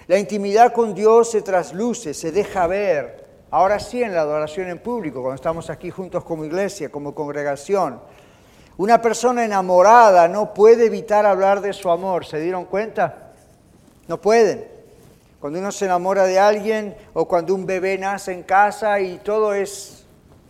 La 0.08 0.19
intimidad 0.19 0.74
con 0.74 0.93
Dios 0.93 1.32
se 1.32 1.41
trasluce, 1.41 2.13
se 2.13 2.34
deja 2.34 2.67
ver. 2.67 3.25
Ahora 3.56 3.80
sí 3.80 4.04
en 4.04 4.13
la 4.13 4.20
adoración 4.20 4.68
en 4.68 4.80
público, 4.80 5.22
cuando 5.22 5.36
estamos 5.36 5.70
aquí 5.70 5.89
juntos 5.89 6.26
como 6.26 6.44
iglesia, 6.44 6.89
como 6.89 7.15
congregación. 7.15 8.02
Una 8.76 9.02
persona 9.02 9.46
enamorada 9.46 10.28
no 10.28 10.54
puede 10.54 10.88
evitar 10.88 11.26
hablar 11.26 11.62
de 11.62 11.72
su 11.72 11.89
amor, 11.89 12.26
¿se 12.26 12.41
dieron 12.41 12.65
cuenta? 12.65 13.32
No 14.10 14.20
pueden. 14.20 14.68
Cuando 15.39 15.60
uno 15.60 15.72
se 15.72 15.86
enamora 15.86 16.25
de 16.25 16.38
alguien 16.38 16.98
o 17.13 17.29
cuando 17.29 17.56
un 17.56 17.65
bebé 17.65 17.98
nace 17.98 18.34
en 18.34 18.44
casa 18.44 19.00
y 19.00 19.19
todo 19.19 19.54
es 19.54 20.04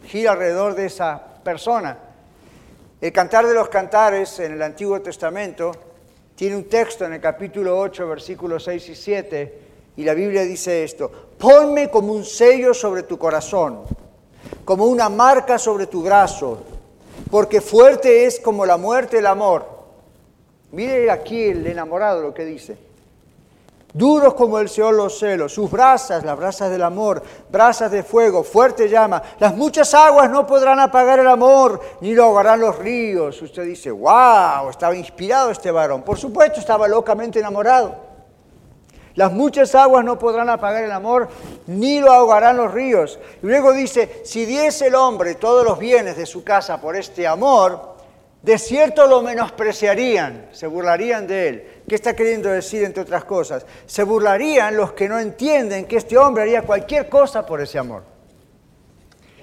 gira 0.06 0.32
alrededor 0.32 0.74
de 0.74 0.88
esa 0.88 1.22
persona. 1.44 2.00
El 3.00 3.12
cantar 3.12 3.46
de 3.46 3.54
los 3.54 3.70
cantares 3.70 4.40
en 4.40 4.54
el 4.54 4.64
Antiguo 4.64 5.00
Testamento 5.00 5.74
tiene 6.36 6.56
un 6.56 6.68
texto 6.68 7.06
en 7.06 7.14
el 7.14 7.22
capítulo 7.22 7.78
8, 7.78 8.08
versículos 8.08 8.64
6 8.64 8.90
y 8.90 8.96
7, 8.96 9.60
y 9.98 10.04
la 10.04 10.16
Biblia 10.16 10.42
dice 10.42 10.84
esto, 10.84 11.25
ponme 11.38 11.90
como 11.90 12.14
un 12.14 12.26
sello 12.26 12.74
sobre 12.74 13.04
tu 13.04 13.18
corazón, 13.18 13.82
como 14.64 14.86
una 14.86 15.10
marca 15.10 15.58
sobre 15.58 15.88
tu 15.88 16.04
brazo, 16.04 16.60
porque 17.30 17.62
fuerte 17.62 18.26
es 18.26 18.40
como 18.40 18.66
la 18.66 18.78
muerte 18.78 19.20
el 19.20 19.28
amor. 19.28 19.66
Mire 20.72 21.10
aquí 21.10 21.46
el 21.46 21.66
enamorado 21.68 22.22
lo 22.22 22.34
que 22.34 22.46
dice. 22.46 22.78
duros 23.94 24.34
como 24.34 24.60
el 24.60 24.68
Seol 24.68 24.98
los 24.98 25.18
celos, 25.18 25.54
sus 25.54 25.72
brasas, 25.72 26.26
las 26.26 26.38
brasas 26.38 26.70
del 26.70 26.84
amor, 26.84 27.24
brasas 27.50 27.90
de 27.92 28.04
fuego, 28.04 28.44
fuerte 28.44 28.90
llama. 28.90 29.22
Las 29.40 29.56
muchas 29.56 29.94
aguas 29.94 30.30
no 30.30 30.46
podrán 30.46 30.80
apagar 30.80 31.20
el 31.20 31.28
amor, 31.28 31.80
ni 32.02 32.14
lo 32.14 32.26
ahogarán 32.26 32.60
los 32.60 32.78
ríos. 32.78 33.42
Usted 33.42 33.64
dice, 33.64 33.92
wow, 33.92 34.70
estaba 34.70 34.96
inspirado 34.98 35.50
este 35.50 35.72
varón. 35.72 36.02
Por 36.02 36.18
supuesto, 36.18 36.60
estaba 36.60 36.90
locamente 36.90 37.40
enamorado. 37.40 38.15
Las 39.16 39.32
muchas 39.32 39.74
aguas 39.76 40.04
no 40.04 40.20
podrán 40.20 40.50
apagar 40.50 40.84
el 40.84 40.92
amor, 40.92 41.30
ni 41.68 42.02
lo 42.02 42.12
ahogarán 42.12 42.58
los 42.58 42.74
ríos. 42.74 43.18
Y 43.42 43.48
luego 43.48 43.72
dice, 43.72 44.22
si 44.26 44.46
diese 44.46 44.88
el 44.88 44.96
hombre 44.96 45.36
todos 45.36 45.64
los 45.64 45.80
bienes 45.80 46.18
de 46.18 46.26
su 46.26 46.44
casa 46.44 46.82
por 46.82 46.98
este 46.98 47.26
amor, 47.26 47.96
de 48.42 48.60
cierto 48.60 49.08
lo 49.08 49.22
menospreciarían, 49.22 50.50
se 50.52 50.68
burlarían 50.68 51.26
de 51.26 51.48
él. 51.48 51.82
¿Qué 51.88 51.96
está 51.96 52.14
queriendo 52.14 52.50
decir, 52.50 52.84
entre 52.84 53.04
otras 53.04 53.24
cosas? 53.24 53.66
Se 53.86 54.04
burlarían 54.04 54.76
los 54.76 54.92
que 54.92 55.08
no 55.08 55.18
entienden 55.18 55.86
que 55.86 55.98
este 55.98 56.18
hombre 56.18 56.44
haría 56.44 56.62
cualquier 56.62 57.08
cosa 57.08 57.46
por 57.46 57.62
ese 57.62 57.80
amor. 57.80 58.04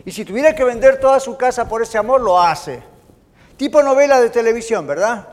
Y 0.05 0.13
si 0.13 0.25
tuviera 0.25 0.55
que 0.55 0.65
vender 0.65 1.01
toda 1.01 1.19
su 1.19 1.37
casa 1.37 1.67
por 1.69 1.83
ese 1.83 1.97
amor, 1.97 2.21
lo 2.21 2.41
hace. 2.41 2.83
Tipo 3.57 3.83
novela 3.83 4.21
de 4.21 4.29
televisión, 4.29 4.87
¿verdad? 4.87 5.32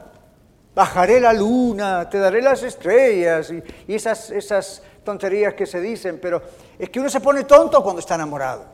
Bajaré 0.75 1.19
la 1.19 1.33
luna, 1.33 2.09
te 2.09 2.17
daré 2.17 2.41
las 2.41 2.63
estrellas 2.63 3.51
y, 3.87 3.93
esas, 3.93 4.29
esas 4.31 4.81
tonterías 5.03 5.53
que 5.53 5.65
se 5.65 5.79
dicen, 5.79 6.19
pero 6.21 6.41
es 6.77 6.89
que 6.89 6.99
uno 6.99 7.09
se 7.09 7.19
pone 7.19 7.43
tonto 7.43 7.81
cuando 7.81 7.99
está 7.99 8.15
enamorado. 8.15 8.65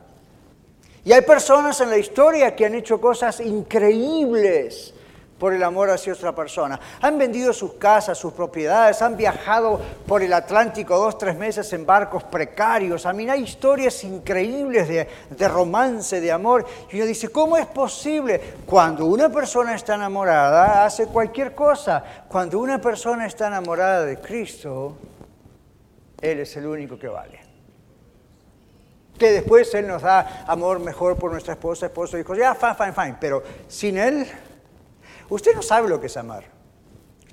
Y 1.03 1.13
hay 1.13 1.21
personas 1.21 1.79
en 1.81 1.91
la 1.91 1.97
historia 1.97 2.55
que 2.55 2.65
han 2.65 2.73
hecho 2.73 2.99
cosas 2.99 3.39
increíbles 3.39 4.94
por 5.39 5.53
el 5.53 5.63
amor 5.63 5.89
hacia 5.89 6.13
otra 6.13 6.33
persona. 6.33 6.79
Han 7.01 7.17
vendido 7.17 7.51
sus 7.51 7.73
casas, 7.73 8.17
sus 8.17 8.33
propiedades, 8.33 9.01
han 9.01 9.17
viajado 9.17 9.79
por 10.07 10.21
el 10.23 10.31
Atlántico 10.31 10.97
dos, 10.97 11.17
tres 11.17 11.35
meses 11.37 11.71
en 11.73 11.85
barcos 11.85 12.23
precarios. 12.23 13.05
A 13.05 13.13
mí 13.13 13.29
hay 13.29 13.43
historias 13.43 14.03
increíbles 14.03 14.87
de, 14.87 15.07
de, 15.29 15.47
romance, 15.47 16.21
de 16.21 16.31
amor. 16.31 16.65
Y 16.91 16.97
uno 16.97 17.05
dice, 17.05 17.29
¿cómo 17.29 17.57
es 17.57 17.65
posible? 17.65 18.39
Cuando 18.65 19.05
una 19.05 19.29
persona 19.29 19.75
está 19.75 19.95
enamorada, 19.95 20.85
hace 20.85 21.07
cualquier 21.07 21.53
cosa. 21.53 22.03
Cuando 22.29 22.59
una 22.59 22.79
persona 22.79 23.25
está 23.25 23.47
enamorada 23.47 24.05
de 24.05 24.17
Cristo, 24.17 24.95
Él 26.21 26.39
es 26.39 26.55
el 26.55 26.65
único 26.65 26.97
que 26.97 27.07
vale. 27.09 27.39
Que 29.17 29.31
después 29.31 29.73
Él 29.73 29.87
nos 29.87 30.01
da 30.01 30.45
amor 30.47 30.79
mejor 30.79 31.17
por 31.17 31.31
nuestra 31.31 31.53
esposa, 31.53 31.87
esposo, 31.87 32.17
hijos. 32.17 32.37
Ya, 32.37 32.55
fine, 32.55 32.75
fine, 32.75 32.93
fine. 32.93 33.17
Pero 33.19 33.43
sin 33.67 33.97
Él 33.97 34.27
Usted 35.29 35.55
no 35.55 35.61
sabe 35.61 35.89
lo 35.89 35.99
que 35.99 36.07
es 36.07 36.17
amar. 36.17 36.43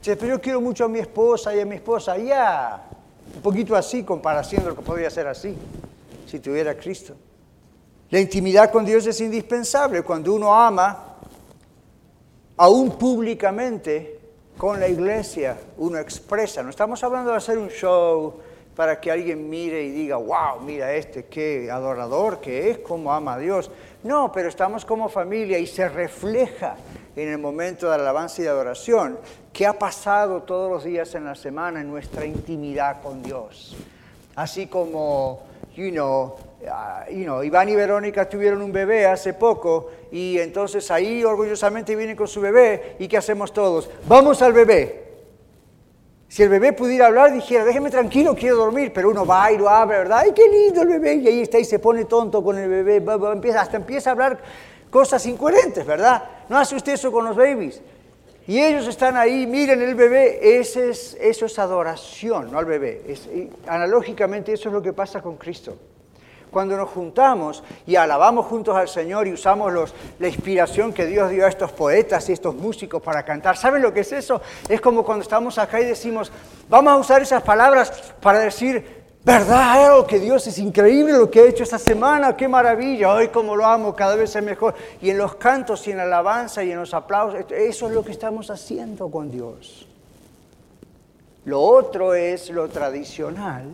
Pero 0.04 0.26
yo 0.26 0.40
quiero 0.40 0.60
mucho 0.60 0.84
a 0.84 0.88
mi 0.88 0.98
esposa 0.98 1.54
y 1.54 1.60
a 1.60 1.66
mi 1.66 1.76
esposa. 1.76 2.16
Ya, 2.18 2.88
un 3.36 3.42
poquito 3.42 3.76
así, 3.76 4.02
comparación 4.02 4.64
lo 4.64 4.74
que 4.74 4.82
podría 4.82 5.10
ser 5.10 5.26
así, 5.26 5.56
si 6.26 6.40
tuviera 6.40 6.74
Cristo. 6.74 7.14
La 8.10 8.18
intimidad 8.18 8.70
con 8.70 8.84
Dios 8.84 9.06
es 9.06 9.20
indispensable. 9.20 10.02
Cuando 10.02 10.34
uno 10.34 10.54
ama, 10.54 11.16
aún 12.56 12.98
públicamente, 12.98 14.20
con 14.56 14.80
la 14.80 14.88
iglesia, 14.88 15.56
uno 15.78 15.98
expresa. 15.98 16.62
No 16.62 16.70
estamos 16.70 17.02
hablando 17.04 17.30
de 17.30 17.36
hacer 17.36 17.58
un 17.58 17.68
show 17.68 18.34
para 18.76 19.00
que 19.00 19.10
alguien 19.10 19.48
mire 19.48 19.82
y 19.82 19.90
diga, 19.90 20.16
wow, 20.16 20.60
mira 20.64 20.94
este, 20.94 21.26
qué 21.26 21.70
adorador 21.70 22.40
que 22.40 22.70
es, 22.70 22.78
cómo 22.78 23.12
ama 23.12 23.34
a 23.34 23.38
Dios. 23.38 23.70
No, 24.02 24.32
pero 24.32 24.48
estamos 24.48 24.84
como 24.84 25.08
familia 25.08 25.58
y 25.58 25.66
se 25.66 25.88
refleja 25.88 26.76
en 27.16 27.28
el 27.28 27.38
momento 27.38 27.88
de 27.88 27.94
alabanza 27.94 28.40
y 28.40 28.44
de 28.44 28.50
adoración, 28.50 29.18
qué 29.52 29.66
ha 29.66 29.78
pasado 29.78 30.42
todos 30.42 30.70
los 30.70 30.84
días 30.84 31.14
en 31.14 31.24
la 31.24 31.34
semana 31.34 31.80
en 31.80 31.90
nuestra 31.90 32.24
intimidad 32.24 33.02
con 33.02 33.22
Dios. 33.22 33.76
Así 34.34 34.66
como, 34.66 35.42
you 35.76 35.90
know, 35.90 36.36
uh, 36.62 37.12
you 37.12 37.24
know, 37.24 37.42
Iván 37.42 37.68
y 37.68 37.74
Verónica 37.74 38.28
tuvieron 38.28 38.62
un 38.62 38.72
bebé 38.72 39.06
hace 39.06 39.34
poco 39.34 39.90
y 40.10 40.38
entonces 40.38 40.90
ahí 40.90 41.22
orgullosamente 41.22 41.94
vienen 41.94 42.16
con 42.16 42.28
su 42.28 42.40
bebé 42.40 42.96
y 42.98 43.08
¿qué 43.08 43.18
hacemos 43.18 43.52
todos? 43.52 43.90
Vamos 44.08 44.40
al 44.40 44.54
bebé. 44.54 45.02
Si 46.28 46.42
el 46.42 46.48
bebé 46.48 46.72
pudiera 46.72 47.08
hablar, 47.08 47.30
dijera, 47.30 47.62
déjeme 47.62 47.90
tranquilo, 47.90 48.34
quiero 48.34 48.56
dormir, 48.56 48.90
pero 48.94 49.10
uno 49.10 49.26
va 49.26 49.52
y 49.52 49.58
lo 49.58 49.68
abre, 49.68 49.98
¿verdad? 49.98 50.20
¡Ay, 50.20 50.32
qué 50.34 50.48
lindo 50.48 50.80
el 50.80 50.88
bebé! 50.88 51.16
Y 51.16 51.28
ahí 51.28 51.40
está 51.42 51.58
y 51.58 51.64
se 51.66 51.78
pone 51.78 52.06
tonto 52.06 52.42
con 52.42 52.56
el 52.56 52.70
bebé, 52.70 53.04
hasta 53.54 53.76
empieza 53.76 54.08
a 54.08 54.12
hablar 54.14 54.40
cosas 54.92 55.24
incoherentes, 55.24 55.86
¿verdad? 55.86 56.22
No 56.50 56.58
hace 56.58 56.76
usted 56.76 56.92
eso 56.92 57.10
con 57.10 57.24
los 57.24 57.34
babies. 57.34 57.80
Y 58.46 58.60
ellos 58.60 58.86
están 58.86 59.16
ahí, 59.16 59.46
miren 59.46 59.80
el 59.80 59.94
bebé, 59.94 60.58
ese 60.60 60.90
es, 60.90 61.16
eso 61.18 61.46
es 61.46 61.58
adoración, 61.58 62.52
no 62.52 62.58
al 62.58 62.66
bebé. 62.66 63.02
analógicamente 63.66 64.52
eso 64.52 64.68
es 64.68 64.74
lo 64.74 64.82
que 64.82 64.92
pasa 64.92 65.22
con 65.22 65.36
Cristo. 65.36 65.76
Cuando 66.50 66.76
nos 66.76 66.90
juntamos 66.90 67.64
y 67.86 67.96
alabamos 67.96 68.44
juntos 68.44 68.76
al 68.76 68.88
Señor 68.88 69.26
y 69.26 69.32
usamos 69.32 69.94
la 70.18 70.28
inspiración 70.28 70.92
que 70.92 71.06
Dios 71.06 71.30
dio 71.30 71.46
a 71.46 71.48
estos 71.48 71.72
poetas 71.72 72.28
y 72.28 72.32
estos 72.32 72.54
músicos 72.54 73.00
para 73.00 73.24
cantar, 73.24 73.56
¿saben 73.56 73.80
lo 73.80 73.94
que 73.94 74.00
es 74.00 74.12
eso? 74.12 74.42
Es 74.68 74.82
como 74.82 75.04
cuando 75.04 75.22
estamos 75.22 75.56
acá 75.56 75.80
y 75.80 75.86
decimos, 75.86 76.30
vamos 76.68 76.92
a 76.92 76.96
usar 76.96 77.22
esas 77.22 77.42
palabras 77.42 78.12
para 78.20 78.40
decir, 78.40 79.01
¿Verdad? 79.24 79.98
Oh, 79.98 80.06
que 80.06 80.18
Dios 80.18 80.44
es 80.48 80.58
increíble 80.58 81.12
lo 81.12 81.30
que 81.30 81.40
ha 81.40 81.44
hecho 81.44 81.62
esta 81.62 81.78
semana, 81.78 82.36
qué 82.36 82.48
maravilla, 82.48 83.14
hoy 83.14 83.28
como 83.28 83.54
lo 83.54 83.64
amo, 83.64 83.94
cada 83.94 84.16
vez 84.16 84.34
es 84.34 84.42
mejor. 84.42 84.74
Y 85.00 85.10
en 85.10 85.18
los 85.18 85.36
cantos 85.36 85.86
y 85.86 85.92
en 85.92 85.98
la 85.98 86.02
alabanza 86.02 86.64
y 86.64 86.72
en 86.72 86.78
los 86.78 86.92
aplausos, 86.92 87.44
eso 87.50 87.86
es 87.86 87.94
lo 87.94 88.04
que 88.04 88.10
estamos 88.10 88.50
haciendo 88.50 89.08
con 89.10 89.30
Dios. 89.30 89.86
Lo 91.44 91.60
otro 91.60 92.14
es 92.14 92.50
lo 92.50 92.68
tradicional, 92.68 93.66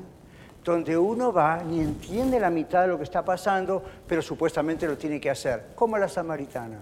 donde 0.62 0.98
uno 0.98 1.32
va 1.32 1.62
y 1.70 1.80
entiende 1.80 2.38
la 2.38 2.50
mitad 2.50 2.82
de 2.82 2.88
lo 2.88 2.98
que 2.98 3.04
está 3.04 3.24
pasando, 3.24 3.82
pero 4.06 4.20
supuestamente 4.20 4.86
lo 4.86 4.98
tiene 4.98 5.18
que 5.18 5.30
hacer, 5.30 5.68
como 5.74 5.96
la 5.96 6.08
samaritana. 6.08 6.78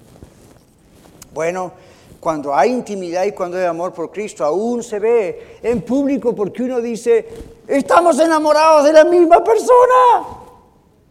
Bueno, 1.32 1.72
cuando 2.20 2.54
hay 2.54 2.70
intimidad 2.70 3.24
y 3.24 3.32
cuando 3.32 3.56
hay 3.56 3.64
amor 3.64 3.92
por 3.92 4.10
Cristo, 4.10 4.44
aún 4.44 4.82
se 4.82 4.98
ve 4.98 5.58
en 5.62 5.82
público 5.82 6.34
porque 6.34 6.62
uno 6.62 6.80
dice, 6.80 7.28
estamos 7.66 8.18
enamorados 8.18 8.84
de 8.84 8.92
la 8.92 9.04
misma 9.04 9.42
persona. 9.42 10.44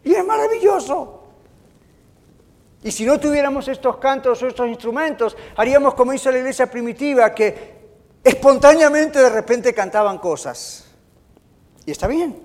Y 0.03 0.13
es 0.13 0.25
maravilloso. 0.25 1.21
Y 2.83 2.91
si 2.91 3.03
no 3.05 3.19
tuviéramos 3.19 3.67
estos 3.67 3.97
cantos 3.97 4.41
o 4.43 4.47
estos 4.47 4.67
instrumentos, 4.67 5.35
haríamos 5.55 5.95
como 5.95 6.13
hizo 6.13 6.31
la 6.31 6.37
iglesia 6.37 6.69
primitiva, 6.69 7.33
que 7.33 7.75
espontáneamente 8.23 9.19
de 9.19 9.29
repente 9.29 9.73
cantaban 9.73 10.19
cosas. 10.19 10.85
Y 11.85 11.91
está 11.91 12.05
bien. 12.05 12.44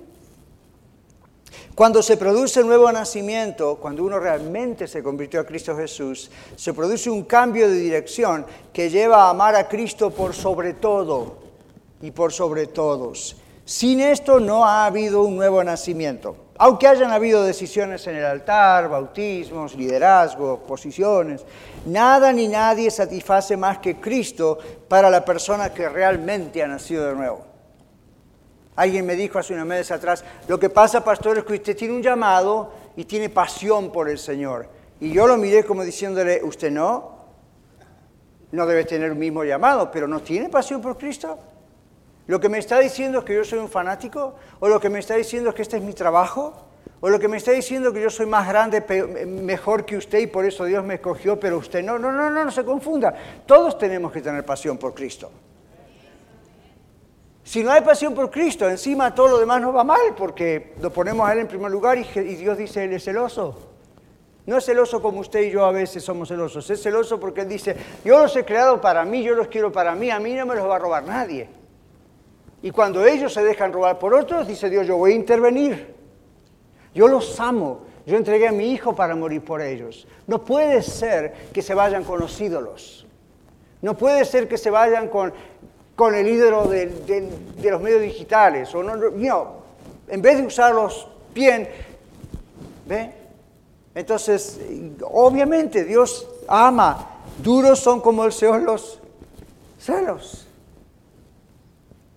Cuando 1.74 2.02
se 2.02 2.16
produce 2.16 2.60
el 2.60 2.66
nuevo 2.66 2.90
nacimiento, 2.92 3.76
cuando 3.76 4.04
uno 4.04 4.18
realmente 4.18 4.86
se 4.86 5.02
convirtió 5.02 5.40
a 5.40 5.46
Cristo 5.46 5.76
Jesús, 5.76 6.30
se 6.56 6.74
produce 6.74 7.08
un 7.08 7.24
cambio 7.24 7.68
de 7.68 7.76
dirección 7.76 8.44
que 8.72 8.90
lleva 8.90 9.24
a 9.24 9.30
amar 9.30 9.54
a 9.54 9.68
Cristo 9.68 10.10
por 10.10 10.34
sobre 10.34 10.74
todo 10.74 11.38
y 12.02 12.10
por 12.10 12.32
sobre 12.32 12.66
todos. 12.66 13.36
Sin 13.64 14.00
esto 14.00 14.40
no 14.40 14.66
ha 14.66 14.84
habido 14.84 15.22
un 15.22 15.36
nuevo 15.36 15.62
nacimiento. 15.62 16.36
Aunque 16.58 16.88
hayan 16.88 17.12
habido 17.12 17.44
decisiones 17.44 18.06
en 18.06 18.16
el 18.16 18.24
altar, 18.26 18.90
bautismos, 18.90 19.74
liderazgo, 19.74 20.58
posiciones, 20.66 21.42
nada 21.86 22.32
ni 22.32 22.48
nadie 22.48 22.90
satisface 22.90 23.56
más 23.56 23.78
que 23.78 23.98
Cristo 23.98 24.58
para 24.88 25.08
la 25.08 25.24
persona 25.24 25.72
que 25.72 25.88
realmente 25.88 26.62
ha 26.62 26.66
nacido 26.66 27.06
de 27.06 27.14
nuevo. 27.14 27.49
Alguien 28.80 29.04
me 29.04 29.14
dijo 29.14 29.38
hace 29.38 29.52
unos 29.52 29.66
meses 29.66 29.90
atrás, 29.90 30.24
lo 30.48 30.58
que 30.58 30.70
pasa, 30.70 31.04
pastor, 31.04 31.36
es 31.36 31.44
que 31.44 31.52
usted 31.52 31.76
tiene 31.76 31.92
un 31.92 32.02
llamado 32.02 32.72
y 32.96 33.04
tiene 33.04 33.28
pasión 33.28 33.92
por 33.92 34.08
el 34.08 34.18
Señor. 34.18 34.70
Y 35.00 35.12
yo 35.12 35.26
lo 35.26 35.36
miré 35.36 35.64
como 35.64 35.84
diciéndole, 35.84 36.42
usted 36.42 36.70
no, 36.70 37.18
no 38.52 38.64
debe 38.64 38.86
tener 38.86 39.10
el 39.10 39.16
mismo 39.16 39.44
llamado, 39.44 39.90
pero 39.90 40.08
no 40.08 40.20
tiene 40.20 40.48
pasión 40.48 40.80
por 40.80 40.96
Cristo. 40.96 41.38
Lo 42.26 42.40
que 42.40 42.48
me 42.48 42.56
está 42.56 42.78
diciendo 42.78 43.18
es 43.18 43.24
que 43.26 43.34
yo 43.34 43.44
soy 43.44 43.58
un 43.58 43.68
fanático, 43.68 44.36
o 44.60 44.66
lo 44.66 44.80
que 44.80 44.88
me 44.88 45.00
está 45.00 45.14
diciendo 45.14 45.50
es 45.50 45.54
que 45.54 45.60
este 45.60 45.76
es 45.76 45.82
mi 45.82 45.92
trabajo, 45.92 46.54
o 47.00 47.10
lo 47.10 47.20
que 47.20 47.28
me 47.28 47.36
está 47.36 47.50
diciendo 47.50 47.88
es 47.88 47.94
que 47.94 48.00
yo 48.00 48.08
soy 48.08 48.24
más 48.24 48.48
grande, 48.48 48.80
mejor 49.26 49.84
que 49.84 49.98
usted 49.98 50.20
y 50.20 50.26
por 50.26 50.46
eso 50.46 50.64
Dios 50.64 50.82
me 50.82 50.94
escogió, 50.94 51.38
pero 51.38 51.58
usted 51.58 51.84
no, 51.84 51.98
no, 51.98 52.10
no, 52.10 52.30
no, 52.30 52.46
no 52.46 52.50
se 52.50 52.64
confunda. 52.64 53.12
Todos 53.44 53.76
tenemos 53.76 54.10
que 54.10 54.22
tener 54.22 54.42
pasión 54.42 54.78
por 54.78 54.94
Cristo. 54.94 55.30
Si 57.50 57.64
no 57.64 57.72
hay 57.72 57.80
pasión 57.80 58.14
por 58.14 58.30
Cristo, 58.30 58.70
encima 58.70 59.12
todo 59.12 59.26
lo 59.26 59.38
demás 59.40 59.60
nos 59.60 59.74
va 59.74 59.82
mal 59.82 60.14
porque 60.16 60.72
lo 60.80 60.92
ponemos 60.92 61.28
a 61.28 61.32
Él 61.32 61.40
en 61.40 61.48
primer 61.48 61.68
lugar 61.68 61.98
y, 61.98 62.04
Dios 62.36 62.56
dice, 62.56 62.84
Él 62.84 62.92
es 62.92 63.02
celoso. 63.02 63.58
No 64.46 64.56
es 64.56 64.64
celoso 64.64 65.02
como 65.02 65.18
usted 65.18 65.40
y 65.40 65.50
yo 65.50 65.64
a 65.64 65.72
veces 65.72 66.04
somos 66.04 66.28
celosos, 66.28 66.70
es 66.70 66.80
celoso 66.80 67.18
porque 67.18 67.40
Él 67.40 67.48
dice, 67.48 67.74
yo 68.04 68.22
los 68.22 68.36
he 68.36 68.44
creado 68.44 68.80
para 68.80 69.04
mí, 69.04 69.24
yo 69.24 69.34
los 69.34 69.48
quiero 69.48 69.72
para 69.72 69.96
mí, 69.96 70.10
a 70.12 70.20
mí 70.20 70.32
no 70.34 70.46
me 70.46 70.54
los 70.54 70.68
va 70.68 70.76
a 70.76 70.78
robar 70.78 71.02
nadie. 71.02 71.48
Y 72.62 72.70
cuando 72.70 73.04
ellos 73.04 73.32
se 73.32 73.42
dejan 73.42 73.72
robar 73.72 73.98
por 73.98 74.14
otros, 74.14 74.46
dice 74.46 74.70
Dios, 74.70 74.86
yo 74.86 74.96
voy 74.96 75.10
a 75.10 75.16
intervenir. 75.16 75.92
Yo 76.94 77.08
los 77.08 77.40
amo, 77.40 77.80
yo 78.06 78.16
entregué 78.16 78.46
a 78.46 78.52
mi 78.52 78.70
hijo 78.70 78.94
para 78.94 79.16
morir 79.16 79.42
por 79.42 79.60
ellos. 79.60 80.06
No 80.28 80.44
puede 80.44 80.82
ser 80.82 81.34
que 81.52 81.62
se 81.62 81.74
vayan 81.74 82.04
con 82.04 82.20
los 82.20 82.40
ídolos. 82.40 83.08
No 83.82 83.96
puede 83.96 84.24
ser 84.24 84.46
que 84.46 84.56
se 84.56 84.70
vayan 84.70 85.08
con 85.08 85.32
con 86.00 86.14
el 86.14 86.26
ídolo 86.26 86.66
de, 86.66 87.30
los 87.62 87.82
medios 87.82 88.00
digitales. 88.00 88.74
O 88.74 88.82
no, 88.82 88.94
en 90.08 90.22
vez 90.22 90.38
de 90.38 90.46
usarlos 90.46 91.06
bien, 91.34 91.68
¿ve? 92.86 93.12
Entonces, 93.94 94.58
obviamente 95.02 95.84
Dios 95.84 96.26
ama. 96.48 97.20
Duros 97.42 97.80
son 97.80 98.00
como 98.00 98.24
el 98.24 98.32
Señor 98.32 98.62
los 98.62 98.98
celos. 99.78 100.46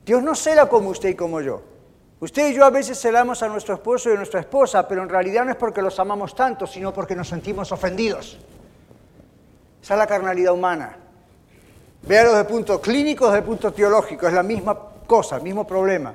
Dios 0.05 0.23
no 0.23 0.34
cela 0.34 0.69
como 0.69 0.91
usted 0.91 1.09
y 1.09 1.15
como 1.15 1.41
yo. 1.41 1.61
Usted 2.21 2.51
y 2.51 2.53
yo 2.53 2.63
a 2.63 2.69
veces 2.69 2.97
celamos 2.97 3.43
a 3.43 3.49
nuestro 3.49 3.73
esposo 3.73 4.09
y 4.09 4.13
a 4.13 4.15
nuestra 4.15 4.39
esposa, 4.39 4.88
pero 4.88 5.03
en 5.03 5.09
realidad 5.09 5.43
no 5.43 5.51
es 5.51 5.57
porque 5.57 5.81
los 5.81 5.99
amamos 5.99 6.34
tanto, 6.34 6.65
sino 6.65 6.93
porque 6.93 7.17
nos 7.17 7.27
sentimos 7.27 7.69
ofendidos. 7.73 8.39
Esa 9.81 9.93
es 9.95 9.97
la 9.97 10.07
carnalidad 10.07 10.53
humana. 10.53 11.03
Véalo 12.08 12.30
desde 12.30 12.41
el 12.41 12.47
punto 12.47 12.82
clínico, 12.82 13.26
desde 13.26 13.39
el 13.39 13.45
punto 13.45 13.72
teológico, 13.72 14.28
es 14.28 14.34
la 14.34 14.43
misma 14.43 14.78
cosa, 15.08 15.39
mismo 15.39 15.66
problema. 15.66 16.14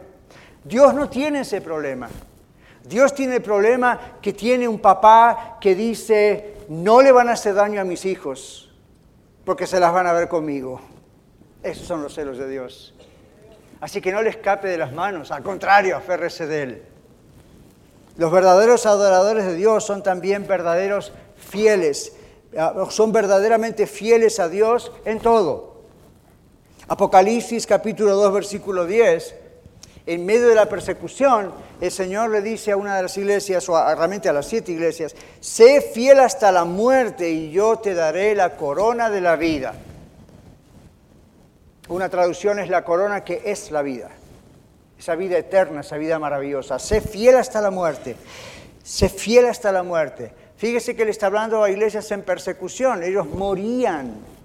Dios 0.64 0.92
no 0.92 1.08
tiene 1.08 1.40
ese 1.40 1.60
problema. 1.60 2.08
Dios 2.84 3.14
tiene 3.14 3.36
el 3.36 3.42
problema 3.42 4.18
que 4.20 4.32
tiene 4.32 4.68
un 4.68 4.78
papá 4.78 5.58
que 5.60 5.74
dice, 5.74 6.56
no 6.68 7.00
le 7.02 7.12
van 7.12 7.28
a 7.28 7.32
hacer 7.32 7.54
daño 7.54 7.80
a 7.80 7.84
mis 7.84 8.04
hijos, 8.04 8.70
porque 9.44 9.66
se 9.66 9.80
las 9.80 9.92
van 9.92 10.06
a 10.06 10.12
ver 10.12 10.28
conmigo. 10.28 10.80
Esos 11.62 11.86
son 11.86 12.02
los 12.02 12.14
celos 12.14 12.38
de 12.38 12.48
Dios. 12.48 12.94
Así 13.80 14.00
que 14.00 14.12
no 14.12 14.22
le 14.22 14.30
escape 14.30 14.68
de 14.68 14.78
las 14.78 14.92
manos, 14.92 15.30
al 15.30 15.42
contrario, 15.42 15.96
aférrese 15.96 16.46
de 16.46 16.62
Él. 16.62 16.82
Los 18.16 18.32
verdaderos 18.32 18.86
adoradores 18.86 19.44
de 19.44 19.54
Dios 19.54 19.84
son 19.84 20.02
también 20.02 20.46
verdaderos 20.46 21.12
fieles, 21.36 22.16
ah, 22.58 22.86
son 22.90 23.12
verdaderamente 23.12 23.86
fieles 23.86 24.40
a 24.40 24.48
Dios 24.48 24.92
en 25.04 25.20
todo. 25.20 25.67
Apocalipsis 26.88 27.66
capítulo 27.66 28.14
2 28.14 28.32
versículo 28.32 28.86
10 28.86 29.34
en 30.06 30.24
medio 30.24 30.48
de 30.48 30.54
la 30.54 30.70
persecución, 30.70 31.52
el 31.82 31.90
Señor 31.90 32.30
le 32.30 32.40
dice 32.40 32.72
a 32.72 32.78
una 32.78 32.96
de 32.96 33.02
las 33.02 33.18
iglesias, 33.18 33.68
o 33.68 33.74
realmente 33.74 34.30
a 34.30 34.32
las 34.32 34.46
siete 34.46 34.72
iglesias, 34.72 35.14
sé 35.38 35.82
fiel 35.82 36.18
hasta 36.20 36.50
la 36.50 36.64
muerte 36.64 37.28
y 37.28 37.50
yo 37.50 37.76
te 37.76 37.92
daré 37.92 38.34
la 38.34 38.56
corona 38.56 39.10
de 39.10 39.20
la 39.20 39.36
vida. 39.36 39.74
Una 41.88 42.08
traducción 42.08 42.58
es 42.58 42.70
la 42.70 42.86
corona 42.86 43.22
que 43.22 43.42
es 43.44 43.70
la 43.70 43.82
vida, 43.82 44.08
esa 44.98 45.14
vida 45.14 45.36
eterna, 45.36 45.82
esa 45.82 45.98
vida 45.98 46.18
maravillosa. 46.18 46.78
Sé 46.78 47.02
fiel 47.02 47.36
hasta 47.36 47.60
la 47.60 47.70
muerte, 47.70 48.16
sé 48.82 49.10
fiel 49.10 49.44
hasta 49.44 49.72
la 49.72 49.82
muerte. 49.82 50.32
Fíjese 50.56 50.96
que 50.96 51.04
le 51.04 51.10
está 51.10 51.26
hablando 51.26 51.62
a 51.62 51.70
iglesias 51.70 52.10
en 52.12 52.22
persecución, 52.22 53.02
ellos 53.02 53.26
morían 53.26 54.37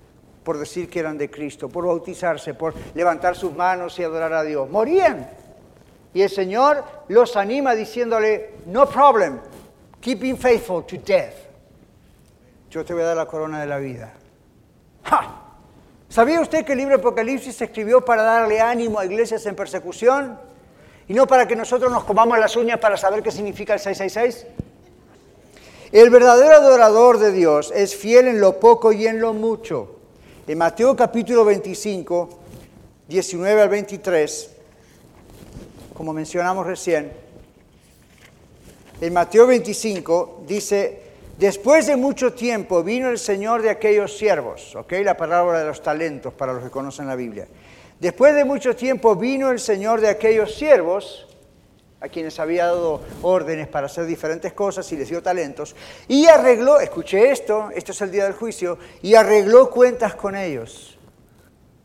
por 0.43 0.57
decir 0.57 0.89
que 0.89 0.99
eran 0.99 1.17
de 1.17 1.29
Cristo, 1.29 1.69
por 1.69 1.85
bautizarse, 1.85 2.53
por 2.53 2.73
levantar 2.93 3.35
sus 3.35 3.55
manos 3.55 3.97
y 3.99 4.03
adorar 4.03 4.33
a 4.33 4.43
Dios. 4.43 4.69
Morían. 4.69 5.29
Y 6.13 6.21
el 6.21 6.29
Señor 6.29 6.83
los 7.07 7.35
anima 7.35 7.73
diciéndole, 7.73 8.55
no 8.67 8.87
problem, 8.87 9.39
keep 9.99 10.19
being 10.19 10.37
faithful 10.37 10.83
to 10.83 10.97
death. 10.97 11.33
Yo 12.69 12.83
te 12.83 12.93
voy 12.93 13.03
a 13.03 13.07
dar 13.07 13.17
la 13.17 13.25
corona 13.25 13.61
de 13.61 13.67
la 13.67 13.77
vida. 13.77 14.13
¿Sabía 16.09 16.41
usted 16.41 16.63
que 16.63 16.73
el 16.73 16.77
libro 16.77 16.95
Apocalipsis 16.97 17.55
se 17.55 17.65
escribió 17.65 18.05
para 18.05 18.21
darle 18.21 18.61
ánimo 18.61 18.99
a 18.99 19.05
iglesias 19.05 19.45
en 19.47 19.55
persecución? 19.55 20.39
Y 21.07 21.13
no 21.13 21.25
para 21.25 21.47
que 21.47 21.55
nosotros 21.55 21.91
nos 21.91 22.03
comamos 22.03 22.37
las 22.37 22.55
uñas 22.55 22.79
para 22.79 22.97
saber 22.97 23.23
qué 23.23 23.31
significa 23.31 23.73
el 23.73 23.79
666. 23.79 24.45
El 25.91 26.09
verdadero 26.09 26.55
adorador 26.55 27.19
de 27.19 27.31
Dios 27.31 27.71
es 27.75 27.95
fiel 27.95 28.27
en 28.27 28.39
lo 28.39 28.59
poco 28.59 28.91
y 28.91 29.05
en 29.05 29.19
lo 29.19 29.33
mucho. 29.33 29.99
En 30.45 30.57
Mateo 30.57 30.93
capítulo 30.93 31.45
25, 31.45 32.29
19 33.07 33.61
al 33.61 33.69
23, 33.69 34.49
como 35.93 36.11
mencionamos 36.11 36.67
recién, 36.67 37.13
en 38.99 39.13
Mateo 39.13 39.47
25 39.47 40.43
dice, 40.45 40.99
después 41.37 41.87
de 41.87 41.95
mucho 41.95 42.33
tiempo 42.33 42.83
vino 42.83 43.09
el 43.09 43.19
Señor 43.19 43.61
de 43.61 43.69
aquellos 43.69 44.17
siervos, 44.17 44.75
¿ok? 44.75 44.91
La 45.05 45.15
palabra 45.15 45.59
de 45.61 45.65
los 45.65 45.81
talentos 45.81 46.33
para 46.33 46.51
los 46.51 46.61
que 46.61 46.69
conocen 46.69 47.07
la 47.07 47.15
Biblia. 47.15 47.47
Después 48.01 48.35
de 48.35 48.43
mucho 48.43 48.75
tiempo 48.75 49.15
vino 49.15 49.49
el 49.49 49.61
Señor 49.61 50.01
de 50.01 50.09
aquellos 50.09 50.53
siervos, 50.55 51.25
a 52.03 52.09
quienes 52.09 52.37
había 52.39 52.65
dado 52.65 53.01
órdenes 53.21 53.67
para 53.69 53.85
hacer 53.85 54.05
diferentes 54.05 54.51
cosas 54.51 54.91
y 54.91 54.97
les 54.97 55.07
dio 55.07 55.23
talentos, 55.23 55.73
y 56.07 56.25
arregló, 56.27 56.79
escuché 56.79 57.31
esto, 57.31 57.69
esto 57.73 57.93
es 57.93 58.01
el 58.01 58.11
día 58.11 58.25
del 58.25 58.33
juicio, 58.33 58.77
y 59.01 59.15
arregló 59.15 59.69
cuentas 59.69 60.13
con 60.13 60.35
ellos. 60.35 60.97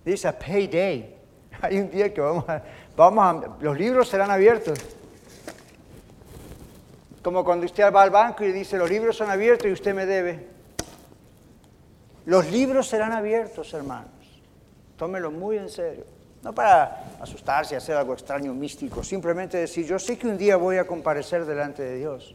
Dice 0.05 0.27
a 0.27 0.37
payday. 0.37 1.15
Hay 1.61 1.79
un 1.79 1.91
día 1.91 2.13
que 2.13 2.21
vamos 2.21 2.49
a, 2.49 2.63
Vamos 2.99 3.25
a, 3.25 3.63
los 3.63 3.79
libros 3.79 4.09
serán 4.09 4.29
abiertos. 4.29 4.77
Como 7.23 7.45
cuando 7.45 7.65
usted 7.65 7.93
va 7.95 8.03
al 8.03 8.11
banco 8.11 8.43
y 8.43 8.51
dice, 8.51 8.77
los 8.77 8.91
libros 8.91 9.17
son 9.17 9.31
abiertos 9.31 9.69
y 9.69 9.73
usted 9.73 9.95
me 9.95 10.05
debe. 10.05 10.49
Los 12.27 12.51
libros 12.51 12.89
serán 12.89 13.13
abiertos, 13.13 13.73
hermanos. 13.73 14.11
Tómelo 14.97 15.31
muy 15.31 15.59
en 15.59 15.69
serio. 15.69 16.18
No 16.43 16.55
para 16.55 17.17
asustarse 17.21 17.75
y 17.75 17.77
hacer 17.77 17.97
algo 17.97 18.13
extraño, 18.13 18.55
místico, 18.55 19.03
simplemente 19.03 19.59
decir, 19.59 19.87
yo 19.87 19.99
sé 19.99 20.17
que 20.17 20.27
un 20.27 20.39
día 20.39 20.57
voy 20.57 20.77
a 20.77 20.87
comparecer 20.87 21.45
delante 21.45 21.83
de 21.83 21.97
Dios. 21.97 22.35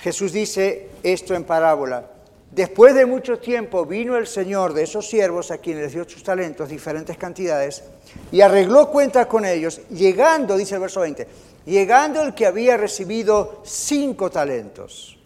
Jesús 0.00 0.32
dice 0.32 0.90
esto 1.02 1.34
en 1.34 1.44
parábola. 1.44 2.10
Después 2.50 2.94
de 2.94 3.04
mucho 3.04 3.38
tiempo 3.38 3.84
vino 3.84 4.16
el 4.16 4.26
Señor 4.26 4.72
de 4.72 4.84
esos 4.84 5.06
siervos 5.06 5.50
a 5.50 5.58
quienes 5.58 5.84
les 5.84 5.92
dio 5.92 6.08
sus 6.08 6.22
talentos, 6.22 6.68
diferentes 6.68 7.16
cantidades, 7.16 7.84
y 8.32 8.40
arregló 8.40 8.90
cuentas 8.90 9.26
con 9.26 9.44
ellos, 9.44 9.82
llegando, 9.90 10.56
dice 10.56 10.76
el 10.76 10.80
verso 10.80 11.00
20, 11.00 11.28
llegando 11.66 12.22
el 12.22 12.34
que 12.34 12.46
había 12.46 12.76
recibido 12.76 13.62
cinco 13.64 14.30
talentos. 14.30 15.18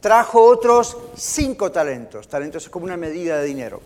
Trajo 0.00 0.42
otros 0.42 0.96
cinco 1.14 1.70
talentos. 1.70 2.26
Talentos 2.26 2.64
es 2.64 2.70
como 2.70 2.86
una 2.86 2.96
medida 2.96 3.38
de 3.38 3.44
dinero. 3.46 3.80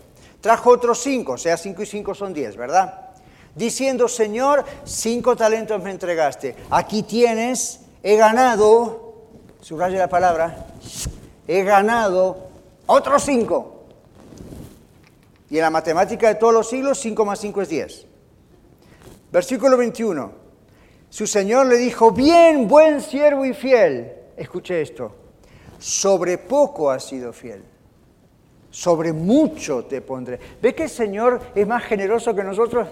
Trajo 0.45 0.69
otros 0.69 0.99
cinco, 0.99 1.31
o 1.31 1.37
sea, 1.39 1.57
cinco 1.57 1.81
y 1.81 1.87
cinco 1.87 2.13
son 2.13 2.31
diez, 2.31 2.55
¿verdad? 2.55 3.15
Diciendo, 3.55 4.07
Señor, 4.07 4.63
cinco 4.83 5.35
talentos 5.35 5.81
me 5.81 5.89
entregaste. 5.89 6.55
Aquí 6.69 7.01
tienes, 7.01 7.79
he 8.03 8.15
ganado, 8.15 9.23
subraya 9.59 9.97
la 9.97 10.07
palabra, 10.07 10.67
he 11.47 11.63
ganado 11.63 12.49
otros 12.85 13.23
cinco. 13.23 13.85
Y 15.49 15.55
en 15.55 15.63
la 15.63 15.71
matemática 15.71 16.27
de 16.27 16.35
todos 16.35 16.53
los 16.53 16.69
siglos, 16.69 16.99
5 16.99 17.25
más 17.25 17.39
5 17.39 17.61
es 17.63 17.69
10. 17.69 18.05
Versículo 19.31 19.77
21. 19.77 20.31
Su 21.09 21.25
Señor 21.25 21.65
le 21.65 21.77
dijo, 21.77 22.11
bien, 22.11 22.67
buen 22.67 23.01
siervo 23.01 23.45
y 23.45 23.55
fiel. 23.55 24.13
Escuche 24.37 24.79
esto. 24.79 25.11
Sobre 25.79 26.37
poco 26.37 26.91
has 26.91 27.03
sido 27.03 27.33
fiel. 27.33 27.63
Sobre 28.75 29.13
mucho 29.13 29.85
te 29.85 30.01
pondré. 30.01 30.37
¿Ve 30.61 30.75
que 30.75 30.83
el 30.83 30.89
Señor 30.89 31.39
es 31.55 31.65
más 31.65 31.81
generoso 31.85 32.35
que 32.35 32.43
nosotros? 32.43 32.89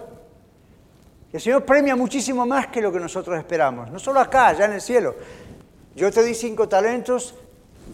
El 1.33 1.41
Señor 1.41 1.65
premia 1.65 1.93
muchísimo 1.93 2.45
más 2.45 2.67
que 2.67 2.79
lo 2.79 2.89
que 2.89 3.01
nosotros 3.01 3.37
esperamos. 3.37 3.91
No 3.91 3.99
solo 3.99 4.21
acá, 4.21 4.47
allá 4.47 4.63
en 4.63 4.71
el 4.71 4.81
cielo. 4.81 5.13
Yo 5.93 6.09
te 6.09 6.23
di 6.23 6.35
cinco 6.35 6.69
talentos, 6.69 7.35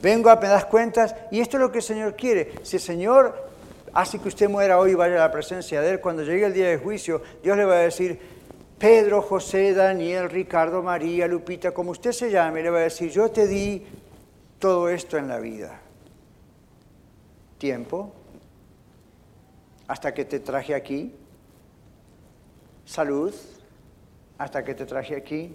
vengo 0.03 0.29
a 0.29 0.35
me 0.35 0.47
das 0.47 0.65
cuentas, 0.65 1.15
y 1.31 1.39
esto 1.39 1.57
es 1.57 1.61
lo 1.61 1.71
que 1.71 1.79
el 1.79 1.83
Señor 1.83 2.15
quiere. 2.15 2.51
Si 2.61 2.75
el 2.75 2.81
Señor 2.83 3.49
hace 3.91 4.19
que 4.19 4.27
usted 4.27 4.47
muera 4.47 4.77
hoy 4.77 4.91
y 4.91 4.93
vaya 4.93 5.15
a 5.15 5.27
la 5.27 5.31
presencia 5.31 5.81
de 5.81 5.89
Él, 5.89 5.99
cuando 5.99 6.21
llegue 6.21 6.45
el 6.45 6.53
día 6.53 6.69
de 6.69 6.77
juicio, 6.77 7.23
Dios 7.41 7.57
le 7.57 7.65
va 7.65 7.73
a 7.73 7.79
decir, 7.79 8.19
Pedro, 8.77 9.23
José, 9.23 9.73
Daniel, 9.73 10.29
Ricardo, 10.29 10.83
María, 10.83 11.27
Lupita, 11.27 11.71
como 11.71 11.89
usted 11.89 12.11
se 12.11 12.29
llame, 12.29 12.61
le 12.61 12.69
va 12.69 12.77
a 12.77 12.81
decir, 12.81 13.09
yo 13.09 13.31
te 13.31 13.47
di 13.47 13.83
todo 14.59 14.89
esto 14.89 15.17
en 15.17 15.27
la 15.27 15.39
vida. 15.39 15.78
Tiempo, 17.59 18.11
hasta 19.87 20.11
que 20.15 20.25
te 20.25 20.39
traje 20.39 20.73
aquí. 20.73 21.15
Salud, 22.85 23.35
hasta 24.39 24.63
que 24.63 24.73
te 24.73 24.87
traje 24.87 25.15
aquí. 25.15 25.53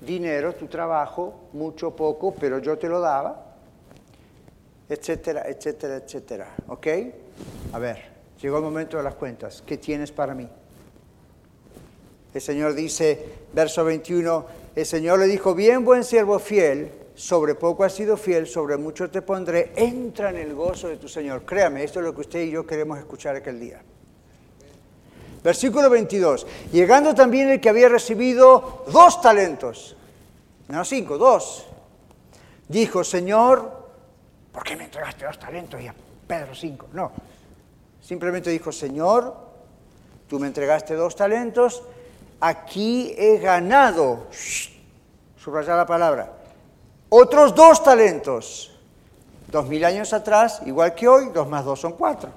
Dinero, 0.00 0.56
tu 0.56 0.66
trabajo, 0.66 1.48
mucho, 1.52 1.94
poco, 1.94 2.34
pero 2.34 2.58
yo 2.58 2.76
te 2.76 2.88
lo 2.88 2.98
daba 2.98 3.48
etcétera, 4.88 5.44
etcétera, 5.46 5.96
etcétera. 5.96 6.54
¿Ok? 6.68 6.86
A 7.72 7.78
ver, 7.78 7.98
llegó 8.40 8.58
el 8.58 8.64
momento 8.64 8.96
de 8.96 9.02
las 9.02 9.14
cuentas. 9.14 9.62
¿Qué 9.66 9.76
tienes 9.76 10.12
para 10.12 10.34
mí? 10.34 10.48
El 12.32 12.40
Señor 12.40 12.74
dice, 12.74 13.26
verso 13.52 13.84
21, 13.84 14.46
el 14.74 14.86
Señor 14.86 15.18
le 15.18 15.26
dijo, 15.26 15.54
bien 15.54 15.84
buen 15.84 16.04
siervo 16.04 16.38
fiel, 16.38 16.90
sobre 17.18 17.56
poco 17.56 17.82
has 17.82 17.94
sido 17.94 18.16
fiel, 18.16 18.46
sobre 18.46 18.76
mucho 18.76 19.10
te 19.10 19.22
pondré, 19.22 19.72
entra 19.74 20.30
en 20.30 20.36
el 20.36 20.54
gozo 20.54 20.86
de 20.86 20.98
tu 20.98 21.08
Señor. 21.08 21.44
Créame, 21.44 21.82
esto 21.82 21.98
es 21.98 22.04
lo 22.06 22.14
que 22.14 22.20
usted 22.20 22.42
y 22.42 22.50
yo 22.52 22.64
queremos 22.64 22.96
escuchar 22.96 23.34
aquel 23.34 23.58
día. 23.58 23.82
Versículo 25.42 25.90
22, 25.90 26.46
llegando 26.70 27.16
también 27.16 27.48
el 27.48 27.60
que 27.60 27.70
había 27.70 27.88
recibido 27.88 28.84
dos 28.92 29.20
talentos, 29.20 29.96
no 30.68 30.84
cinco, 30.84 31.18
dos, 31.18 31.66
dijo, 32.68 33.02
Señor, 33.02 33.88
¿por 34.52 34.62
qué 34.62 34.76
me 34.76 34.84
entregaste 34.84 35.24
dos 35.24 35.40
talentos 35.40 35.80
y 35.80 35.88
a 35.88 35.94
Pedro 36.24 36.54
cinco? 36.54 36.86
No. 36.92 37.10
Simplemente 38.00 38.50
dijo, 38.50 38.70
Señor, 38.70 39.36
tú 40.28 40.38
me 40.38 40.46
entregaste 40.46 40.94
dos 40.94 41.16
talentos, 41.16 41.82
aquí 42.38 43.12
he 43.18 43.38
ganado, 43.38 44.28
subrayar 45.36 45.76
la 45.76 45.86
palabra, 45.86 46.37
otros 47.08 47.54
dos 47.54 47.82
talentos. 47.82 48.74
Dos 49.50 49.66
mil 49.66 49.84
años 49.84 50.12
atrás, 50.12 50.60
igual 50.66 50.94
que 50.94 51.08
hoy, 51.08 51.30
dos 51.32 51.48
más 51.48 51.64
dos 51.64 51.80
son 51.80 51.92
cuatro. 51.92 52.30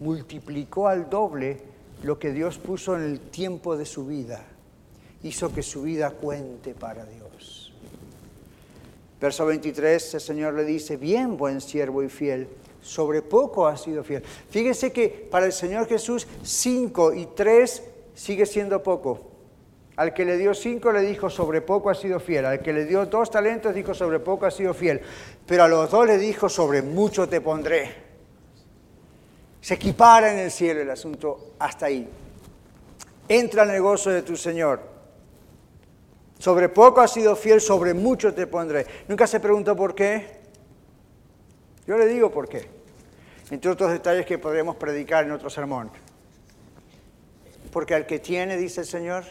Multiplicó 0.00 0.88
al 0.88 1.10
doble 1.10 1.60
lo 2.02 2.18
que 2.18 2.32
Dios 2.32 2.56
puso 2.58 2.96
en 2.96 3.02
el 3.02 3.20
tiempo 3.20 3.76
de 3.76 3.84
su 3.84 4.06
vida. 4.06 4.42
Hizo 5.22 5.52
que 5.52 5.62
su 5.62 5.82
vida 5.82 6.10
cuente 6.10 6.74
para 6.74 7.04
Dios. 7.04 7.72
Verso 9.20 9.46
23, 9.46 10.14
el 10.14 10.20
Señor 10.20 10.54
le 10.54 10.64
dice, 10.64 10.96
bien, 10.96 11.36
buen 11.36 11.60
siervo 11.60 12.02
y 12.02 12.08
fiel, 12.08 12.48
sobre 12.82 13.22
poco 13.22 13.66
has 13.66 13.82
sido 13.82 14.04
fiel. 14.04 14.22
Fíjese 14.22 14.92
que 14.92 15.08
para 15.08 15.46
el 15.46 15.52
Señor 15.52 15.86
Jesús, 15.86 16.26
cinco 16.42 17.12
y 17.12 17.26
tres 17.26 17.82
sigue 18.14 18.46
siendo 18.46 18.82
poco. 18.82 19.35
Al 19.96 20.12
que 20.12 20.26
le 20.26 20.36
dio 20.36 20.52
cinco 20.52 20.92
le 20.92 21.00
dijo, 21.00 21.30
sobre 21.30 21.62
poco 21.62 21.88
ha 21.88 21.94
sido 21.94 22.20
fiel. 22.20 22.44
Al 22.44 22.60
que 22.60 22.72
le 22.72 22.84
dio 22.84 23.06
dos 23.06 23.30
talentos 23.30 23.74
dijo, 23.74 23.94
sobre 23.94 24.20
poco 24.20 24.44
ha 24.44 24.50
sido 24.50 24.74
fiel. 24.74 25.00
Pero 25.46 25.64
a 25.64 25.68
los 25.68 25.90
dos 25.90 26.06
le 26.06 26.18
dijo, 26.18 26.48
sobre 26.50 26.82
mucho 26.82 27.26
te 27.28 27.40
pondré. 27.40 27.94
Se 29.62 29.74
equipara 29.74 30.32
en 30.32 30.38
el 30.38 30.50
cielo 30.50 30.82
el 30.82 30.90
asunto 30.90 31.54
hasta 31.58 31.86
ahí. 31.86 32.08
Entra 33.28 33.62
al 33.62 33.68
negocio 33.68 34.12
de 34.12 34.22
tu 34.22 34.36
Señor. 34.36 34.80
Sobre 36.38 36.68
poco 36.68 37.00
has 37.00 37.12
sido 37.12 37.34
fiel, 37.34 37.62
sobre 37.62 37.94
mucho 37.94 38.34
te 38.34 38.46
pondré. 38.46 38.86
Nunca 39.08 39.26
se 39.26 39.40
preguntó 39.40 39.74
por 39.74 39.94
qué. 39.94 40.40
Yo 41.86 41.96
le 41.96 42.06
digo 42.06 42.30
por 42.30 42.48
qué. 42.48 42.68
Entre 43.50 43.70
otros 43.70 43.90
detalles 43.90 44.26
que 44.26 44.38
podríamos 44.38 44.76
predicar 44.76 45.24
en 45.24 45.32
otro 45.32 45.48
sermón. 45.48 45.90
Porque 47.72 47.94
al 47.94 48.06
que 48.06 48.18
tiene, 48.18 48.58
dice 48.58 48.82
el 48.82 48.86
Señor, 48.86 49.24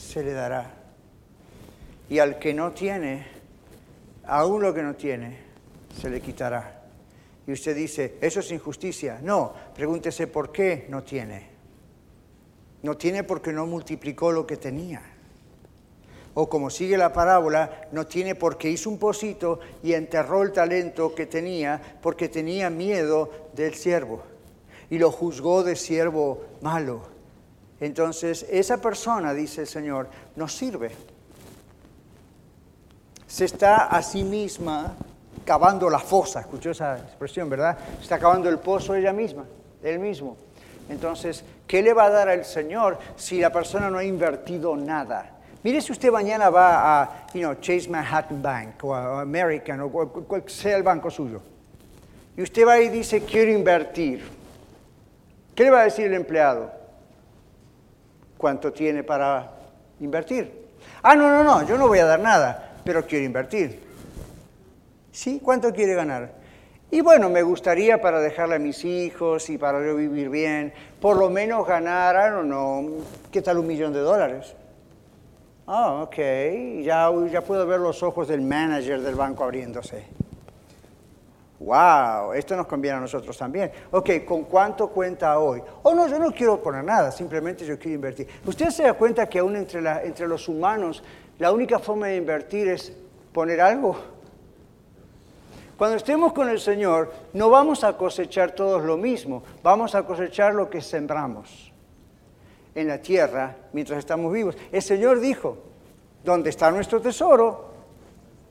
se 0.00 0.24
le 0.24 0.32
dará. 0.32 0.74
Y 2.08 2.18
al 2.18 2.38
que 2.38 2.52
no 2.52 2.72
tiene, 2.72 3.26
aún 4.24 4.62
lo 4.62 4.74
que 4.74 4.82
no 4.82 4.94
tiene, 4.94 5.38
se 6.00 6.10
le 6.10 6.20
quitará. 6.20 6.82
Y 7.46 7.52
usted 7.52 7.76
dice, 7.76 8.16
eso 8.20 8.40
es 8.40 8.50
injusticia. 8.50 9.20
No, 9.22 9.52
pregúntese 9.74 10.26
por 10.26 10.50
qué 10.50 10.86
no 10.88 11.02
tiene. 11.02 11.48
No 12.82 12.96
tiene 12.96 13.24
porque 13.24 13.52
no 13.52 13.66
multiplicó 13.66 14.32
lo 14.32 14.46
que 14.46 14.56
tenía. 14.56 15.02
O 16.34 16.48
como 16.48 16.70
sigue 16.70 16.96
la 16.96 17.12
parábola, 17.12 17.88
no 17.92 18.06
tiene 18.06 18.34
porque 18.34 18.70
hizo 18.70 18.88
un 18.88 18.98
pocito 18.98 19.60
y 19.82 19.92
enterró 19.92 20.42
el 20.42 20.52
talento 20.52 21.14
que 21.14 21.26
tenía 21.26 21.98
porque 22.00 22.28
tenía 22.28 22.70
miedo 22.70 23.30
del 23.54 23.74
siervo 23.74 24.22
y 24.88 24.98
lo 24.98 25.10
juzgó 25.10 25.62
de 25.62 25.76
siervo 25.76 26.44
malo. 26.60 27.19
Entonces, 27.80 28.46
esa 28.50 28.80
persona, 28.80 29.32
dice 29.32 29.62
el 29.62 29.66
Señor, 29.66 30.08
no 30.36 30.46
sirve. 30.48 30.90
Se 33.26 33.46
está 33.46 33.86
a 33.86 34.02
sí 34.02 34.22
misma 34.22 34.94
cavando 35.44 35.88
la 35.88 35.98
fosa, 35.98 36.40
escuchó 36.40 36.70
esa 36.70 36.98
expresión, 36.98 37.48
¿verdad? 37.48 37.78
está 38.00 38.18
cavando 38.18 38.48
el 38.48 38.58
pozo 38.58 38.94
ella 38.94 39.12
misma, 39.12 39.44
él 39.82 39.98
mismo. 39.98 40.36
Entonces, 40.88 41.44
¿qué 41.66 41.82
le 41.82 41.94
va 41.94 42.04
a 42.04 42.10
dar 42.10 42.28
al 42.28 42.44
Señor 42.44 42.98
si 43.16 43.40
la 43.40 43.50
persona 43.50 43.88
no 43.88 43.98
ha 43.98 44.04
invertido 44.04 44.76
nada? 44.76 45.38
Mire 45.62 45.80
si 45.80 45.92
usted 45.92 46.10
mañana 46.10 46.50
va 46.50 47.02
a 47.02 47.26
you 47.32 47.40
know, 47.40 47.54
Chase 47.54 47.88
Manhattan 47.88 48.42
Bank 48.42 48.82
o 48.82 48.94
a 48.94 49.20
American 49.20 49.80
o 49.80 49.90
cual 49.90 50.42
sea 50.46 50.76
el 50.76 50.82
banco 50.82 51.10
suyo. 51.10 51.40
Y 52.36 52.42
usted 52.42 52.66
va 52.66 52.80
y 52.80 52.88
dice, 52.88 53.22
quiero 53.22 53.52
invertir. 53.52 54.24
¿Qué 55.54 55.64
le 55.64 55.70
va 55.70 55.80
a 55.80 55.84
decir 55.84 56.06
el 56.06 56.14
empleado? 56.14 56.79
Cuánto 58.40 58.72
tiene 58.72 59.04
para 59.04 59.52
invertir. 60.00 60.70
Ah, 61.02 61.14
no, 61.14 61.28
no, 61.28 61.44
no, 61.44 61.66
yo 61.66 61.76
no 61.76 61.86
voy 61.86 61.98
a 61.98 62.06
dar 62.06 62.20
nada, 62.20 62.80
pero 62.84 63.06
quiero 63.06 63.24
invertir. 63.24 63.82
¿Sí? 65.12 65.40
¿Cuánto 65.42 65.72
quiere 65.72 65.94
ganar? 65.94 66.32
Y 66.90 67.02
bueno, 67.02 67.28
me 67.28 67.42
gustaría 67.42 68.00
para 68.00 68.18
dejarle 68.20 68.56
a 68.56 68.58
mis 68.58 68.84
hijos 68.84 69.48
y 69.50 69.58
para 69.58 69.84
yo 69.84 69.94
vivir 69.94 70.30
bien, 70.30 70.72
por 71.00 71.16
lo 71.16 71.30
menos 71.30 71.66
ganar, 71.66 72.32
don't 72.32 72.46
know, 72.46 73.04
¿qué 73.30 73.42
tal 73.42 73.58
un 73.58 73.66
millón 73.66 73.92
de 73.92 74.00
dólares? 74.00 74.56
Ah, 75.66 76.02
ok, 76.02 76.16
ya, 76.82 77.10
ya 77.30 77.42
puedo 77.42 77.64
ver 77.66 77.78
los 77.78 78.02
ojos 78.02 78.26
del 78.26 78.40
manager 78.40 79.00
del 79.02 79.14
banco 79.14 79.44
abriéndose. 79.44 80.04
Wow, 81.60 82.32
esto 82.32 82.56
nos 82.56 82.66
conviene 82.66 82.96
a 82.96 83.00
nosotros 83.00 83.36
también. 83.36 83.70
Ok, 83.90 84.24
¿con 84.26 84.44
cuánto 84.44 84.88
cuenta 84.88 85.38
hoy? 85.38 85.62
Oh, 85.82 85.94
no, 85.94 86.08
yo 86.08 86.18
no 86.18 86.32
quiero 86.32 86.62
poner 86.62 86.82
nada, 86.82 87.12
simplemente 87.12 87.66
yo 87.66 87.78
quiero 87.78 87.96
invertir. 87.96 88.26
¿Usted 88.46 88.70
se 88.70 88.84
da 88.84 88.94
cuenta 88.94 89.28
que 89.28 89.40
aún 89.40 89.54
entre, 89.56 89.78
entre 90.06 90.26
los 90.26 90.48
humanos 90.48 91.02
la 91.38 91.52
única 91.52 91.78
forma 91.78 92.06
de 92.06 92.16
invertir 92.16 92.66
es 92.68 92.96
poner 93.32 93.60
algo? 93.60 93.94
Cuando 95.76 95.98
estemos 95.98 96.32
con 96.32 96.48
el 96.48 96.60
Señor, 96.60 97.12
no 97.34 97.50
vamos 97.50 97.84
a 97.84 97.94
cosechar 97.94 98.52
todos 98.52 98.82
lo 98.82 98.96
mismo, 98.96 99.42
vamos 99.62 99.94
a 99.94 100.02
cosechar 100.04 100.54
lo 100.54 100.70
que 100.70 100.80
sembramos 100.80 101.72
en 102.74 102.88
la 102.88 103.02
tierra 103.02 103.54
mientras 103.74 103.98
estamos 103.98 104.32
vivos. 104.32 104.56
El 104.72 104.80
Señor 104.80 105.20
dijo, 105.20 105.58
¿dónde 106.24 106.48
está 106.48 106.70
nuestro 106.70 107.02
tesoro? 107.02 107.69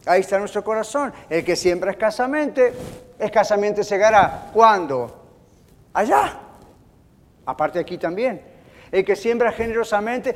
Ahí 0.10 0.22
está 0.22 0.40
nuestro 0.40 0.64
corazón. 0.64 1.14
El 1.30 1.46
que 1.46 1.56
siembra 1.56 1.92
escasamente, 1.92 2.74
escasamente 3.20 3.84
segará. 3.84 4.50
¿Cuándo? 4.52 5.24
Allá. 5.94 6.36
Aparte 7.46 7.78
aquí 7.78 8.00
también. 8.00 8.42
El 8.92 9.06
que 9.06 9.16
siembra 9.16 9.52
generosamente, 9.52 10.34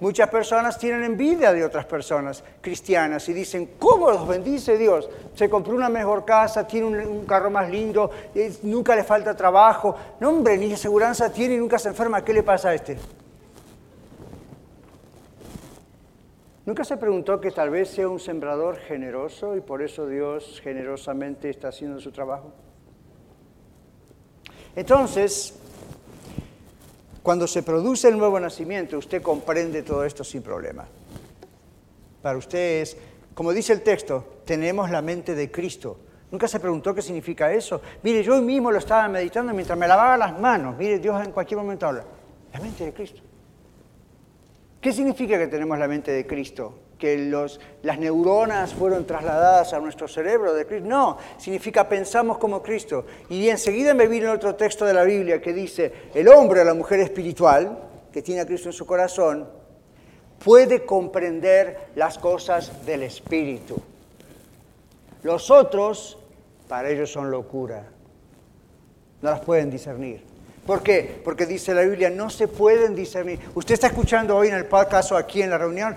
muchas 0.00 0.28
personas 0.28 0.76
tienen 0.76 1.04
envidia 1.04 1.52
de 1.52 1.64
otras 1.64 1.84
personas 1.84 2.42
cristianas 2.60 3.28
y 3.28 3.32
dicen, 3.32 3.74
¿cómo 3.78 4.10
los 4.10 4.26
bendice 4.26 4.76
Dios? 4.76 5.08
Se 5.36 5.48
compró 5.48 5.76
una 5.76 5.88
mejor 5.88 6.24
casa, 6.24 6.66
tiene 6.66 7.06
un, 7.06 7.24
carro 7.26 7.48
más 7.48 7.70
lindo, 7.70 8.10
nunca 8.64 8.96
le 8.96 9.04
falta 9.04 9.36
trabajo. 9.36 9.94
No, 10.18 10.30
hombre, 10.30 10.58
ni 10.58 10.72
aseguranza 10.72 11.32
tiene 11.32 11.54
y 11.54 11.58
nunca 11.58 11.78
se 11.78 11.90
enferma. 11.90 12.24
¿Qué 12.24 12.32
le 12.32 12.42
pasa 12.42 12.70
a 12.70 12.74
este? 12.74 12.98
¿Nunca 16.66 16.82
se 16.82 16.96
preguntó 16.96 17.40
que 17.40 17.52
tal 17.52 17.70
vez 17.70 17.90
sea 17.90 18.08
un 18.08 18.18
sembrador 18.18 18.76
generoso 18.78 19.56
y 19.56 19.60
por 19.60 19.82
eso 19.82 20.08
Dios 20.08 20.60
generosamente 20.64 21.48
está 21.48 21.68
haciendo 21.68 22.00
su 22.00 22.10
trabajo? 22.10 22.52
Entonces, 24.74 25.54
cuando 27.22 27.46
se 27.46 27.62
produce 27.62 28.08
el 28.08 28.18
nuevo 28.18 28.40
nacimiento, 28.40 28.98
usted 28.98 29.22
comprende 29.22 29.84
todo 29.84 30.04
esto 30.04 30.24
sin 30.24 30.42
problema. 30.42 30.88
Para 32.20 32.36
usted 32.36 32.82
es, 32.82 32.96
como 33.32 33.52
dice 33.52 33.72
el 33.72 33.82
texto, 33.82 34.40
tenemos 34.44 34.90
la 34.90 35.02
mente 35.02 35.36
de 35.36 35.48
Cristo. 35.52 35.98
¿Nunca 36.32 36.48
se 36.48 36.58
preguntó 36.58 36.92
qué 36.92 37.00
significa 37.00 37.52
eso? 37.52 37.80
Mire, 38.02 38.24
yo 38.24 38.42
mismo 38.42 38.72
lo 38.72 38.78
estaba 38.78 39.06
meditando 39.06 39.54
mientras 39.54 39.78
me 39.78 39.86
lavaba 39.86 40.16
las 40.16 40.36
manos. 40.36 40.76
Mire, 40.76 40.98
Dios 40.98 41.24
en 41.24 41.30
cualquier 41.30 41.58
momento 41.58 41.86
habla. 41.86 42.04
La 42.52 42.58
mente 42.58 42.84
de 42.84 42.92
Cristo. 42.92 43.22
¿Qué 44.86 44.92
significa 44.92 45.36
que 45.36 45.48
tenemos 45.48 45.76
la 45.80 45.88
mente 45.88 46.12
de 46.12 46.24
Cristo? 46.28 46.72
¿Que 46.96 47.18
las 47.82 47.98
neuronas 47.98 48.72
fueron 48.72 49.04
trasladadas 49.04 49.72
a 49.72 49.80
nuestro 49.80 50.06
cerebro 50.06 50.54
de 50.54 50.64
Cristo? 50.64 50.86
No, 50.86 51.18
significa 51.38 51.88
pensamos 51.88 52.38
como 52.38 52.62
Cristo. 52.62 53.04
Y 53.28 53.48
enseguida 53.48 53.94
me 53.94 54.06
viene 54.06 54.28
otro 54.28 54.54
texto 54.54 54.84
de 54.84 54.94
la 54.94 55.02
Biblia 55.02 55.42
que 55.42 55.52
dice, 55.52 55.92
el 56.14 56.28
hombre 56.28 56.60
o 56.60 56.64
la 56.64 56.74
mujer 56.74 57.00
espiritual, 57.00 57.76
que 58.12 58.22
tiene 58.22 58.42
a 58.42 58.46
Cristo 58.46 58.68
en 58.68 58.74
su 58.74 58.86
corazón, 58.86 59.48
puede 60.44 60.84
comprender 60.86 61.88
las 61.96 62.16
cosas 62.16 62.86
del 62.86 63.02
Espíritu. 63.02 63.82
Los 65.24 65.50
otros, 65.50 66.16
para 66.68 66.90
ellos 66.90 67.10
son 67.10 67.28
locura. 67.28 67.88
No 69.20 69.30
las 69.30 69.40
pueden 69.40 69.68
discernir. 69.68 70.35
¿Por 70.66 70.82
qué? 70.82 71.20
Porque 71.24 71.46
dice 71.46 71.72
la 71.72 71.82
Biblia, 71.82 72.10
no 72.10 72.28
se 72.28 72.48
pueden 72.48 72.94
discernir. 72.94 73.38
Usted 73.54 73.74
está 73.74 73.86
escuchando 73.86 74.36
hoy 74.36 74.48
en 74.48 74.54
el 74.54 74.66
podcast 74.66 75.12
o 75.12 75.16
aquí 75.16 75.40
en 75.40 75.50
la 75.50 75.58
reunión, 75.58 75.96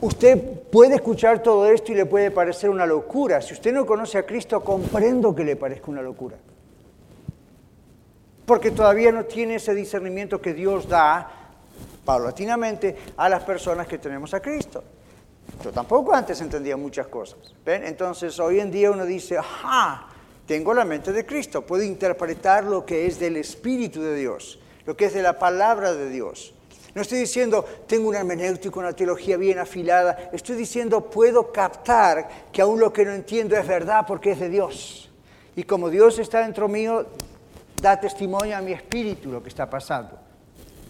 usted 0.00 0.36
puede 0.70 0.96
escuchar 0.96 1.42
todo 1.42 1.66
esto 1.66 1.92
y 1.92 1.94
le 1.94 2.06
puede 2.06 2.32
parecer 2.32 2.70
una 2.70 2.86
locura. 2.86 3.40
Si 3.40 3.54
usted 3.54 3.72
no 3.72 3.86
conoce 3.86 4.18
a 4.18 4.26
Cristo, 4.26 4.62
comprendo 4.62 5.32
que 5.32 5.44
le 5.44 5.54
parezca 5.54 5.90
una 5.92 6.02
locura. 6.02 6.36
Porque 8.44 8.72
todavía 8.72 9.12
no 9.12 9.24
tiene 9.26 9.54
ese 9.54 9.74
discernimiento 9.74 10.40
que 10.40 10.52
Dios 10.52 10.88
da 10.88 11.30
paulatinamente 12.04 12.96
a 13.16 13.28
las 13.28 13.44
personas 13.44 13.86
que 13.86 13.98
tenemos 13.98 14.34
a 14.34 14.40
Cristo. 14.40 14.82
Yo 15.62 15.70
tampoco 15.70 16.12
antes 16.12 16.40
entendía 16.40 16.76
muchas 16.76 17.06
cosas. 17.06 17.38
Entonces 17.64 18.38
hoy 18.40 18.58
en 18.58 18.72
día 18.72 18.90
uno 18.90 19.04
dice, 19.04 19.38
ajá, 19.38 20.08
tengo 20.46 20.74
la 20.74 20.84
mente 20.84 21.12
de 21.12 21.24
Cristo, 21.24 21.64
puedo 21.64 21.82
interpretar 21.82 22.64
lo 22.64 22.84
que 22.84 23.06
es 23.06 23.18
del 23.18 23.36
Espíritu 23.36 24.02
de 24.02 24.16
Dios, 24.16 24.58
lo 24.86 24.96
que 24.96 25.06
es 25.06 25.14
de 25.14 25.22
la 25.22 25.38
palabra 25.38 25.94
de 25.94 26.10
Dios. 26.10 26.54
No 26.94 27.00
estoy 27.00 27.20
diciendo, 27.20 27.64
tengo 27.86 28.08
una 28.08 28.18
hermenéutica, 28.18 28.78
una 28.78 28.92
teología 28.92 29.38
bien 29.38 29.58
afilada. 29.58 30.30
Estoy 30.32 30.56
diciendo, 30.56 31.08
puedo 31.08 31.50
captar 31.50 32.28
que 32.52 32.60
aún 32.60 32.80
lo 32.80 32.92
que 32.92 33.04
no 33.04 33.12
entiendo 33.12 33.56
es 33.56 33.66
verdad 33.66 34.04
porque 34.06 34.32
es 34.32 34.40
de 34.40 34.50
Dios. 34.50 35.10
Y 35.56 35.62
como 35.62 35.88
Dios 35.88 36.18
está 36.18 36.40
dentro 36.40 36.68
mío, 36.68 37.06
da 37.80 37.98
testimonio 37.98 38.56
a 38.56 38.60
mi 38.60 38.72
espíritu 38.72 39.32
lo 39.32 39.42
que 39.42 39.48
está 39.48 39.70
pasando. 39.70 40.18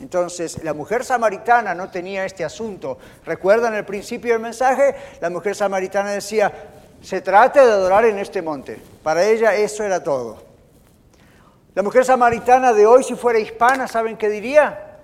Entonces, 0.00 0.64
la 0.64 0.74
mujer 0.74 1.04
samaritana 1.04 1.72
no 1.74 1.88
tenía 1.88 2.24
este 2.24 2.44
asunto. 2.44 2.98
¿Recuerdan 3.24 3.74
el 3.74 3.84
principio 3.84 4.32
del 4.32 4.42
mensaje? 4.42 4.96
La 5.20 5.30
mujer 5.30 5.54
samaritana 5.54 6.10
decía, 6.10 6.52
se 7.02 7.20
trata 7.20 7.66
de 7.66 7.72
adorar 7.72 8.04
en 8.04 8.18
este 8.18 8.40
monte. 8.40 8.80
Para 9.02 9.24
ella 9.24 9.54
eso 9.54 9.82
era 9.82 10.02
todo. 10.02 10.42
La 11.74 11.82
mujer 11.82 12.04
samaritana 12.04 12.72
de 12.72 12.86
hoy, 12.86 13.02
si 13.02 13.14
fuera 13.14 13.38
hispana, 13.38 13.88
¿saben 13.88 14.16
qué 14.16 14.28
diría? 14.28 14.98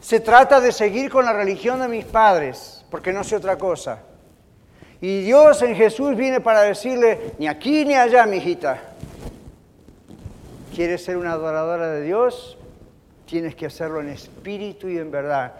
Se 0.00 0.20
trata 0.20 0.60
de 0.60 0.72
seguir 0.72 1.10
con 1.10 1.24
la 1.24 1.32
religión 1.32 1.80
de 1.80 1.88
mis 1.88 2.04
padres, 2.04 2.84
porque 2.90 3.12
no 3.12 3.22
sé 3.22 3.36
otra 3.36 3.56
cosa. 3.56 4.00
Y 5.00 5.20
Dios 5.22 5.62
en 5.62 5.76
Jesús 5.76 6.16
viene 6.16 6.40
para 6.40 6.62
decirle, 6.62 7.32
ni 7.38 7.46
aquí 7.46 7.84
ni 7.84 7.94
allá, 7.94 8.26
mi 8.26 8.38
hijita. 8.38 8.80
¿Quieres 10.74 11.04
ser 11.04 11.16
una 11.16 11.32
adoradora 11.32 11.90
de 11.90 12.02
Dios? 12.02 12.56
Tienes 13.26 13.54
que 13.54 13.66
hacerlo 13.66 14.00
en 14.00 14.08
espíritu 14.08 14.88
y 14.88 14.98
en 14.98 15.10
verdad. 15.10 15.52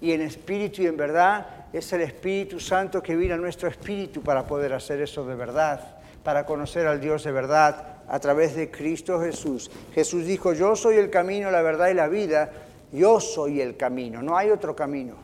Y 0.00 0.12
en 0.12 0.22
espíritu 0.22 0.82
y 0.82 0.86
en 0.86 0.96
verdad 0.96 1.57
es 1.72 1.92
el 1.92 2.00
Espíritu 2.02 2.60
Santo 2.60 3.02
que 3.02 3.16
viene 3.16 3.34
a 3.34 3.36
nuestro 3.36 3.68
espíritu 3.68 4.22
para 4.22 4.46
poder 4.46 4.72
hacer 4.72 5.00
eso 5.00 5.26
de 5.26 5.34
verdad, 5.34 5.98
para 6.22 6.46
conocer 6.46 6.86
al 6.86 7.00
Dios 7.00 7.24
de 7.24 7.32
verdad 7.32 7.98
a 8.08 8.18
través 8.20 8.54
de 8.56 8.70
Cristo 8.70 9.20
Jesús. 9.20 9.70
Jesús 9.94 10.24
dijo, 10.24 10.52
yo 10.54 10.74
soy 10.76 10.96
el 10.96 11.10
camino, 11.10 11.50
la 11.50 11.62
verdad 11.62 11.88
y 11.88 11.94
la 11.94 12.08
vida. 12.08 12.50
Yo 12.90 13.20
soy 13.20 13.60
el 13.60 13.76
camino, 13.76 14.22
no 14.22 14.36
hay 14.36 14.50
otro 14.50 14.74
camino. 14.74 15.16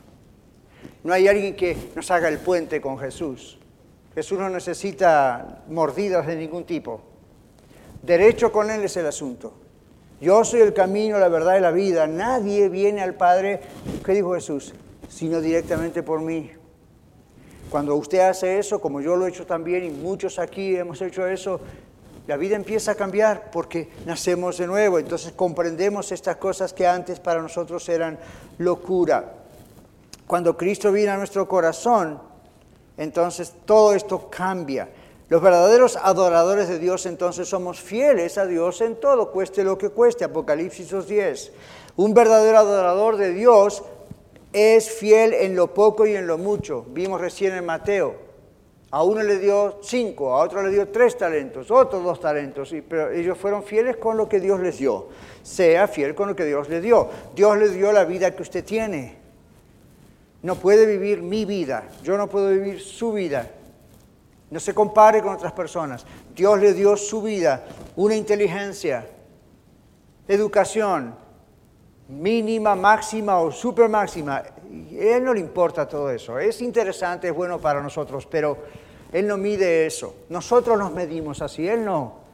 No 1.02 1.12
hay 1.12 1.28
alguien 1.28 1.56
que 1.56 1.76
nos 1.94 2.10
haga 2.10 2.28
el 2.28 2.38
puente 2.38 2.80
con 2.80 2.98
Jesús. 2.98 3.58
Jesús 4.14 4.38
no 4.38 4.48
necesita 4.48 5.62
mordidas 5.68 6.26
de 6.26 6.36
ningún 6.36 6.64
tipo. 6.64 7.00
Derecho 8.02 8.52
con 8.52 8.70
Él 8.70 8.82
es 8.84 8.96
el 8.96 9.06
asunto. 9.06 9.54
Yo 10.20 10.44
soy 10.44 10.60
el 10.60 10.72
camino, 10.72 11.18
la 11.18 11.28
verdad 11.28 11.56
y 11.56 11.60
la 11.60 11.70
vida. 11.70 12.06
Nadie 12.06 12.68
viene 12.68 13.02
al 13.02 13.14
Padre, 13.14 13.60
¿qué 14.04 14.12
dijo 14.12 14.34
Jesús? 14.34 14.74
Sino 15.08 15.40
directamente 15.40 16.02
por 16.02 16.20
mí. 16.20 16.50
Cuando 17.70 17.96
usted 17.96 18.20
hace 18.20 18.58
eso, 18.58 18.80
como 18.80 19.00
yo 19.00 19.16
lo 19.16 19.26
he 19.26 19.30
hecho 19.30 19.46
también 19.46 19.84
y 19.84 19.90
muchos 19.90 20.38
aquí 20.38 20.76
hemos 20.76 21.00
hecho 21.02 21.26
eso, 21.26 21.60
la 22.26 22.36
vida 22.36 22.56
empieza 22.56 22.92
a 22.92 22.94
cambiar 22.94 23.50
porque 23.50 23.88
nacemos 24.06 24.58
de 24.58 24.66
nuevo. 24.66 24.98
Entonces 24.98 25.32
comprendemos 25.32 26.12
estas 26.12 26.36
cosas 26.36 26.72
que 26.72 26.86
antes 26.86 27.20
para 27.20 27.42
nosotros 27.42 27.88
eran 27.88 28.18
locura. 28.58 29.34
Cuando 30.26 30.56
Cristo 30.56 30.90
viene 30.90 31.10
a 31.10 31.16
nuestro 31.18 31.46
corazón, 31.46 32.20
entonces 32.96 33.52
todo 33.64 33.94
esto 33.94 34.30
cambia. 34.30 34.88
Los 35.28 35.42
verdaderos 35.42 35.96
adoradores 35.96 36.68
de 36.68 36.78
Dios 36.78 37.06
entonces 37.06 37.48
somos 37.48 37.80
fieles 37.80 38.38
a 38.38 38.46
Dios 38.46 38.80
en 38.80 38.96
todo, 38.96 39.30
cueste 39.30 39.64
lo 39.64 39.76
que 39.76 39.88
cueste, 39.88 40.24
Apocalipsis 40.24 40.92
2.10. 40.92 41.50
Un 41.96 42.14
verdadero 42.14 42.58
adorador 42.58 43.16
de 43.16 43.32
Dios 43.32 43.82
es 44.54 44.88
fiel 44.88 45.34
en 45.34 45.56
lo 45.56 45.74
poco 45.74 46.06
y 46.06 46.14
en 46.14 46.28
lo 46.28 46.38
mucho. 46.38 46.86
Vimos 46.88 47.20
recién 47.20 47.54
en 47.54 47.66
Mateo. 47.66 48.14
A 48.92 49.02
uno 49.02 49.24
le 49.24 49.40
dio 49.40 49.80
cinco, 49.82 50.32
a 50.32 50.38
otro 50.44 50.62
le 50.62 50.70
dio 50.70 50.88
tres 50.88 51.18
talentos, 51.18 51.68
otros 51.72 52.04
dos 52.04 52.20
talentos, 52.20 52.72
pero 52.88 53.10
ellos 53.10 53.36
fueron 53.36 53.64
fieles 53.64 53.96
con 53.96 54.16
lo 54.16 54.28
que 54.28 54.38
Dios 54.38 54.60
les 54.60 54.78
dio. 54.78 55.08
Sea 55.42 55.88
fiel 55.88 56.14
con 56.14 56.28
lo 56.28 56.36
que 56.36 56.44
Dios 56.44 56.68
le 56.68 56.80
dio. 56.80 57.10
Dios 57.34 57.58
le 57.58 57.70
dio 57.70 57.90
la 57.90 58.04
vida 58.04 58.30
que 58.36 58.42
usted 58.42 58.64
tiene. 58.64 59.16
No 60.42 60.54
puede 60.54 60.86
vivir 60.86 61.20
mi 61.20 61.44
vida, 61.44 61.88
yo 62.04 62.16
no 62.16 62.28
puedo 62.28 62.50
vivir 62.50 62.80
su 62.80 63.12
vida. 63.12 63.50
No 64.50 64.60
se 64.60 64.72
compare 64.72 65.20
con 65.20 65.34
otras 65.34 65.52
personas. 65.52 66.06
Dios 66.32 66.60
le 66.60 66.74
dio 66.74 66.96
su 66.96 67.22
vida, 67.22 67.64
una 67.96 68.14
inteligencia, 68.14 69.08
educación, 70.28 71.23
mínima, 72.08 72.74
máxima 72.74 73.38
o 73.40 73.50
super 73.50 73.88
máxima. 73.88 74.42
Él 74.92 75.24
no 75.24 75.34
le 75.34 75.40
importa 75.40 75.88
todo 75.88 76.10
eso. 76.10 76.38
Es 76.38 76.60
interesante, 76.60 77.28
es 77.28 77.34
bueno 77.34 77.58
para 77.58 77.82
nosotros, 77.82 78.26
pero 78.26 78.58
Él 79.12 79.26
no 79.26 79.36
mide 79.36 79.86
eso. 79.86 80.14
Nosotros 80.28 80.78
nos 80.78 80.92
medimos 80.92 81.42
así, 81.42 81.66
Él 81.68 81.84
no. 81.84 82.24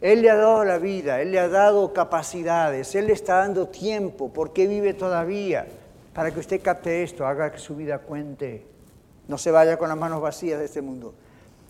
Él 0.00 0.22
le 0.22 0.30
ha 0.30 0.36
dado 0.36 0.64
la 0.64 0.78
vida, 0.78 1.20
Él 1.20 1.32
le 1.32 1.38
ha 1.38 1.48
dado 1.48 1.92
capacidades, 1.92 2.94
Él 2.94 3.08
le 3.08 3.12
está 3.12 3.36
dando 3.36 3.68
tiempo. 3.68 4.32
¿Por 4.32 4.52
qué 4.52 4.66
vive 4.66 4.94
todavía? 4.94 5.66
Para 6.14 6.30
que 6.30 6.40
usted 6.40 6.62
capte 6.62 7.02
esto, 7.02 7.26
haga 7.26 7.52
que 7.52 7.58
su 7.58 7.76
vida 7.76 7.98
cuente. 7.98 8.64
No 9.28 9.36
se 9.36 9.50
vaya 9.50 9.76
con 9.76 9.88
las 9.88 9.98
manos 9.98 10.20
vacías 10.20 10.58
de 10.58 10.64
este 10.64 10.80
mundo. 10.80 11.14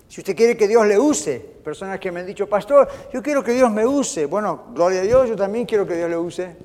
Si 0.09 0.21
usted 0.21 0.35
quiere 0.35 0.57
que 0.57 0.67
Dios 0.67 0.87
le 0.87 0.99
use, 0.99 1.39
personas 1.63 2.01
que 2.01 2.11
me 2.11 2.21
han 2.21 2.27
dicho, 2.27 2.49
pastor, 2.49 2.89
yo 3.13 3.23
quiero 3.23 3.45
que 3.45 3.53
Dios 3.53 3.71
me 3.71 3.87
use. 3.87 4.27
Bueno, 4.27 4.65
gloria 4.75 5.01
a 5.01 5.05
Dios, 5.05 5.29
yo 5.29 5.37
también 5.37 5.67
quiero 5.67 5.87
que 5.87 5.95
Dios 5.97 6.11
le 6.11 6.17
use. 6.17 6.57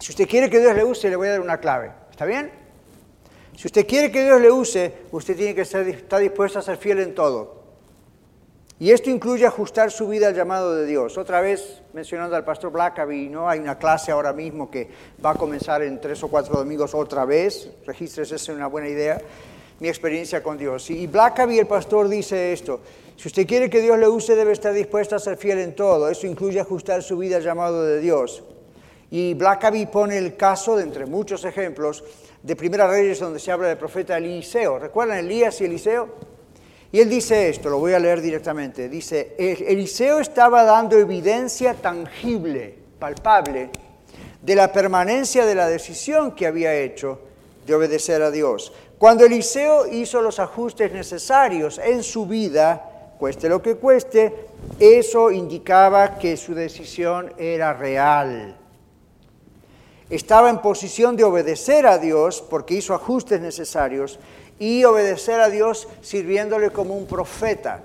Si 0.00 0.10
usted 0.10 0.26
quiere 0.26 0.50
que 0.50 0.58
Dios 0.58 0.74
le 0.74 0.82
use, 0.82 1.08
le 1.08 1.16
voy 1.16 1.28
a 1.28 1.32
dar 1.32 1.40
una 1.40 1.60
clave. 1.60 1.92
¿Está 2.10 2.24
bien? 2.24 2.50
Si 3.56 3.68
usted 3.68 3.86
quiere 3.86 4.10
que 4.10 4.24
Dios 4.24 4.40
le 4.40 4.50
use, 4.50 4.92
usted 5.12 5.36
tiene 5.36 5.54
que 5.54 5.60
estar 5.60 5.84
dispuesto 6.20 6.58
a 6.58 6.62
ser 6.62 6.78
fiel 6.78 6.98
en 6.98 7.14
todo. 7.14 7.60
Y 8.78 8.90
esto 8.92 9.10
incluye 9.10 9.44
ajustar 9.44 9.90
su 9.90 10.08
vida 10.08 10.28
al 10.28 10.34
llamado 10.34 10.74
de 10.74 10.86
Dios. 10.86 11.18
Otra 11.18 11.42
vez 11.42 11.82
mencionando 11.92 12.34
al 12.34 12.44
pastor 12.44 12.72
Blackaby, 12.72 13.28
¿no? 13.28 13.48
Hay 13.48 13.58
una 13.58 13.76
clase 13.76 14.10
ahora 14.10 14.32
mismo 14.32 14.70
que 14.70 14.88
va 15.24 15.32
a 15.32 15.34
comenzar 15.34 15.82
en 15.82 16.00
tres 16.00 16.22
o 16.22 16.28
cuatro 16.28 16.54
domingos 16.54 16.94
otra 16.94 17.26
vez. 17.26 17.70
Regístrese, 17.86 18.36
es 18.36 18.48
una 18.48 18.68
buena 18.68 18.88
idea 18.88 19.20
mi 19.80 19.88
experiencia 19.88 20.42
con 20.42 20.56
Dios. 20.58 20.90
Y 20.90 21.06
Blackaby, 21.06 21.58
el 21.58 21.66
pastor, 21.66 22.08
dice 22.08 22.52
esto. 22.52 22.80
Si 23.16 23.28
usted 23.28 23.46
quiere 23.46 23.68
que 23.68 23.80
Dios 23.80 23.98
le 23.98 24.08
use, 24.08 24.36
debe 24.36 24.52
estar 24.52 24.72
dispuesto 24.72 25.16
a 25.16 25.18
ser 25.18 25.36
fiel 25.36 25.58
en 25.58 25.74
todo. 25.74 26.08
Eso 26.08 26.26
incluye 26.26 26.60
ajustar 26.60 27.02
su 27.02 27.18
vida 27.18 27.36
al 27.36 27.42
llamado 27.42 27.84
de 27.84 28.00
Dios. 28.00 28.42
Y 29.10 29.34
Blackaby 29.34 29.86
pone 29.86 30.18
el 30.18 30.36
caso, 30.36 30.76
de 30.76 30.84
entre 30.84 31.06
muchos 31.06 31.44
ejemplos, 31.44 32.04
de 32.42 32.56
Primera 32.56 32.88
Reyes, 32.88 33.18
donde 33.18 33.38
se 33.38 33.50
habla 33.50 33.68
del 33.68 33.76
profeta 33.76 34.16
Eliseo. 34.16 34.78
¿Recuerdan 34.78 35.18
Elías 35.18 35.60
y 35.60 35.64
Eliseo? 35.64 36.08
Y 36.92 37.00
él 37.00 37.08
dice 37.08 37.48
esto, 37.48 37.70
lo 37.70 37.78
voy 37.78 37.92
a 37.92 37.98
leer 37.98 38.20
directamente. 38.20 38.88
Dice, 38.88 39.34
Eliseo 39.38 40.20
estaba 40.20 40.64
dando 40.64 40.98
evidencia 40.98 41.74
tangible, 41.74 42.74
palpable, 42.98 43.70
de 44.42 44.54
la 44.54 44.72
permanencia 44.72 45.44
de 45.44 45.54
la 45.54 45.68
decisión 45.68 46.32
que 46.34 46.46
había 46.46 46.74
hecho 46.74 47.20
de 47.66 47.74
obedecer 47.74 48.22
a 48.22 48.30
Dios. 48.30 48.72
Cuando 48.98 49.24
Eliseo 49.24 49.86
hizo 49.86 50.20
los 50.20 50.38
ajustes 50.40 50.92
necesarios 50.92 51.78
en 51.78 52.02
su 52.02 52.26
vida, 52.26 53.14
cueste 53.18 53.48
lo 53.48 53.62
que 53.62 53.76
cueste, 53.76 54.46
eso 54.78 55.30
indicaba 55.30 56.18
que 56.18 56.36
su 56.36 56.54
decisión 56.54 57.32
era 57.38 57.72
real. 57.72 58.59
Estaba 60.10 60.50
en 60.50 60.58
posición 60.58 61.16
de 61.16 61.24
obedecer 61.24 61.86
a 61.86 61.98
Dios 61.98 62.42
porque 62.42 62.74
hizo 62.74 62.94
ajustes 62.94 63.40
necesarios 63.40 64.18
y 64.58 64.84
obedecer 64.84 65.40
a 65.40 65.48
Dios 65.48 65.88
sirviéndole 66.02 66.70
como 66.70 66.96
un 66.96 67.06
profeta 67.06 67.82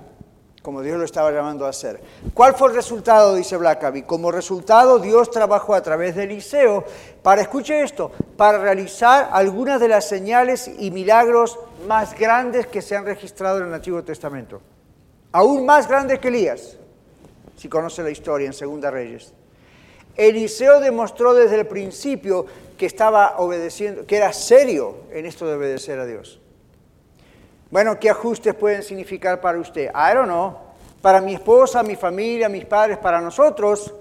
como 0.65 0.81
Dios 0.81 0.97
lo 0.97 1.05
estaba 1.05 1.31
llamando 1.31 1.67
a 1.67 1.69
hacer. 1.69 2.01
¿Cuál 2.33 2.55
fue 2.55 2.69
el 2.69 2.73
resultado? 2.73 3.35
Dice 3.35 3.55
Blackaby. 3.55 4.01
Como 4.01 4.31
resultado, 4.31 4.97
Dios 4.97 5.29
trabajó 5.29 5.75
a 5.75 5.83
través 5.83 6.15
de 6.15 6.23
Eliseo 6.23 6.83
para, 7.21 7.43
escuche 7.43 7.83
esto, 7.83 8.11
para 8.35 8.57
realizar 8.57 9.29
algunas 9.31 9.79
de 9.79 9.89
las 9.89 10.09
señales 10.09 10.71
y 10.79 10.89
milagros 10.89 11.59
más 11.87 12.17
grandes 12.17 12.65
que 12.65 12.81
se 12.81 12.95
han 12.95 13.05
registrado 13.05 13.59
en 13.59 13.67
el 13.67 13.75
Antiguo 13.75 14.03
Testamento. 14.03 14.59
Aún 15.31 15.67
más 15.67 15.87
grandes 15.87 16.17
que 16.17 16.29
Elías, 16.29 16.77
si 17.55 17.69
conoce 17.69 18.01
la 18.01 18.09
historia 18.09 18.47
en 18.47 18.53
Segunda 18.53 18.89
Reyes. 18.89 19.35
Eliseo 20.17 20.79
demostró 20.79 21.33
desde 21.33 21.59
el 21.59 21.67
principio 21.67 22.45
que 22.77 22.85
estaba 22.85 23.35
obedeciendo, 23.37 24.05
que 24.05 24.17
era 24.17 24.33
serio 24.33 24.97
en 25.11 25.25
esto 25.25 25.45
de 25.45 25.55
obedecer 25.55 25.99
a 25.99 26.05
Dios. 26.05 26.39
Bueno, 27.71 27.99
¿qué 27.99 28.09
ajustes 28.09 28.53
pueden 28.53 28.83
significar 28.83 29.41
para 29.41 29.59
usted? 29.59 29.89
I 29.89 30.13
don't 30.13 30.27
know. 30.27 30.57
Para 31.01 31.21
mi 31.21 31.35
esposa, 31.35 31.83
mi 31.83 31.95
familia, 31.95 32.49
mis 32.49 32.65
padres, 32.65 32.97
para 32.97 33.21
nosotros, 33.21 33.93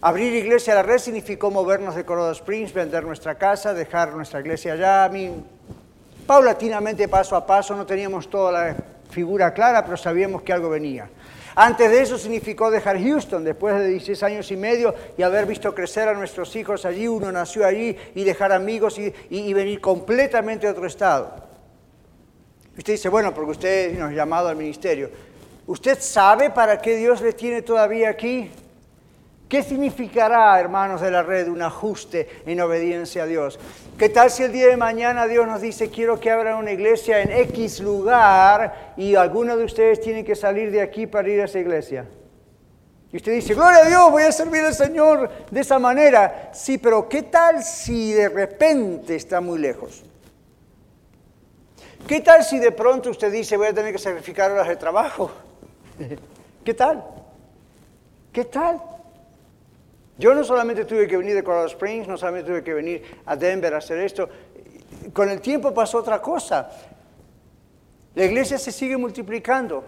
abrir 0.00 0.32
iglesia 0.34 0.72
a 0.72 0.76
la 0.76 0.82
red 0.82 0.98
significó 0.98 1.50
movernos 1.50 1.94
de 1.94 2.04
Colorado 2.04 2.32
Springs, 2.32 2.72
vender 2.72 3.04
nuestra 3.04 3.36
casa, 3.36 3.74
dejar 3.74 4.14
nuestra 4.14 4.40
iglesia 4.40 4.74
allá. 4.74 5.04
A 5.04 5.08
mí, 5.08 5.30
paulatinamente, 6.26 7.08
paso 7.08 7.36
a 7.36 7.46
paso, 7.46 7.74
no 7.74 7.86
teníamos 7.86 8.30
toda 8.30 8.52
la 8.52 8.76
figura 9.10 9.52
clara, 9.52 9.84
pero 9.84 9.96
sabíamos 9.96 10.42
que 10.42 10.52
algo 10.52 10.68
venía. 10.68 11.08
Antes 11.56 11.90
de 11.90 12.02
eso 12.02 12.18
significó 12.18 12.70
dejar 12.70 13.00
Houston, 13.00 13.44
después 13.44 13.78
de 13.78 13.88
16 13.88 14.22
años 14.24 14.50
y 14.50 14.56
medio 14.56 14.94
y 15.16 15.22
haber 15.22 15.46
visto 15.46 15.74
crecer 15.74 16.08
a 16.08 16.14
nuestros 16.14 16.54
hijos 16.56 16.84
allí, 16.84 17.06
uno 17.06 17.30
nació 17.30 17.64
allí, 17.64 17.96
y 18.14 18.24
dejar 18.24 18.52
amigos 18.52 18.98
y, 18.98 19.52
venir 19.52 19.80
completamente 19.80 20.66
a 20.66 20.72
otro 20.72 20.86
estado. 20.86 21.32
Usted 22.76 22.94
dice, 22.94 23.08
bueno, 23.08 23.32
porque 23.32 23.52
usted 23.52 23.98
nos 23.98 24.10
ha 24.10 24.14
llamado 24.14 24.48
al 24.48 24.56
ministerio. 24.56 25.10
¿Usted 25.66 25.98
sabe 26.00 26.50
para 26.50 26.78
qué 26.78 26.96
Dios 26.96 27.20
le 27.20 27.32
tiene 27.32 27.62
todavía 27.62 28.10
aquí? 28.10 28.50
¿Qué 29.48 29.62
significará, 29.62 30.58
hermanos 30.58 31.00
de 31.00 31.10
la 31.10 31.22
red, 31.22 31.48
un 31.48 31.62
ajuste 31.62 32.28
en 32.44 32.60
obediencia 32.60 33.22
a 33.22 33.26
Dios? 33.26 33.60
¿Qué 33.98 34.08
tal 34.08 34.28
si 34.28 34.42
el 34.42 34.50
día 34.50 34.66
de 34.66 34.76
mañana 34.76 35.28
Dios 35.28 35.46
nos 35.46 35.60
dice, 35.60 35.88
quiero 35.88 36.18
que 36.18 36.28
abra 36.28 36.56
una 36.56 36.72
iglesia 36.72 37.22
en 37.22 37.30
X 37.30 37.78
lugar 37.78 38.94
y 38.96 39.14
alguno 39.14 39.56
de 39.56 39.62
ustedes 39.62 40.00
tiene 40.00 40.24
que 40.24 40.34
salir 40.34 40.72
de 40.72 40.80
aquí 40.80 41.06
para 41.06 41.28
ir 41.28 41.40
a 41.40 41.44
esa 41.44 41.60
iglesia? 41.60 42.04
Y 43.12 43.18
usted 43.18 43.32
dice, 43.32 43.54
gloria 43.54 43.84
a 43.84 43.88
Dios, 43.88 44.10
voy 44.10 44.24
a 44.24 44.32
servir 44.32 44.64
al 44.64 44.74
Señor 44.74 45.30
de 45.48 45.60
esa 45.60 45.78
manera. 45.78 46.50
Sí, 46.52 46.78
pero 46.78 47.08
¿qué 47.08 47.22
tal 47.22 47.62
si 47.62 48.12
de 48.12 48.28
repente 48.28 49.14
está 49.14 49.40
muy 49.40 49.60
lejos? 49.60 50.02
¿Qué 52.08 52.20
tal 52.20 52.42
si 52.42 52.58
de 52.58 52.72
pronto 52.72 53.10
usted 53.10 53.30
dice, 53.30 53.56
voy 53.56 53.68
a 53.68 53.72
tener 53.72 53.92
que 53.92 53.98
sacrificar 54.00 54.50
horas 54.50 54.66
de 54.66 54.74
trabajo? 54.74 55.30
¿Qué 56.64 56.74
tal? 56.74 57.04
¿Qué 58.32 58.44
tal? 58.44 58.82
Yo 60.16 60.34
no 60.34 60.44
solamente 60.44 60.84
tuve 60.84 61.08
que 61.08 61.16
venir 61.16 61.34
de 61.34 61.42
Colorado 61.42 61.66
Springs, 61.66 62.06
no 62.06 62.16
solamente 62.16 62.48
tuve 62.48 62.62
que 62.62 62.74
venir 62.74 63.02
a 63.26 63.34
Denver 63.34 63.74
a 63.74 63.78
hacer 63.78 63.98
esto, 63.98 64.28
con 65.12 65.28
el 65.28 65.40
tiempo 65.40 65.74
pasó 65.74 65.98
otra 65.98 66.20
cosa. 66.22 66.70
La 68.14 68.24
iglesia 68.24 68.58
se 68.58 68.70
sigue 68.70 68.96
multiplicando. 68.96 69.84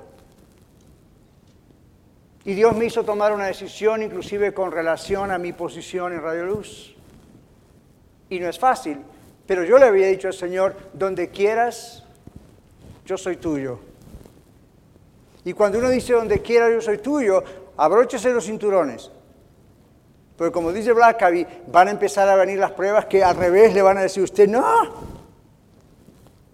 Y 2.44 2.54
Dios 2.54 2.76
me 2.76 2.86
hizo 2.86 3.04
tomar 3.04 3.32
una 3.32 3.46
decisión 3.46 4.02
inclusive 4.02 4.52
con 4.54 4.70
relación 4.70 5.30
a 5.30 5.38
mi 5.38 5.52
posición 5.52 6.12
en 6.12 6.22
Radio 6.22 6.46
Luz. 6.46 6.94
Y 8.28 8.40
no 8.40 8.48
es 8.48 8.58
fácil, 8.58 8.98
pero 9.46 9.64
yo 9.64 9.78
le 9.78 9.86
había 9.86 10.08
dicho 10.08 10.28
al 10.28 10.34
Señor, 10.34 10.76
donde 10.92 11.30
quieras, 11.30 12.04
yo 13.04 13.16
soy 13.16 13.36
tuyo. 13.36 13.78
Y 15.44 15.52
cuando 15.52 15.78
uno 15.78 15.88
dice 15.88 16.12
donde 16.12 16.42
quiera 16.42 16.70
yo 16.70 16.80
soy 16.80 16.98
tuyo, 16.98 17.42
abróchese 17.76 18.32
los 18.32 18.46
cinturones. 18.46 19.10
Porque 20.36 20.52
como 20.52 20.72
dice 20.72 20.92
Blackaby, 20.92 21.46
van 21.68 21.88
a 21.88 21.90
empezar 21.92 22.28
a 22.28 22.36
venir 22.36 22.58
las 22.58 22.72
pruebas 22.72 23.06
que 23.06 23.24
al 23.24 23.36
revés 23.36 23.72
le 23.74 23.82
van 23.82 23.98
a 23.98 24.02
decir 24.02 24.22
usted, 24.22 24.48
no, 24.48 25.16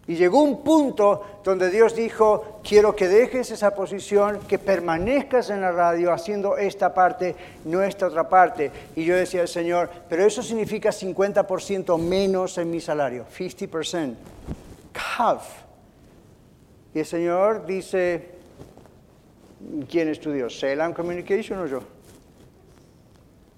y 0.07 0.16
llegó 0.16 0.43
un 0.43 0.62
punto 0.62 1.41
donde 1.45 1.70
Dios 1.70 1.95
dijo, 1.95 2.61
quiero 2.64 2.95
que 2.95 3.09
dejes 3.09 3.53
esa 3.53 3.72
posición, 3.72 4.41
que 4.49 4.59
permanezcas 4.59 5.51
en 5.51 5.61
la 5.61 5.70
radio 5.70 6.12
haciendo 6.12 6.57
esta 6.57 6.93
parte, 6.93 7.37
no 7.64 7.83
esta 7.83 8.09
otra 8.09 8.28
parte. 8.28 8.70
Y 8.97 9.05
yo 9.05 9.14
decía 9.14 9.43
al 9.43 9.49
Señor, 9.49 9.89
pero 10.09 10.24
eso 10.24 10.43
significa 10.43 10.91
50% 10.91 11.99
menos 11.99 12.59
en 12.59 12.70
mi 12.70 12.80
salario, 12.80 13.26
50%. 13.33 14.14
Half. 15.16 15.45
Y 16.95 16.99
el 16.99 17.07
Señor 17.07 17.64
dice, 17.64 18.33
¿quién 19.89 20.09
es 20.09 20.18
Communication 20.95 21.61
o 21.61 21.66
yo? 21.66 21.80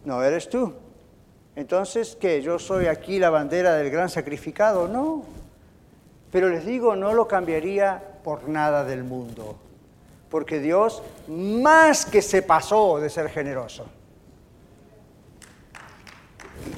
No, 0.05 0.23
eres 0.23 0.49
tú. 0.49 0.73
Entonces, 1.57 2.17
¿qué? 2.21 2.43
¿Yo 2.43 2.59
soy 2.59 2.87
aquí 2.87 3.19
la 3.19 3.31
bandera 3.31 3.75
del 3.75 3.91
gran 3.91 4.09
sacrificado? 4.09 4.89
No. 4.89 5.23
Pero 6.31 6.49
les 6.49 6.67
digo, 6.67 6.97
no 6.97 7.15
lo 7.15 7.29
cambiaría 7.29 8.03
por 8.25 8.49
nada 8.49 8.85
del 8.85 9.05
mundo, 9.05 9.57
porque 10.31 10.59
Dios 10.59 11.03
más 11.29 12.07
que 12.07 12.23
se 12.23 12.43
pasó 12.43 12.99
de 12.99 13.09
ser 13.09 13.29
generoso. 13.29 13.87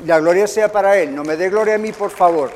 La 0.04 0.18
gloria 0.20 0.46
sea 0.46 0.70
para 0.70 0.98
Él, 0.98 1.14
no 1.14 1.24
me 1.24 1.36
dé 1.36 1.48
gloria 1.48 1.76
a 1.76 1.78
mí, 1.78 1.92
por 1.92 2.10
favor. 2.10 2.50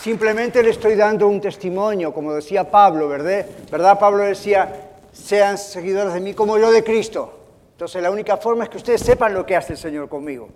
Simplemente 0.00 0.62
le 0.62 0.70
estoy 0.70 0.96
dando 0.96 1.28
un 1.28 1.40
testimonio, 1.40 2.12
como 2.12 2.34
decía 2.34 2.68
Pablo, 2.68 3.08
¿verdad? 3.08 3.46
¿Verdad? 3.70 3.98
Pablo 3.98 4.24
decía, 4.24 4.90
sean 5.12 5.56
seguidores 5.56 6.14
de 6.14 6.20
mí 6.20 6.34
como 6.34 6.58
yo 6.58 6.72
de 6.72 6.82
Cristo. 6.82 7.43
Entonces 7.84 8.02
la 8.02 8.10
única 8.10 8.38
forma 8.38 8.64
es 8.64 8.70
que 8.70 8.78
ustedes 8.78 9.02
sepan 9.02 9.34
lo 9.34 9.44
que 9.44 9.54
hace 9.54 9.74
el 9.74 9.78
Señor 9.78 10.08
conmigo. 10.08 10.48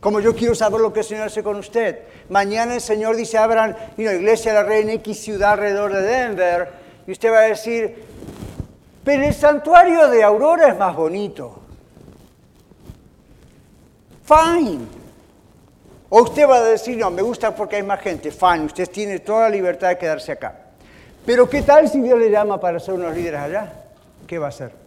Como 0.00 0.20
yo 0.20 0.36
quiero 0.36 0.54
saber 0.54 0.82
lo 0.82 0.92
que 0.92 1.00
el 1.00 1.06
Señor 1.06 1.28
hace 1.28 1.42
con 1.42 1.56
usted. 1.56 2.00
Mañana 2.28 2.74
el 2.74 2.82
Señor 2.82 3.16
dice, 3.16 3.38
abran 3.38 3.74
una 3.96 4.12
iglesia 4.12 4.52
de 4.52 4.58
la 4.60 4.68
reina 4.68 4.92
X 4.92 5.18
ciudad 5.18 5.52
alrededor 5.52 5.94
de 5.94 6.02
Denver. 6.02 6.68
Y 7.06 7.12
usted 7.12 7.32
va 7.32 7.38
a 7.38 7.42
decir, 7.44 8.04
pero 9.02 9.24
el 9.24 9.32
santuario 9.32 10.08
de 10.08 10.22
Aurora 10.22 10.68
es 10.68 10.76
más 10.76 10.94
bonito. 10.94 11.58
Fine. 14.22 14.80
O 16.10 16.20
usted 16.20 16.46
va 16.46 16.56
a 16.56 16.64
decir, 16.64 16.98
no, 16.98 17.10
me 17.10 17.22
gusta 17.22 17.54
porque 17.54 17.76
hay 17.76 17.82
más 17.82 18.00
gente. 18.00 18.30
Fine, 18.30 18.66
usted 18.66 18.90
tiene 18.90 19.20
toda 19.20 19.44
la 19.44 19.48
libertad 19.48 19.88
de 19.88 19.96
quedarse 19.96 20.32
acá. 20.32 20.54
Pero 21.24 21.48
¿qué 21.48 21.62
tal 21.62 21.88
si 21.88 22.02
Dios 22.02 22.18
le 22.18 22.30
llama 22.30 22.60
para 22.60 22.78
ser 22.78 22.92
unos 22.92 23.16
líderes 23.16 23.40
allá? 23.40 23.72
¿Qué 24.26 24.38
va 24.38 24.44
a 24.44 24.48
hacer? 24.50 24.85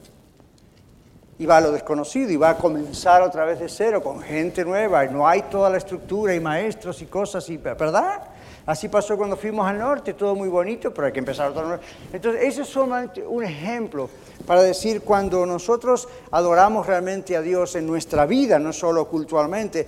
Y 1.39 1.45
va 1.45 1.57
a 1.57 1.61
lo 1.61 1.71
desconocido 1.71 2.29
y 2.29 2.35
va 2.35 2.49
a 2.49 2.57
comenzar 2.57 3.21
otra 3.21 3.45
vez 3.45 3.59
de 3.59 3.69
cero 3.69 4.03
con 4.03 4.21
gente 4.21 4.65
nueva 4.65 5.05
y 5.05 5.09
no 5.09 5.25
hay 5.25 5.43
toda 5.43 5.69
la 5.69 5.77
estructura 5.77 6.35
y 6.35 6.39
maestros 6.41 7.01
y 7.01 7.05
cosas, 7.05 7.49
y, 7.49 7.55
¿verdad? 7.55 8.23
Así 8.65 8.89
pasó 8.89 9.17
cuando 9.17 9.37
fuimos 9.37 9.65
al 9.65 9.79
norte, 9.79 10.13
todo 10.13 10.35
muy 10.35 10.49
bonito, 10.49 10.93
pero 10.93 11.07
hay 11.07 11.13
que 11.13 11.19
empezar 11.19 11.49
otro 11.49 11.65
norte. 11.65 11.85
Entonces, 12.11 12.43
ese 12.43 12.61
es 12.63 12.67
solamente 12.67 13.25
un 13.25 13.43
ejemplo 13.43 14.09
para 14.45 14.61
decir 14.61 15.01
cuando 15.01 15.45
nosotros 15.45 16.09
adoramos 16.29 16.85
realmente 16.85 17.37
a 17.37 17.41
Dios 17.41 17.73
en 17.77 17.87
nuestra 17.87 18.25
vida, 18.25 18.59
no 18.59 18.73
solo 18.73 19.07
culturalmente, 19.07 19.87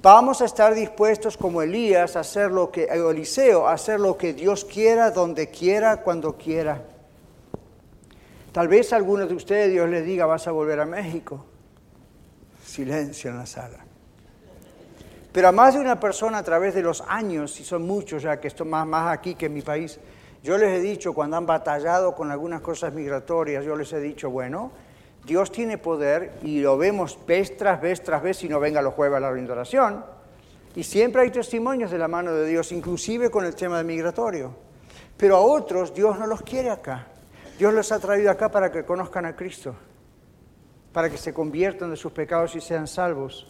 vamos 0.00 0.40
a 0.40 0.44
estar 0.44 0.72
dispuestos 0.72 1.36
como 1.36 1.62
Elías 1.62 2.14
a 2.14 2.20
hacer 2.20 2.52
lo 2.52 2.70
que, 2.70 2.84
Eliseo, 2.84 3.66
a 3.66 3.72
hacer 3.72 3.98
lo 3.98 4.16
que 4.16 4.34
Dios 4.34 4.64
quiera, 4.64 5.10
donde 5.10 5.50
quiera, 5.50 5.98
cuando 6.02 6.36
quiera. 6.36 6.80
Tal 8.52 8.68
vez 8.68 8.92
a 8.92 8.96
algunos 8.96 9.28
de 9.28 9.34
ustedes 9.34 9.70
Dios 9.70 9.88
les 9.88 10.04
diga, 10.04 10.26
vas 10.26 10.46
a 10.46 10.52
volver 10.52 10.78
a 10.80 10.84
México. 10.84 11.44
Silencio 12.64 13.30
en 13.30 13.38
la 13.38 13.46
sala. 13.46 13.78
Pero 15.32 15.48
a 15.48 15.52
más 15.52 15.74
de 15.74 15.80
una 15.80 15.98
persona 15.98 16.38
a 16.38 16.42
través 16.42 16.74
de 16.74 16.82
los 16.82 17.02
años, 17.08 17.58
y 17.58 17.64
son 17.64 17.86
muchos 17.86 18.22
ya 18.22 18.38
que 18.38 18.48
esto 18.48 18.66
más, 18.66 18.86
más 18.86 19.10
aquí 19.10 19.34
que 19.34 19.46
en 19.46 19.54
mi 19.54 19.62
país, 19.62 19.98
yo 20.42 20.58
les 20.58 20.68
he 20.70 20.80
dicho 20.80 21.14
cuando 21.14 21.38
han 21.38 21.46
batallado 21.46 22.14
con 22.14 22.30
algunas 22.30 22.60
cosas 22.60 22.92
migratorias, 22.92 23.64
yo 23.64 23.74
les 23.74 23.90
he 23.94 24.00
dicho, 24.00 24.28
bueno, 24.28 24.70
Dios 25.24 25.50
tiene 25.50 25.78
poder 25.78 26.34
y 26.42 26.60
lo 26.60 26.76
vemos 26.76 27.18
vez 27.26 27.56
tras 27.56 27.80
vez 27.80 28.02
tras 28.02 28.22
vez 28.22 28.36
si 28.36 28.48
no 28.48 28.60
venga 28.60 28.82
los 28.82 28.92
jueves 28.92 29.16
a 29.16 29.20
la 29.20 29.28
oración. 29.28 30.04
Y 30.74 30.82
siempre 30.82 31.22
hay 31.22 31.30
testimonios 31.30 31.90
de 31.90 31.98
la 31.98 32.08
mano 32.08 32.32
de 32.32 32.46
Dios, 32.46 32.72
inclusive 32.72 33.30
con 33.30 33.44
el 33.46 33.54
tema 33.54 33.82
migratorio. 33.82 34.54
Pero 35.16 35.36
a 35.36 35.40
otros 35.40 35.94
Dios 35.94 36.18
no 36.18 36.26
los 36.26 36.42
quiere 36.42 36.70
acá. 36.70 37.11
Dios 37.58 37.72
los 37.72 37.92
ha 37.92 37.98
traído 37.98 38.30
acá 38.30 38.50
para 38.50 38.70
que 38.72 38.84
conozcan 38.84 39.26
a 39.26 39.36
Cristo, 39.36 39.74
para 40.92 41.10
que 41.10 41.18
se 41.18 41.32
conviertan 41.32 41.90
de 41.90 41.96
sus 41.96 42.12
pecados 42.12 42.54
y 42.56 42.60
sean 42.60 42.86
salvos. 42.86 43.46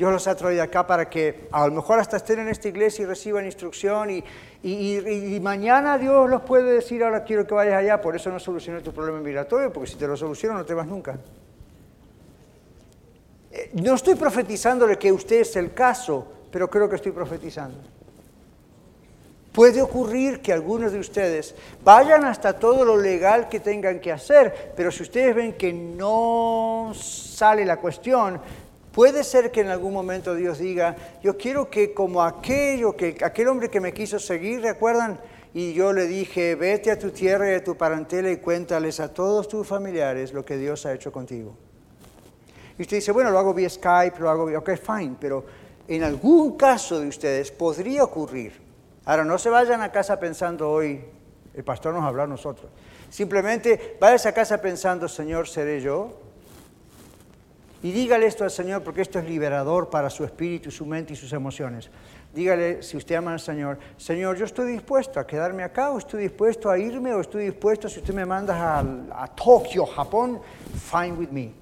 Dios 0.00 0.10
los 0.10 0.26
ha 0.28 0.34
traído 0.34 0.62
acá 0.62 0.86
para 0.86 1.10
que 1.10 1.46
a 1.52 1.66
lo 1.66 1.74
mejor 1.74 1.98
hasta 1.98 2.16
estén 2.16 2.38
en 2.38 2.48
esta 2.48 2.68
iglesia 2.68 3.02
y 3.02 3.06
reciban 3.06 3.44
instrucción 3.44 4.08
y, 4.62 5.40
mañana 5.42 5.98
Dios 5.98 6.30
los 6.30 6.40
puede 6.40 6.72
decir, 6.72 7.04
ahora 7.04 7.22
quiero 7.22 7.46
que 7.46 7.52
vayas 7.52 7.74
allá, 7.74 8.00
por 8.00 8.16
eso 8.16 8.30
no 8.30 8.38
solucioné 8.40 8.80
tu 8.80 8.94
problema 8.94 9.20
migratorio, 9.20 9.70
porque 9.70 9.90
si 9.90 9.96
te 9.96 10.06
lo 10.06 10.16
soluciono 10.16 10.56
no 10.56 10.64
te 10.64 10.72
vas 10.72 10.86
nunca. 10.86 11.18
Eh, 13.52 13.72
no 13.74 13.94
estoy 13.94 14.14
profetizándole 14.14 14.96
que 14.96 15.12
usted 15.12 15.40
es 15.40 15.54
el 15.56 15.74
caso, 15.74 16.26
pero 16.50 16.70
creo 16.70 16.88
que 16.88 16.96
estoy 16.96 17.12
profetizando. 17.12 17.76
Puede 19.52 19.82
ocurrir 19.82 20.40
que 20.40 20.52
algunos 20.52 20.92
de 20.92 21.00
ustedes 21.00 21.56
vayan 21.82 22.24
hasta 22.24 22.52
todo 22.52 22.84
lo 22.84 22.96
legal 22.96 23.48
que 23.48 23.58
tengan 23.58 23.98
que 23.98 24.12
hacer, 24.12 24.72
pero 24.76 24.92
si 24.92 25.02
ustedes 25.02 25.34
ven 25.34 25.54
que 25.54 25.72
no 25.72 26.92
sale 26.94 27.64
la 27.64 27.78
cuestión, 27.78 28.40
puede 28.92 29.24
ser 29.24 29.50
que 29.50 29.62
en 29.62 29.68
algún 29.68 29.92
momento 29.92 30.36
Dios 30.36 30.58
diga, 30.58 30.94
yo 31.20 31.36
quiero 31.36 31.68
que 31.68 31.92
como 31.92 32.22
aquello, 32.22 32.96
que 32.96 33.16
aquel 33.24 33.48
hombre 33.48 33.68
que 33.68 33.80
me 33.80 33.92
quiso 33.92 34.20
seguir, 34.20 34.62
¿recuerdan? 34.62 35.18
Y 35.52 35.72
yo 35.72 35.92
le 35.92 36.06
dije, 36.06 36.54
vete 36.54 36.92
a 36.92 36.98
tu 36.98 37.10
tierra 37.10 37.50
y 37.50 37.54
a 37.56 37.64
tu 37.64 37.76
parentela 37.76 38.30
y 38.30 38.36
cuéntales 38.36 39.00
a 39.00 39.12
todos 39.12 39.48
tus 39.48 39.66
familiares 39.66 40.32
lo 40.32 40.44
que 40.44 40.56
Dios 40.56 40.86
ha 40.86 40.94
hecho 40.94 41.10
contigo. 41.10 41.56
Y 42.78 42.82
usted 42.82 42.98
dice, 42.98 43.10
bueno, 43.10 43.32
lo 43.32 43.38
hago 43.40 43.52
vía 43.52 43.68
Skype, 43.68 44.20
lo 44.20 44.30
hago 44.30 44.46
vía, 44.46 44.60
ok, 44.60 44.70
fine, 44.76 45.16
pero 45.18 45.44
en 45.88 46.04
algún 46.04 46.56
caso 46.56 47.00
de 47.00 47.08
ustedes 47.08 47.50
podría 47.50 48.04
ocurrir 48.04 48.59
Ahora, 49.04 49.24
no 49.24 49.38
se 49.38 49.50
vayan 49.50 49.82
a 49.82 49.90
casa 49.90 50.20
pensando 50.20 50.70
hoy, 50.70 51.04
el 51.54 51.64
pastor 51.64 51.94
nos 51.94 52.04
habló 52.04 52.22
a 52.22 52.26
nosotros. 52.26 52.70
Simplemente 53.08 53.96
váyase 54.00 54.28
a 54.28 54.32
casa 54.32 54.60
pensando, 54.60 55.08
Señor, 55.08 55.48
seré 55.48 55.80
yo. 55.80 56.16
Y 57.82 57.92
dígale 57.92 58.26
esto 58.26 58.44
al 58.44 58.50
Señor 58.50 58.82
porque 58.82 59.00
esto 59.00 59.18
es 59.18 59.24
liberador 59.24 59.88
para 59.88 60.10
su 60.10 60.22
espíritu, 60.24 60.70
su 60.70 60.84
mente 60.84 61.14
y 61.14 61.16
sus 61.16 61.32
emociones. 61.32 61.90
Dígale, 62.34 62.82
si 62.82 62.96
usted 62.96 63.16
ama 63.16 63.32
al 63.32 63.40
Señor, 63.40 63.78
Señor, 63.96 64.36
yo 64.36 64.44
estoy 64.44 64.70
dispuesto 64.70 65.18
a 65.18 65.26
quedarme 65.26 65.64
acá, 65.64 65.90
o 65.90 65.98
estoy 65.98 66.22
dispuesto 66.22 66.70
a 66.70 66.78
irme, 66.78 67.12
o 67.14 67.20
estoy 67.20 67.46
dispuesto, 67.46 67.88
si 67.88 67.98
usted 67.98 68.14
me 68.14 68.26
manda 68.26 68.78
a, 68.78 68.80
a 69.24 69.34
Tokio, 69.34 69.86
Japón, 69.86 70.40
fine 70.90 71.12
with 71.12 71.30
me. 71.30 71.52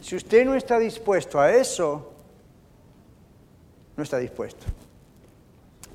Si 0.00 0.14
usted 0.14 0.44
no 0.44 0.54
está 0.54 0.78
dispuesto 0.78 1.40
a 1.40 1.50
eso, 1.50 2.12
no 3.96 4.02
está 4.04 4.18
dispuesto. 4.18 4.66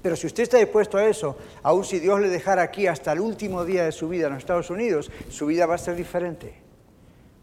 Pero 0.02 0.16
si 0.16 0.28
usted 0.28 0.44
está 0.44 0.58
dispuesto 0.58 0.98
a 0.98 1.06
eso, 1.06 1.38
aun 1.62 1.84
si 1.84 2.00
Dios 2.00 2.20
le 2.20 2.30
dejara 2.30 2.64
aquí 2.64 2.88
hasta 2.88 3.12
el 3.12 3.20
último 3.20 3.64
día 3.66 3.86
de 3.86 3.92
su 3.92 4.10
vida 4.10 4.28
en 4.28 4.34
los 4.34 4.42
Estados 4.42 4.70
Unidos, 4.70 5.12
su 5.30 5.46
vida 5.46 5.66
va 5.66 5.76
a 5.76 5.78
ser 5.78 5.96
diferente. 5.96 6.56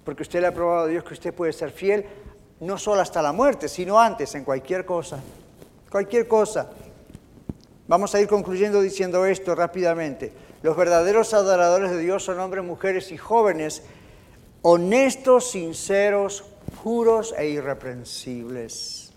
porque 0.04 0.22
usted 0.22 0.40
le 0.40 0.46
ha 0.46 0.54
probado 0.54 0.84
a 0.84 0.86
Dios 0.86 1.04
que 1.04 1.12
usted 1.12 1.34
puede 1.34 1.52
ser 1.52 1.70
fiel 1.70 2.06
no 2.60 2.78
solo 2.78 3.02
hasta 3.02 3.20
la 3.20 3.32
muerte, 3.32 3.68
sino 3.68 4.00
antes, 4.00 4.34
en 4.34 4.42
cualquier 4.42 4.86
cosa. 4.86 5.20
Cualquier 5.90 6.26
cosa. 6.26 6.70
Vamos 7.86 8.14
a 8.14 8.20
ir 8.20 8.26
concluyendo 8.26 8.80
diciendo 8.80 9.26
esto 9.26 9.54
rápidamente. 9.54 10.32
Los 10.62 10.76
verdaderos 10.76 11.34
adoradores 11.34 11.90
de 11.90 11.98
Dios 11.98 12.24
son 12.24 12.40
hombres, 12.40 12.64
mujeres 12.64 13.12
y 13.12 13.18
jóvenes, 13.18 13.82
honestos, 14.62 15.50
sinceros, 15.50 16.44
puros 16.82 17.34
e 17.36 17.48
irreprensibles. 17.48 19.07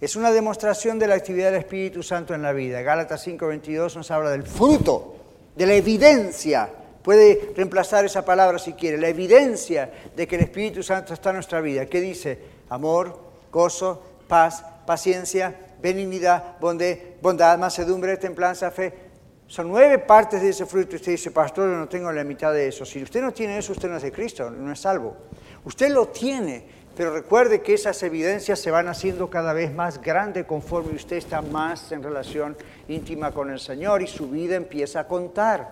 Es 0.00 0.14
una 0.14 0.30
demostración 0.30 0.96
de 0.98 1.08
la 1.08 1.16
actividad 1.16 1.50
del 1.50 1.60
Espíritu 1.60 2.04
Santo 2.04 2.32
en 2.32 2.42
la 2.42 2.52
vida. 2.52 2.82
Gálatas 2.82 3.26
5:22 3.26 3.96
nos 3.96 4.10
habla 4.12 4.30
del 4.30 4.44
fruto, 4.44 5.16
de 5.56 5.66
la 5.66 5.74
evidencia. 5.74 6.70
Puede 7.02 7.52
reemplazar 7.56 8.04
esa 8.04 8.24
palabra 8.24 8.60
si 8.60 8.74
quiere, 8.74 8.96
la 8.96 9.08
evidencia 9.08 9.90
de 10.14 10.28
que 10.28 10.36
el 10.36 10.42
Espíritu 10.42 10.84
Santo 10.84 11.14
está 11.14 11.30
en 11.30 11.36
nuestra 11.36 11.60
vida. 11.60 11.86
¿Qué 11.86 12.00
dice? 12.00 12.38
Amor, 12.68 13.18
gozo, 13.50 14.00
paz, 14.28 14.64
paciencia, 14.86 15.52
benignidad, 15.82 16.58
bondad, 16.60 17.58
mansedumbre, 17.58 18.16
templanza, 18.18 18.70
fe. 18.70 19.08
Son 19.48 19.66
nueve 19.66 19.98
partes 19.98 20.42
de 20.42 20.50
ese 20.50 20.66
fruto. 20.66 20.94
Usted 20.94 21.12
dice, 21.12 21.32
pastor, 21.32 21.70
yo 21.70 21.76
no 21.76 21.88
tengo 21.88 22.12
la 22.12 22.22
mitad 22.22 22.52
de 22.52 22.68
eso. 22.68 22.84
Si 22.84 23.02
usted 23.02 23.20
no 23.20 23.32
tiene 23.32 23.58
eso, 23.58 23.72
usted 23.72 23.88
no 23.88 23.96
es 23.96 24.02
de 24.02 24.12
Cristo, 24.12 24.50
no 24.50 24.70
es 24.70 24.78
salvo. 24.78 25.16
Usted 25.64 25.90
lo 25.90 26.08
tiene, 26.08 26.66
pero 26.98 27.12
recuerde 27.12 27.62
que 27.62 27.74
esas 27.74 28.02
evidencias 28.02 28.58
se 28.58 28.72
van 28.72 28.88
haciendo 28.88 29.30
cada 29.30 29.52
vez 29.52 29.72
más 29.72 30.02
grandes 30.02 30.46
conforme 30.46 30.96
usted 30.96 31.14
está 31.14 31.42
más 31.42 31.92
en 31.92 32.02
relación 32.02 32.56
íntima 32.88 33.30
con 33.30 33.52
el 33.52 33.60
Señor 33.60 34.02
y 34.02 34.08
su 34.08 34.28
vida 34.28 34.56
empieza 34.56 34.98
a 34.98 35.06
contar. 35.06 35.70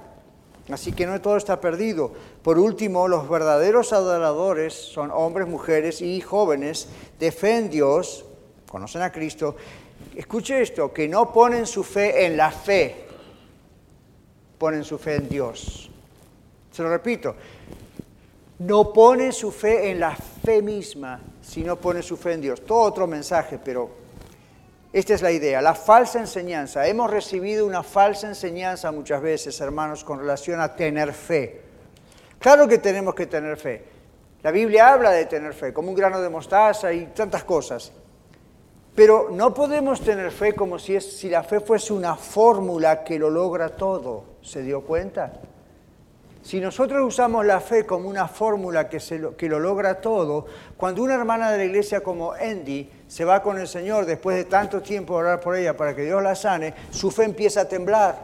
Así 0.71 0.93
que 0.93 1.05
no 1.05 1.21
todo 1.21 1.37
está 1.37 1.61
perdido. 1.61 2.13
Por 2.45 2.61
último, 2.61 3.09
los 3.09 3.29
verdaderos 3.29 3.93
adoradores 3.93 4.73
son 4.73 5.11
hombres, 5.11 5.49
mujeres 5.49 6.01
y 6.01 6.21
jóvenes 6.21 6.89
de 7.19 7.33
fe 7.33 7.59
en 7.59 7.71
Dios, 7.71 8.25
conocen 8.71 9.03
a 9.03 9.11
Cristo 9.11 9.57
Escuche 10.15 10.63
esto, 10.63 10.93
que 10.93 11.09
no 11.09 11.33
ponen 11.33 11.67
su 11.67 11.83
fe 11.83 12.25
en 12.25 12.37
la 12.37 12.53
fe, 12.53 13.05
ponen 14.59 14.85
su 14.85 14.97
fe 14.97 15.17
en 15.17 15.29
Dios. 15.29 15.91
Se 16.71 16.85
lo 16.85 16.89
repito, 16.89 17.35
no 18.59 18.93
ponen 18.93 19.33
su 19.33 19.51
fe 19.51 19.91
en 19.91 20.01
la 20.01 20.17
fe 20.17 20.63
misma, 20.63 21.21
sino 21.43 21.77
ponen 21.77 22.03
su 22.03 22.17
fe 22.17 22.33
en 22.33 22.41
Dios. 22.41 22.65
Todo 22.65 22.81
otro 22.81 23.07
mensaje, 23.07 23.59
pero 23.63 23.91
esta 24.93 25.15
es 25.15 25.23
la 25.23 25.31
idea, 25.31 25.61
la 25.61 25.75
falsa 25.75 26.19
enseñanza. 26.19 26.87
Hemos 26.87 27.11
recibido 27.11 27.67
una 27.67 27.83
falsa 27.83 28.29
enseñanza 28.29 28.91
muchas 28.93 29.21
veces, 29.21 29.61
hermanos, 29.61 30.05
con 30.05 30.19
relación 30.19 30.61
a 30.61 30.75
tener 30.75 31.13
fe. 31.13 31.61
Claro 32.39 32.67
que 32.67 32.79
tenemos 32.79 33.15
que 33.15 33.27
tener 33.27 33.57
fe. 33.57 33.85
La 34.43 34.51
Biblia 34.51 34.93
habla 34.93 35.11
de 35.11 35.27
tener 35.27 35.53
fe, 35.53 35.73
como 35.73 35.91
un 35.91 35.95
grano 35.95 36.21
de 36.21 36.29
mostaza 36.29 36.93
y 36.93 37.07
tantas 37.07 37.45
cosas. 37.45 37.93
Pero 38.95 39.29
no 39.31 39.53
podemos 39.53 40.01
tener 40.01 40.31
fe 40.31 40.55
como 40.55 40.79
si, 40.79 40.99
si 41.03 41.29
la 41.29 41.43
fe 41.43 41.61
fuese 41.61 41.93
una 41.93 42.17
fórmula 42.17 43.05
que 43.05 43.19
lo 43.19 43.29
logra 43.29 43.77
todo. 43.77 44.25
¿Se 44.41 44.63
dio 44.63 44.81
cuenta? 44.83 45.33
Si 46.47 46.61
nosotros 46.61 47.05
usamos 47.05 47.45
la 47.45 47.59
fe 47.61 47.85
como 47.85 48.09
una 48.09 48.29
fórmula 48.29 48.89
que, 48.89 49.01
lo, 49.19 49.37
que 49.37 49.49
lo 49.49 49.59
logra 49.59 50.01
todo, 50.01 50.47
cuando 50.77 51.03
una 51.03 51.17
hermana 51.17 51.51
de 51.51 51.59
la 51.59 51.65
iglesia 51.65 52.03
como 52.03 52.31
Andy 52.35 52.89
se 53.09 53.25
va 53.25 53.43
con 53.43 53.59
el 53.59 53.67
Señor 53.67 54.07
después 54.07 54.37
de 54.37 54.45
tanto 54.45 54.81
tiempo 54.81 55.15
orar 55.15 55.41
por 55.41 55.57
ella 55.57 55.77
para 55.77 55.97
que 55.97 56.05
Dios 56.05 56.23
la 56.23 56.37
sane, 56.37 56.73
su 56.91 57.11
fe 57.11 57.25
empieza 57.25 57.63
a 57.63 57.69
temblar. 57.69 58.23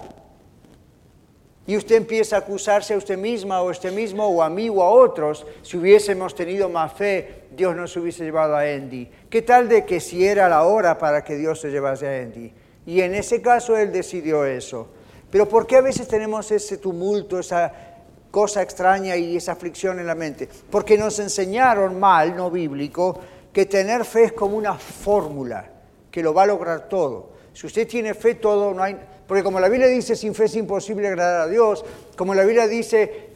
Y 1.67 1.77
usted 1.77 1.97
empieza 1.97 2.37
a 2.37 2.39
acusarse 2.39 2.95
a 2.95 2.97
usted 2.97 3.19
misma 3.19 3.61
o 3.61 3.67
a 3.67 3.71
usted 3.73 3.93
mismo 3.93 4.25
o 4.29 4.41
a 4.41 4.49
mí 4.49 4.69
o 4.69 4.85
a 4.85 4.89
otros. 4.89 5.45
Si 5.63 5.77
hubiésemos 5.77 6.37
tenido 6.37 6.69
más 6.69 6.93
fe, 6.93 7.47
Dios 7.51 7.75
nos 7.75 7.97
hubiese 7.97 8.23
llevado 8.23 8.55
a 8.55 8.61
Andy. 8.61 9.11
¿Qué 9.29 9.43
tal 9.43 9.69
de 9.69 9.85
que 9.85 9.99
si 9.99 10.25
era 10.25 10.49
la 10.49 10.63
hora 10.63 10.97
para 10.97 11.25
que 11.25 11.35
Dios 11.35 11.61
se 11.61 11.73
llevase 11.73 12.07
a 12.07 12.23
Andy? 12.23 12.53
Y 12.87 13.01
en 13.01 13.17
ese 13.17 13.43
caso 13.43 13.77
Él 13.77 13.91
decidió 13.91 14.45
eso. 14.45 14.87
Pero 15.29 15.49
¿por 15.49 15.67
qué 15.67 15.77
a 15.77 15.81
veces 15.81 16.07
tenemos 16.07 16.53
ese 16.53 16.77
tumulto, 16.77 17.39
esa 17.39 17.92
cosa 18.33 18.63
extraña 18.63 19.17
y 19.17 19.37
esa 19.37 19.53
aflicción 19.53 20.01
en 20.01 20.09
la 20.09 20.17
mente? 20.17 20.49
Porque 20.69 20.99
nos 20.99 21.21
enseñaron 21.21 22.01
mal, 22.01 22.35
no 22.35 22.51
bíblico, 22.51 23.21
que 23.53 23.67
tener 23.67 24.05
fe 24.05 24.25
es 24.25 24.33
como 24.33 24.57
una 24.57 24.75
fórmula 24.75 25.71
que 26.11 26.21
lo 26.21 26.35
va 26.35 26.43
a 26.43 26.47
lograr 26.47 26.89
todo. 26.89 27.31
Si 27.53 27.69
usted 27.69 27.87
tiene 27.87 28.15
fe, 28.15 28.35
todo 28.35 28.75
no 28.75 28.83
hay 28.83 28.97
porque 29.33 29.45
como 29.45 29.61
la 29.61 29.71
Biblia 29.71 29.89
dice, 29.89 30.15
sin 30.15 30.35
fe 30.35 30.45
es 30.45 30.57
imposible 30.57 31.09
agradar 31.09 31.41
a 31.43 31.47
Dios, 31.47 31.83
como 32.17 32.35
la 32.35 32.45
Biblia 32.45 32.67
dice, 32.69 33.31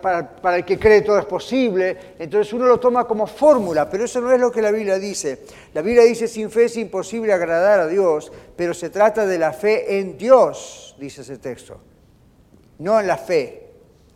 para, 0.00 0.56
el 0.56 0.64
que 0.64 0.78
cree 0.78 1.02
todo 1.02 1.18
es 1.18 1.26
posible, 1.26 2.14
entonces 2.18 2.50
uno 2.54 2.66
lo 2.66 2.80
toma 2.80 3.06
como 3.06 3.26
fórmula, 3.26 3.90
pero 3.90 4.04
eso 4.06 4.22
no 4.22 4.32
es 4.32 4.40
lo 4.40 4.50
que 4.50 4.62
la 4.62 4.70
Biblia 4.70 4.98
dice. 4.98 5.40
La 5.74 5.82
Biblia 5.82 6.04
dice, 6.04 6.28
sin 6.28 6.50
fe 6.50 6.64
es 6.64 6.78
imposible 6.78 7.32
agradar 7.32 7.80
a 7.80 7.86
Dios, 7.86 8.32
pero 8.56 8.72
se 8.72 8.88
trata 8.88 9.26
de 9.26 9.38
la 9.38 9.52
fe 9.52 9.98
en 9.98 10.16
Dios, 10.16 10.96
dice 10.98 11.20
ese 11.20 11.36
texto, 11.36 11.78
no 12.78 12.98
en 12.98 13.06
la 13.06 13.18
fe. 13.18 13.63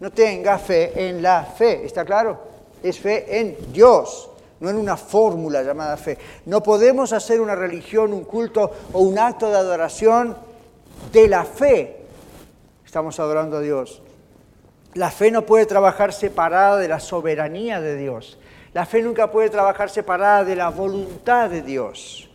No 0.00 0.10
tenga 0.10 0.58
fe 0.58 1.08
en 1.08 1.22
la 1.22 1.44
fe, 1.44 1.84
¿está 1.84 2.04
claro? 2.04 2.38
Es 2.82 2.98
fe 3.00 3.40
en 3.40 3.72
Dios 3.72 4.30
no 4.60 4.70
en 4.70 4.76
una 4.76 4.96
fórmula 4.96 5.62
llamada 5.62 5.96
fe. 5.96 6.18
No 6.46 6.60
podemos 6.60 7.12
hacer 7.12 7.40
una 7.40 7.54
religión, 7.54 8.12
un 8.12 8.24
culto 8.24 8.68
o 8.92 9.02
un 9.02 9.16
acto 9.16 9.48
de 9.48 9.56
adoración 9.56 10.36
de 11.12 11.28
la 11.28 11.44
fe 11.44 11.98
estamos 12.88 13.20
adorando 13.20 13.58
a 13.58 13.60
Dios. 13.60 14.00
La 14.94 15.10
fe 15.10 15.30
no 15.30 15.42
puede 15.42 15.66
trabajar 15.66 16.14
separada 16.14 16.78
de 16.78 16.88
la 16.88 17.00
soberanía 17.00 17.82
de 17.82 17.96
Dios. 17.96 18.38
La 18.72 18.86
fe 18.86 19.02
nunca 19.02 19.30
puede 19.30 19.50
trabajar 19.50 19.90
separada 19.90 20.42
de 20.42 20.56
la 20.56 20.70
voluntad 20.70 21.50
de 21.50 21.60
Dios. 21.60 22.27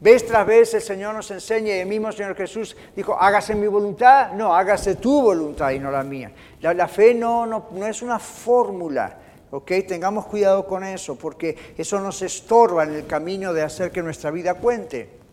Vez 0.00 0.26
tras 0.26 0.46
vez 0.46 0.74
el 0.74 0.82
Señor 0.82 1.14
nos 1.14 1.30
enseña 1.30 1.74
y 1.76 1.78
el 1.78 1.86
mismo 1.86 2.12
Señor 2.12 2.36
Jesús 2.36 2.76
dijo, 2.94 3.16
hágase 3.18 3.54
mi 3.54 3.66
voluntad, 3.66 4.32
no, 4.32 4.54
hágase 4.54 4.96
tu 4.96 5.22
voluntad 5.22 5.70
y 5.70 5.78
no 5.78 5.90
la 5.90 6.02
mía. 6.02 6.32
La, 6.60 6.88
fe 6.88 7.14
no, 7.14 7.46
no, 7.46 7.68
no 7.70 7.86
es 7.86 8.02
una 8.02 8.18
fórmula, 8.18 9.16
¿ok? 9.50 9.72
Tengamos 9.86 10.26
cuidado 10.26 10.66
con 10.66 10.84
eso, 10.84 11.16
porque 11.16 11.74
eso 11.78 12.00
nos 12.00 12.20
estorba 12.22 12.84
en 12.84 12.94
el 12.94 13.06
camino 13.06 13.52
de 13.52 13.62
hacer 13.62 13.90
que 13.90 14.02
nuestra 14.02 14.30
vida 14.30 14.54
cuente. 14.54 15.24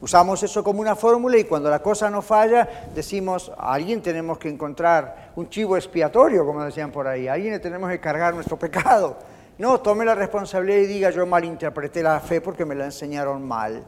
Usamos 0.00 0.40
eso 0.44 0.62
como 0.62 0.80
una 0.80 0.94
fórmula 0.94 1.38
y 1.38 1.44
cuando 1.44 1.68
la 1.68 1.80
cosa 1.80 2.08
no 2.08 2.22
falla, 2.22 2.86
decimos, 2.94 3.50
a 3.58 3.74
alguien 3.74 4.00
tenemos 4.00 4.38
que 4.38 4.48
encontrar 4.48 5.32
un 5.34 5.48
chivo 5.50 5.76
expiatorio, 5.76 6.46
como 6.46 6.62
decían 6.62 6.92
por 6.92 7.08
ahí, 7.08 7.26
a 7.26 7.32
alguien 7.32 7.52
le 7.52 7.58
tenemos 7.58 7.90
que 7.90 7.98
cargar 7.98 8.32
nuestro 8.32 8.56
pecado. 8.56 9.18
No, 9.58 9.80
tome 9.80 10.04
la 10.04 10.14
responsabilidad 10.14 10.78
y 10.78 10.86
diga, 10.86 11.10
yo 11.10 11.26
malinterpreté 11.26 12.02
la 12.02 12.20
fe 12.20 12.40
porque 12.40 12.64
me 12.64 12.76
la 12.76 12.84
enseñaron 12.84 13.46
mal. 13.46 13.84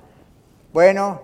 Bueno, 0.73 1.23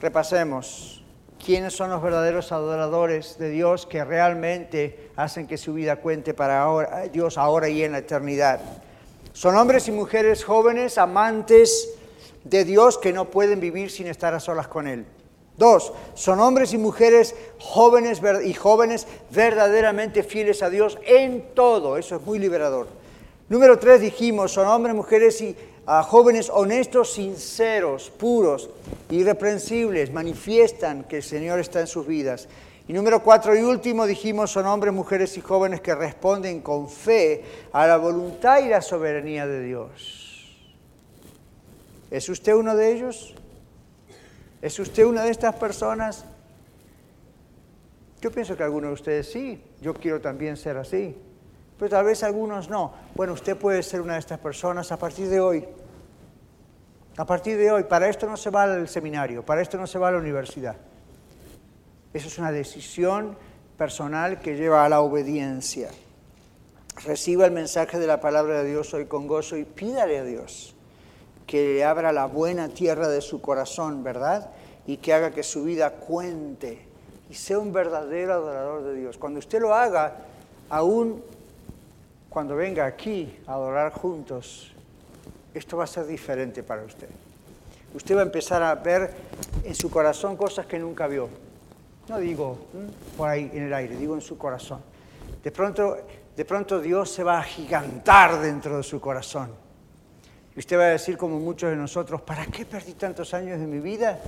repasemos. 0.00 1.02
¿Quiénes 1.42 1.74
son 1.74 1.88
los 1.88 2.02
verdaderos 2.02 2.52
adoradores 2.52 3.38
de 3.38 3.48
Dios 3.48 3.86
que 3.86 4.04
realmente 4.04 5.10
hacen 5.16 5.46
que 5.46 5.56
su 5.56 5.72
vida 5.72 5.96
cuente 5.96 6.34
para 6.34 7.08
Dios 7.10 7.38
ahora 7.38 7.70
y 7.70 7.82
en 7.82 7.92
la 7.92 7.98
eternidad? 7.98 8.60
Son 9.32 9.56
hombres 9.56 9.88
y 9.88 9.92
mujeres 9.92 10.44
jóvenes, 10.44 10.98
amantes, 10.98 11.94
de 12.44 12.64
Dios 12.64 12.98
que 12.98 13.14
no 13.14 13.30
pueden 13.30 13.60
vivir 13.60 13.90
sin 13.90 14.06
estar 14.06 14.34
a 14.34 14.40
solas 14.40 14.68
con 14.68 14.86
Él. 14.86 15.06
Dos, 15.56 15.92
son 16.14 16.40
hombres 16.40 16.74
y 16.74 16.78
mujeres 16.78 17.34
jóvenes 17.58 18.20
y 18.44 18.54
jóvenes 18.54 19.06
verdaderamente 19.30 20.22
fieles 20.22 20.62
a 20.62 20.70
Dios 20.70 20.98
en 21.06 21.54
todo. 21.54 21.96
Eso 21.96 22.16
es 22.16 22.22
muy 22.22 22.38
liberador. 22.38 23.00
Número 23.50 23.80
tres, 23.80 24.00
dijimos, 24.00 24.52
son 24.52 24.68
hombres, 24.68 24.94
mujeres 24.94 25.40
y 25.40 25.56
ah, 25.84 26.04
jóvenes 26.04 26.48
honestos, 26.48 27.14
sinceros, 27.14 28.08
puros, 28.08 28.70
irreprensibles, 29.10 30.12
manifiestan 30.12 31.02
que 31.02 31.16
el 31.16 31.24
Señor 31.24 31.58
está 31.58 31.80
en 31.80 31.88
sus 31.88 32.06
vidas. 32.06 32.48
Y 32.86 32.92
número 32.92 33.24
cuatro 33.24 33.56
y 33.56 33.62
último, 33.62 34.06
dijimos, 34.06 34.52
son 34.52 34.66
hombres, 34.66 34.94
mujeres 34.94 35.36
y 35.36 35.40
jóvenes 35.40 35.80
que 35.80 35.96
responden 35.96 36.60
con 36.60 36.88
fe 36.88 37.42
a 37.72 37.88
la 37.88 37.96
voluntad 37.96 38.60
y 38.64 38.68
la 38.68 38.80
soberanía 38.80 39.48
de 39.48 39.64
Dios. 39.64 40.56
¿Es 42.08 42.28
usted 42.28 42.54
uno 42.54 42.76
de 42.76 42.92
ellos? 42.92 43.34
¿Es 44.62 44.78
usted 44.78 45.04
una 45.04 45.24
de 45.24 45.32
estas 45.32 45.56
personas? 45.56 46.24
Yo 48.20 48.30
pienso 48.30 48.56
que 48.56 48.62
algunos 48.62 48.90
de 48.90 48.94
ustedes 48.94 49.28
sí, 49.28 49.60
yo 49.80 49.92
quiero 49.92 50.20
también 50.20 50.56
ser 50.56 50.76
así, 50.76 51.16
pero 51.80 51.88
tal 51.88 52.04
vez 52.04 52.22
algunos 52.22 52.68
no. 52.68 52.92
Bueno, 53.14 53.32
usted 53.32 53.56
puede 53.56 53.82
ser 53.82 54.02
una 54.02 54.12
de 54.12 54.18
estas 54.18 54.38
personas 54.38 54.92
a 54.92 54.98
partir 54.98 55.30
de 55.30 55.40
hoy. 55.40 55.64
A 57.16 57.24
partir 57.24 57.56
de 57.56 57.72
hoy, 57.72 57.84
para 57.84 58.06
esto 58.06 58.26
no 58.26 58.36
se 58.36 58.50
va 58.50 58.64
al 58.64 58.86
seminario, 58.86 59.42
para 59.46 59.62
esto 59.62 59.78
no 59.78 59.86
se 59.86 59.98
va 59.98 60.08
a 60.08 60.10
la 60.10 60.18
universidad. 60.18 60.76
Eso 62.12 62.28
es 62.28 62.38
una 62.38 62.52
decisión 62.52 63.34
personal 63.78 64.40
que 64.40 64.56
lleva 64.56 64.84
a 64.84 64.90
la 64.90 65.00
obediencia. 65.00 65.88
Reciba 67.02 67.46
el 67.46 67.52
mensaje 67.52 67.98
de 67.98 68.06
la 68.06 68.20
palabra 68.20 68.62
de 68.62 68.68
Dios 68.68 68.92
hoy 68.92 69.06
con 69.06 69.26
gozo 69.26 69.56
y 69.56 69.64
pídale 69.64 70.18
a 70.18 70.24
Dios 70.24 70.74
que 71.46 71.76
le 71.76 71.84
abra 71.84 72.12
la 72.12 72.26
buena 72.26 72.68
tierra 72.68 73.08
de 73.08 73.22
su 73.22 73.40
corazón, 73.40 74.04
¿verdad? 74.04 74.50
Y 74.86 74.98
que 74.98 75.14
haga 75.14 75.30
que 75.30 75.42
su 75.42 75.64
vida 75.64 75.92
cuente 75.92 76.86
y 77.30 77.34
sea 77.34 77.58
un 77.58 77.72
verdadero 77.72 78.34
adorador 78.34 78.84
de 78.84 78.96
Dios. 78.96 79.16
Cuando 79.16 79.38
usted 79.38 79.60
lo 79.60 79.72
haga, 79.72 80.18
aún 80.68 81.22
cuando 82.30 82.54
venga 82.54 82.86
aquí 82.86 83.36
a 83.46 83.54
adorar 83.54 83.92
juntos, 83.92 84.72
esto 85.52 85.76
va 85.76 85.84
a 85.84 85.88
ser 85.88 86.06
diferente 86.06 86.62
para 86.62 86.84
usted. 86.84 87.08
Usted 87.92 88.14
va 88.16 88.20
a 88.20 88.24
empezar 88.24 88.62
a 88.62 88.76
ver 88.76 89.10
en 89.64 89.74
su 89.74 89.90
corazón 89.90 90.36
cosas 90.36 90.64
que 90.66 90.78
nunca 90.78 91.08
vio. 91.08 91.28
No 92.08 92.18
digo 92.18 92.56
por 93.16 93.28
ahí 93.28 93.50
en 93.52 93.64
el 93.64 93.74
aire, 93.74 93.96
digo 93.96 94.14
en 94.14 94.20
su 94.20 94.38
corazón. 94.38 94.80
De 95.42 95.50
pronto, 95.50 95.98
de 96.36 96.44
pronto 96.44 96.80
Dios 96.80 97.10
se 97.10 97.24
va 97.24 97.40
a 97.40 97.42
gigantar 97.42 98.40
dentro 98.40 98.76
de 98.76 98.84
su 98.84 99.00
corazón. 99.00 99.50
Y 100.54 100.60
usted 100.60 100.78
va 100.78 100.84
a 100.84 100.90
decir, 100.90 101.16
como 101.16 101.40
muchos 101.40 101.70
de 101.70 101.76
nosotros, 101.76 102.22
¿para 102.22 102.46
qué 102.46 102.64
perdí 102.64 102.92
tantos 102.92 103.34
años 103.34 103.58
de 103.58 103.66
mi 103.66 103.80
vida? 103.80 104.20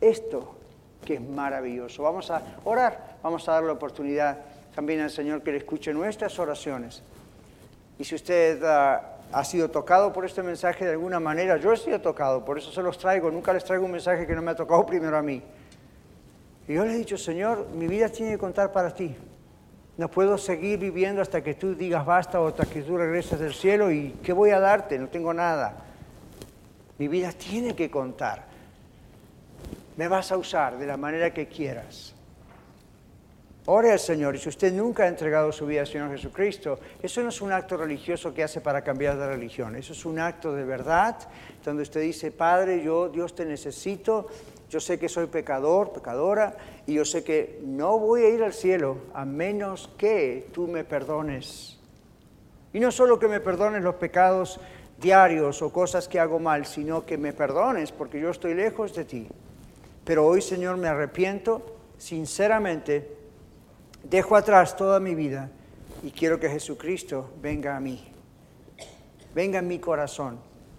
Esto 0.00 0.54
que 1.04 1.14
es 1.14 1.20
maravilloso. 1.20 2.02
Vamos 2.02 2.30
a 2.30 2.42
orar, 2.64 3.18
vamos 3.22 3.46
a 3.48 3.52
dar 3.52 3.64
la 3.64 3.72
oportunidad 3.72 4.38
también 4.76 5.00
al 5.00 5.10
Señor 5.10 5.42
que 5.42 5.52
le 5.52 5.56
escuche 5.56 5.94
nuestras 5.94 6.38
oraciones. 6.38 7.02
Y 7.98 8.04
si 8.04 8.14
usted 8.14 8.62
ah, 8.62 9.16
ha 9.32 9.42
sido 9.42 9.70
tocado 9.70 10.12
por 10.12 10.26
este 10.26 10.42
mensaje 10.42 10.84
de 10.84 10.90
alguna 10.90 11.18
manera, 11.18 11.56
yo 11.56 11.72
he 11.72 11.78
sido 11.78 11.98
tocado, 11.98 12.44
por 12.44 12.58
eso 12.58 12.70
se 12.70 12.82
los 12.82 12.98
traigo, 12.98 13.30
nunca 13.30 13.54
les 13.54 13.64
traigo 13.64 13.86
un 13.86 13.92
mensaje 13.92 14.26
que 14.26 14.34
no 14.34 14.42
me 14.42 14.50
ha 14.50 14.54
tocado 14.54 14.84
primero 14.84 15.16
a 15.16 15.22
mí. 15.22 15.42
Y 16.68 16.74
yo 16.74 16.84
le 16.84 16.92
he 16.92 16.98
dicho, 16.98 17.16
Señor, 17.16 17.68
mi 17.74 17.86
vida 17.86 18.10
tiene 18.10 18.32
que 18.32 18.38
contar 18.38 18.70
para 18.70 18.92
ti. 18.92 19.16
No 19.96 20.10
puedo 20.10 20.36
seguir 20.36 20.78
viviendo 20.78 21.22
hasta 21.22 21.42
que 21.42 21.54
tú 21.54 21.74
digas 21.74 22.04
basta 22.04 22.38
o 22.38 22.48
hasta 22.48 22.66
que 22.66 22.82
tú 22.82 22.98
regreses 22.98 23.40
del 23.40 23.54
cielo 23.54 23.90
y 23.90 24.10
¿qué 24.22 24.34
voy 24.34 24.50
a 24.50 24.60
darte? 24.60 24.98
No 24.98 25.08
tengo 25.08 25.32
nada. 25.32 25.74
Mi 26.98 27.08
vida 27.08 27.32
tiene 27.32 27.74
que 27.74 27.90
contar. 27.90 28.44
Me 29.96 30.06
vas 30.06 30.30
a 30.32 30.36
usar 30.36 30.76
de 30.76 30.86
la 30.86 30.98
manera 30.98 31.32
que 31.32 31.46
quieras. 31.46 32.15
Ore 33.68 33.90
al 33.90 33.98
Señor 33.98 34.36
y 34.36 34.38
si 34.38 34.48
usted 34.48 34.72
nunca 34.72 35.02
ha 35.02 35.08
entregado 35.08 35.50
su 35.50 35.66
vida 35.66 35.80
al 35.80 35.88
Señor 35.88 36.10
Jesucristo, 36.12 36.78
eso 37.02 37.20
no 37.20 37.30
es 37.30 37.40
un 37.40 37.50
acto 37.50 37.76
religioso 37.76 38.32
que 38.32 38.44
hace 38.44 38.60
para 38.60 38.82
cambiar 38.82 39.18
de 39.18 39.26
religión, 39.26 39.74
eso 39.74 39.92
es 39.92 40.04
un 40.04 40.20
acto 40.20 40.52
de 40.52 40.64
verdad 40.64 41.16
donde 41.64 41.82
usted 41.82 42.00
dice, 42.00 42.30
Padre, 42.30 42.80
yo 42.84 43.08
Dios 43.08 43.34
te 43.34 43.44
necesito, 43.44 44.28
yo 44.70 44.78
sé 44.78 45.00
que 45.00 45.08
soy 45.08 45.26
pecador, 45.26 45.92
pecadora, 45.92 46.56
y 46.86 46.94
yo 46.94 47.04
sé 47.04 47.24
que 47.24 47.60
no 47.64 47.98
voy 47.98 48.22
a 48.22 48.28
ir 48.28 48.44
al 48.44 48.52
cielo 48.52 48.98
a 49.12 49.24
menos 49.24 49.90
que 49.98 50.46
tú 50.52 50.68
me 50.68 50.84
perdones. 50.84 51.76
Y 52.72 52.78
no 52.78 52.92
solo 52.92 53.18
que 53.18 53.26
me 53.26 53.40
perdones 53.40 53.82
los 53.82 53.96
pecados 53.96 54.60
diarios 55.00 55.60
o 55.60 55.72
cosas 55.72 56.06
que 56.06 56.20
hago 56.20 56.38
mal, 56.38 56.66
sino 56.66 57.04
que 57.04 57.18
me 57.18 57.32
perdones 57.32 57.90
porque 57.90 58.20
yo 58.20 58.30
estoy 58.30 58.54
lejos 58.54 58.94
de 58.94 59.04
ti. 59.04 59.26
Pero 60.04 60.24
hoy, 60.24 60.40
Señor, 60.40 60.76
me 60.76 60.86
arrepiento 60.86 61.78
sinceramente 61.98 63.15
Dejo 64.08 64.36
atrás 64.36 64.76
toda 64.76 65.00
mi 65.00 65.16
vida 65.16 65.50
y 66.04 66.12
quiero 66.12 66.38
que 66.38 66.48
Jesucristo 66.48 67.28
venga 67.42 67.76
a 67.76 67.80
mí, 67.80 68.06
venga 69.34 69.58
en 69.58 69.66
mi 69.66 69.80
corazón 69.80 70.38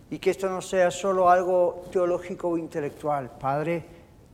y 0.10 0.18
que 0.18 0.30
esto 0.30 0.48
no 0.48 0.62
sea 0.62 0.92
solo 0.92 1.30
algo 1.30 1.84
teológico 1.92 2.48
o 2.48 2.58
intelectual. 2.58 3.32
Padre, 3.38 3.84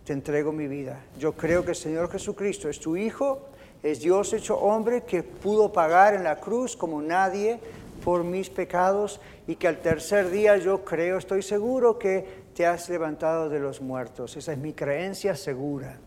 te 0.03 0.13
entrego 0.13 0.51
mi 0.51 0.67
vida. 0.67 0.99
Yo 1.17 1.33
creo 1.33 1.65
que 1.65 1.71
el 1.71 1.75
Señor 1.75 2.11
Jesucristo 2.11 2.69
es 2.69 2.79
tu 2.79 2.95
Hijo, 2.95 3.47
es 3.81 3.99
Dios 3.99 4.31
hecho 4.31 4.59
hombre 4.59 5.01
que 5.01 5.23
pudo 5.23 5.73
pagar 5.73 6.13
en 6.13 6.23
la 6.23 6.39
cruz 6.39 6.77
como 6.77 7.01
nadie 7.01 7.59
por 8.05 8.23
mis 8.23 8.51
pecados 8.51 9.19
y 9.47 9.55
que 9.55 9.67
al 9.67 9.79
tercer 9.79 10.29
día 10.29 10.57
yo 10.57 10.85
creo, 10.85 11.17
estoy 11.17 11.41
seguro 11.41 11.97
que 11.97 12.43
te 12.53 12.67
has 12.67 12.89
levantado 12.89 13.49
de 13.49 13.59
los 13.59 13.81
muertos. 13.81 14.37
Esa 14.37 14.51
es 14.51 14.59
mi 14.59 14.73
creencia 14.73 15.35
segura 15.35 15.97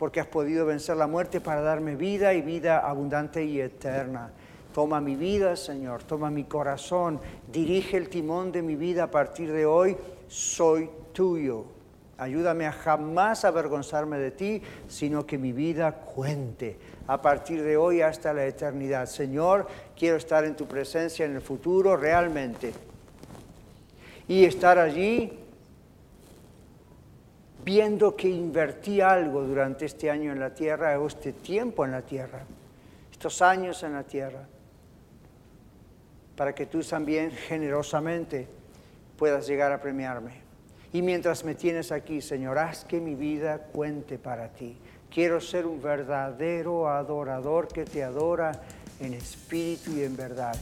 porque 0.00 0.18
has 0.18 0.26
podido 0.26 0.64
vencer 0.64 0.96
la 0.96 1.06
muerte 1.06 1.42
para 1.42 1.60
darme 1.60 1.94
vida 1.94 2.32
y 2.32 2.40
vida 2.40 2.78
abundante 2.78 3.44
y 3.44 3.60
eterna. 3.60 4.30
Toma 4.72 4.98
mi 4.98 5.14
vida, 5.14 5.56
Señor, 5.56 6.04
toma 6.04 6.30
mi 6.30 6.44
corazón, 6.44 7.20
dirige 7.52 7.98
el 7.98 8.08
timón 8.08 8.50
de 8.50 8.62
mi 8.62 8.76
vida 8.76 9.04
a 9.04 9.10
partir 9.10 9.52
de 9.52 9.66
hoy, 9.66 9.98
soy 10.26 10.88
tuyo. 11.12 11.66
Ayúdame 12.16 12.66
a 12.66 12.72
jamás 12.72 13.44
avergonzarme 13.44 14.16
de 14.16 14.30
ti, 14.30 14.62
sino 14.88 15.26
que 15.26 15.36
mi 15.36 15.52
vida 15.52 15.92
cuente 15.92 16.78
a 17.06 17.20
partir 17.20 17.62
de 17.62 17.76
hoy 17.76 18.00
hasta 18.00 18.32
la 18.32 18.46
eternidad. 18.46 19.04
Señor, 19.04 19.66
quiero 19.94 20.16
estar 20.16 20.46
en 20.46 20.56
tu 20.56 20.64
presencia 20.64 21.26
en 21.26 21.34
el 21.34 21.42
futuro 21.42 21.94
realmente. 21.98 22.72
Y 24.26 24.46
estar 24.46 24.78
allí 24.78 25.40
viendo 27.64 28.16
que 28.16 28.28
invertí 28.28 29.00
algo 29.00 29.42
durante 29.42 29.86
este 29.86 30.10
año 30.10 30.32
en 30.32 30.40
la 30.40 30.54
tierra 30.54 30.98
o 30.98 31.06
este 31.06 31.32
tiempo 31.32 31.84
en 31.84 31.92
la 31.92 32.02
tierra, 32.02 32.40
estos 33.10 33.42
años 33.42 33.82
en 33.82 33.92
la 33.94 34.02
tierra, 34.02 34.46
para 36.36 36.54
que 36.54 36.66
tú 36.66 36.82
también 36.82 37.30
generosamente 37.30 38.48
puedas 39.16 39.46
llegar 39.46 39.72
a 39.72 39.80
premiarme. 39.80 40.40
Y 40.92 41.02
mientras 41.02 41.44
me 41.44 41.54
tienes 41.54 41.92
aquí, 41.92 42.20
Señor, 42.20 42.58
haz 42.58 42.84
que 42.84 43.00
mi 43.00 43.14
vida 43.14 43.58
cuente 43.58 44.18
para 44.18 44.48
ti. 44.48 44.76
Quiero 45.10 45.40
ser 45.40 45.66
un 45.66 45.82
verdadero 45.82 46.88
adorador 46.88 47.68
que 47.68 47.84
te 47.84 48.02
adora 48.02 48.52
en 49.00 49.14
espíritu 49.14 49.92
y 49.92 50.02
en 50.02 50.16
verdad. 50.16 50.56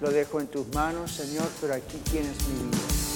Lo 0.00 0.10
dejo 0.10 0.40
en 0.40 0.46
tus 0.46 0.72
manos, 0.74 1.12
Señor, 1.12 1.48
pero 1.60 1.74
aquí 1.74 1.98
tienes 2.10 2.36
mi 2.48 2.70
vida. 2.70 3.15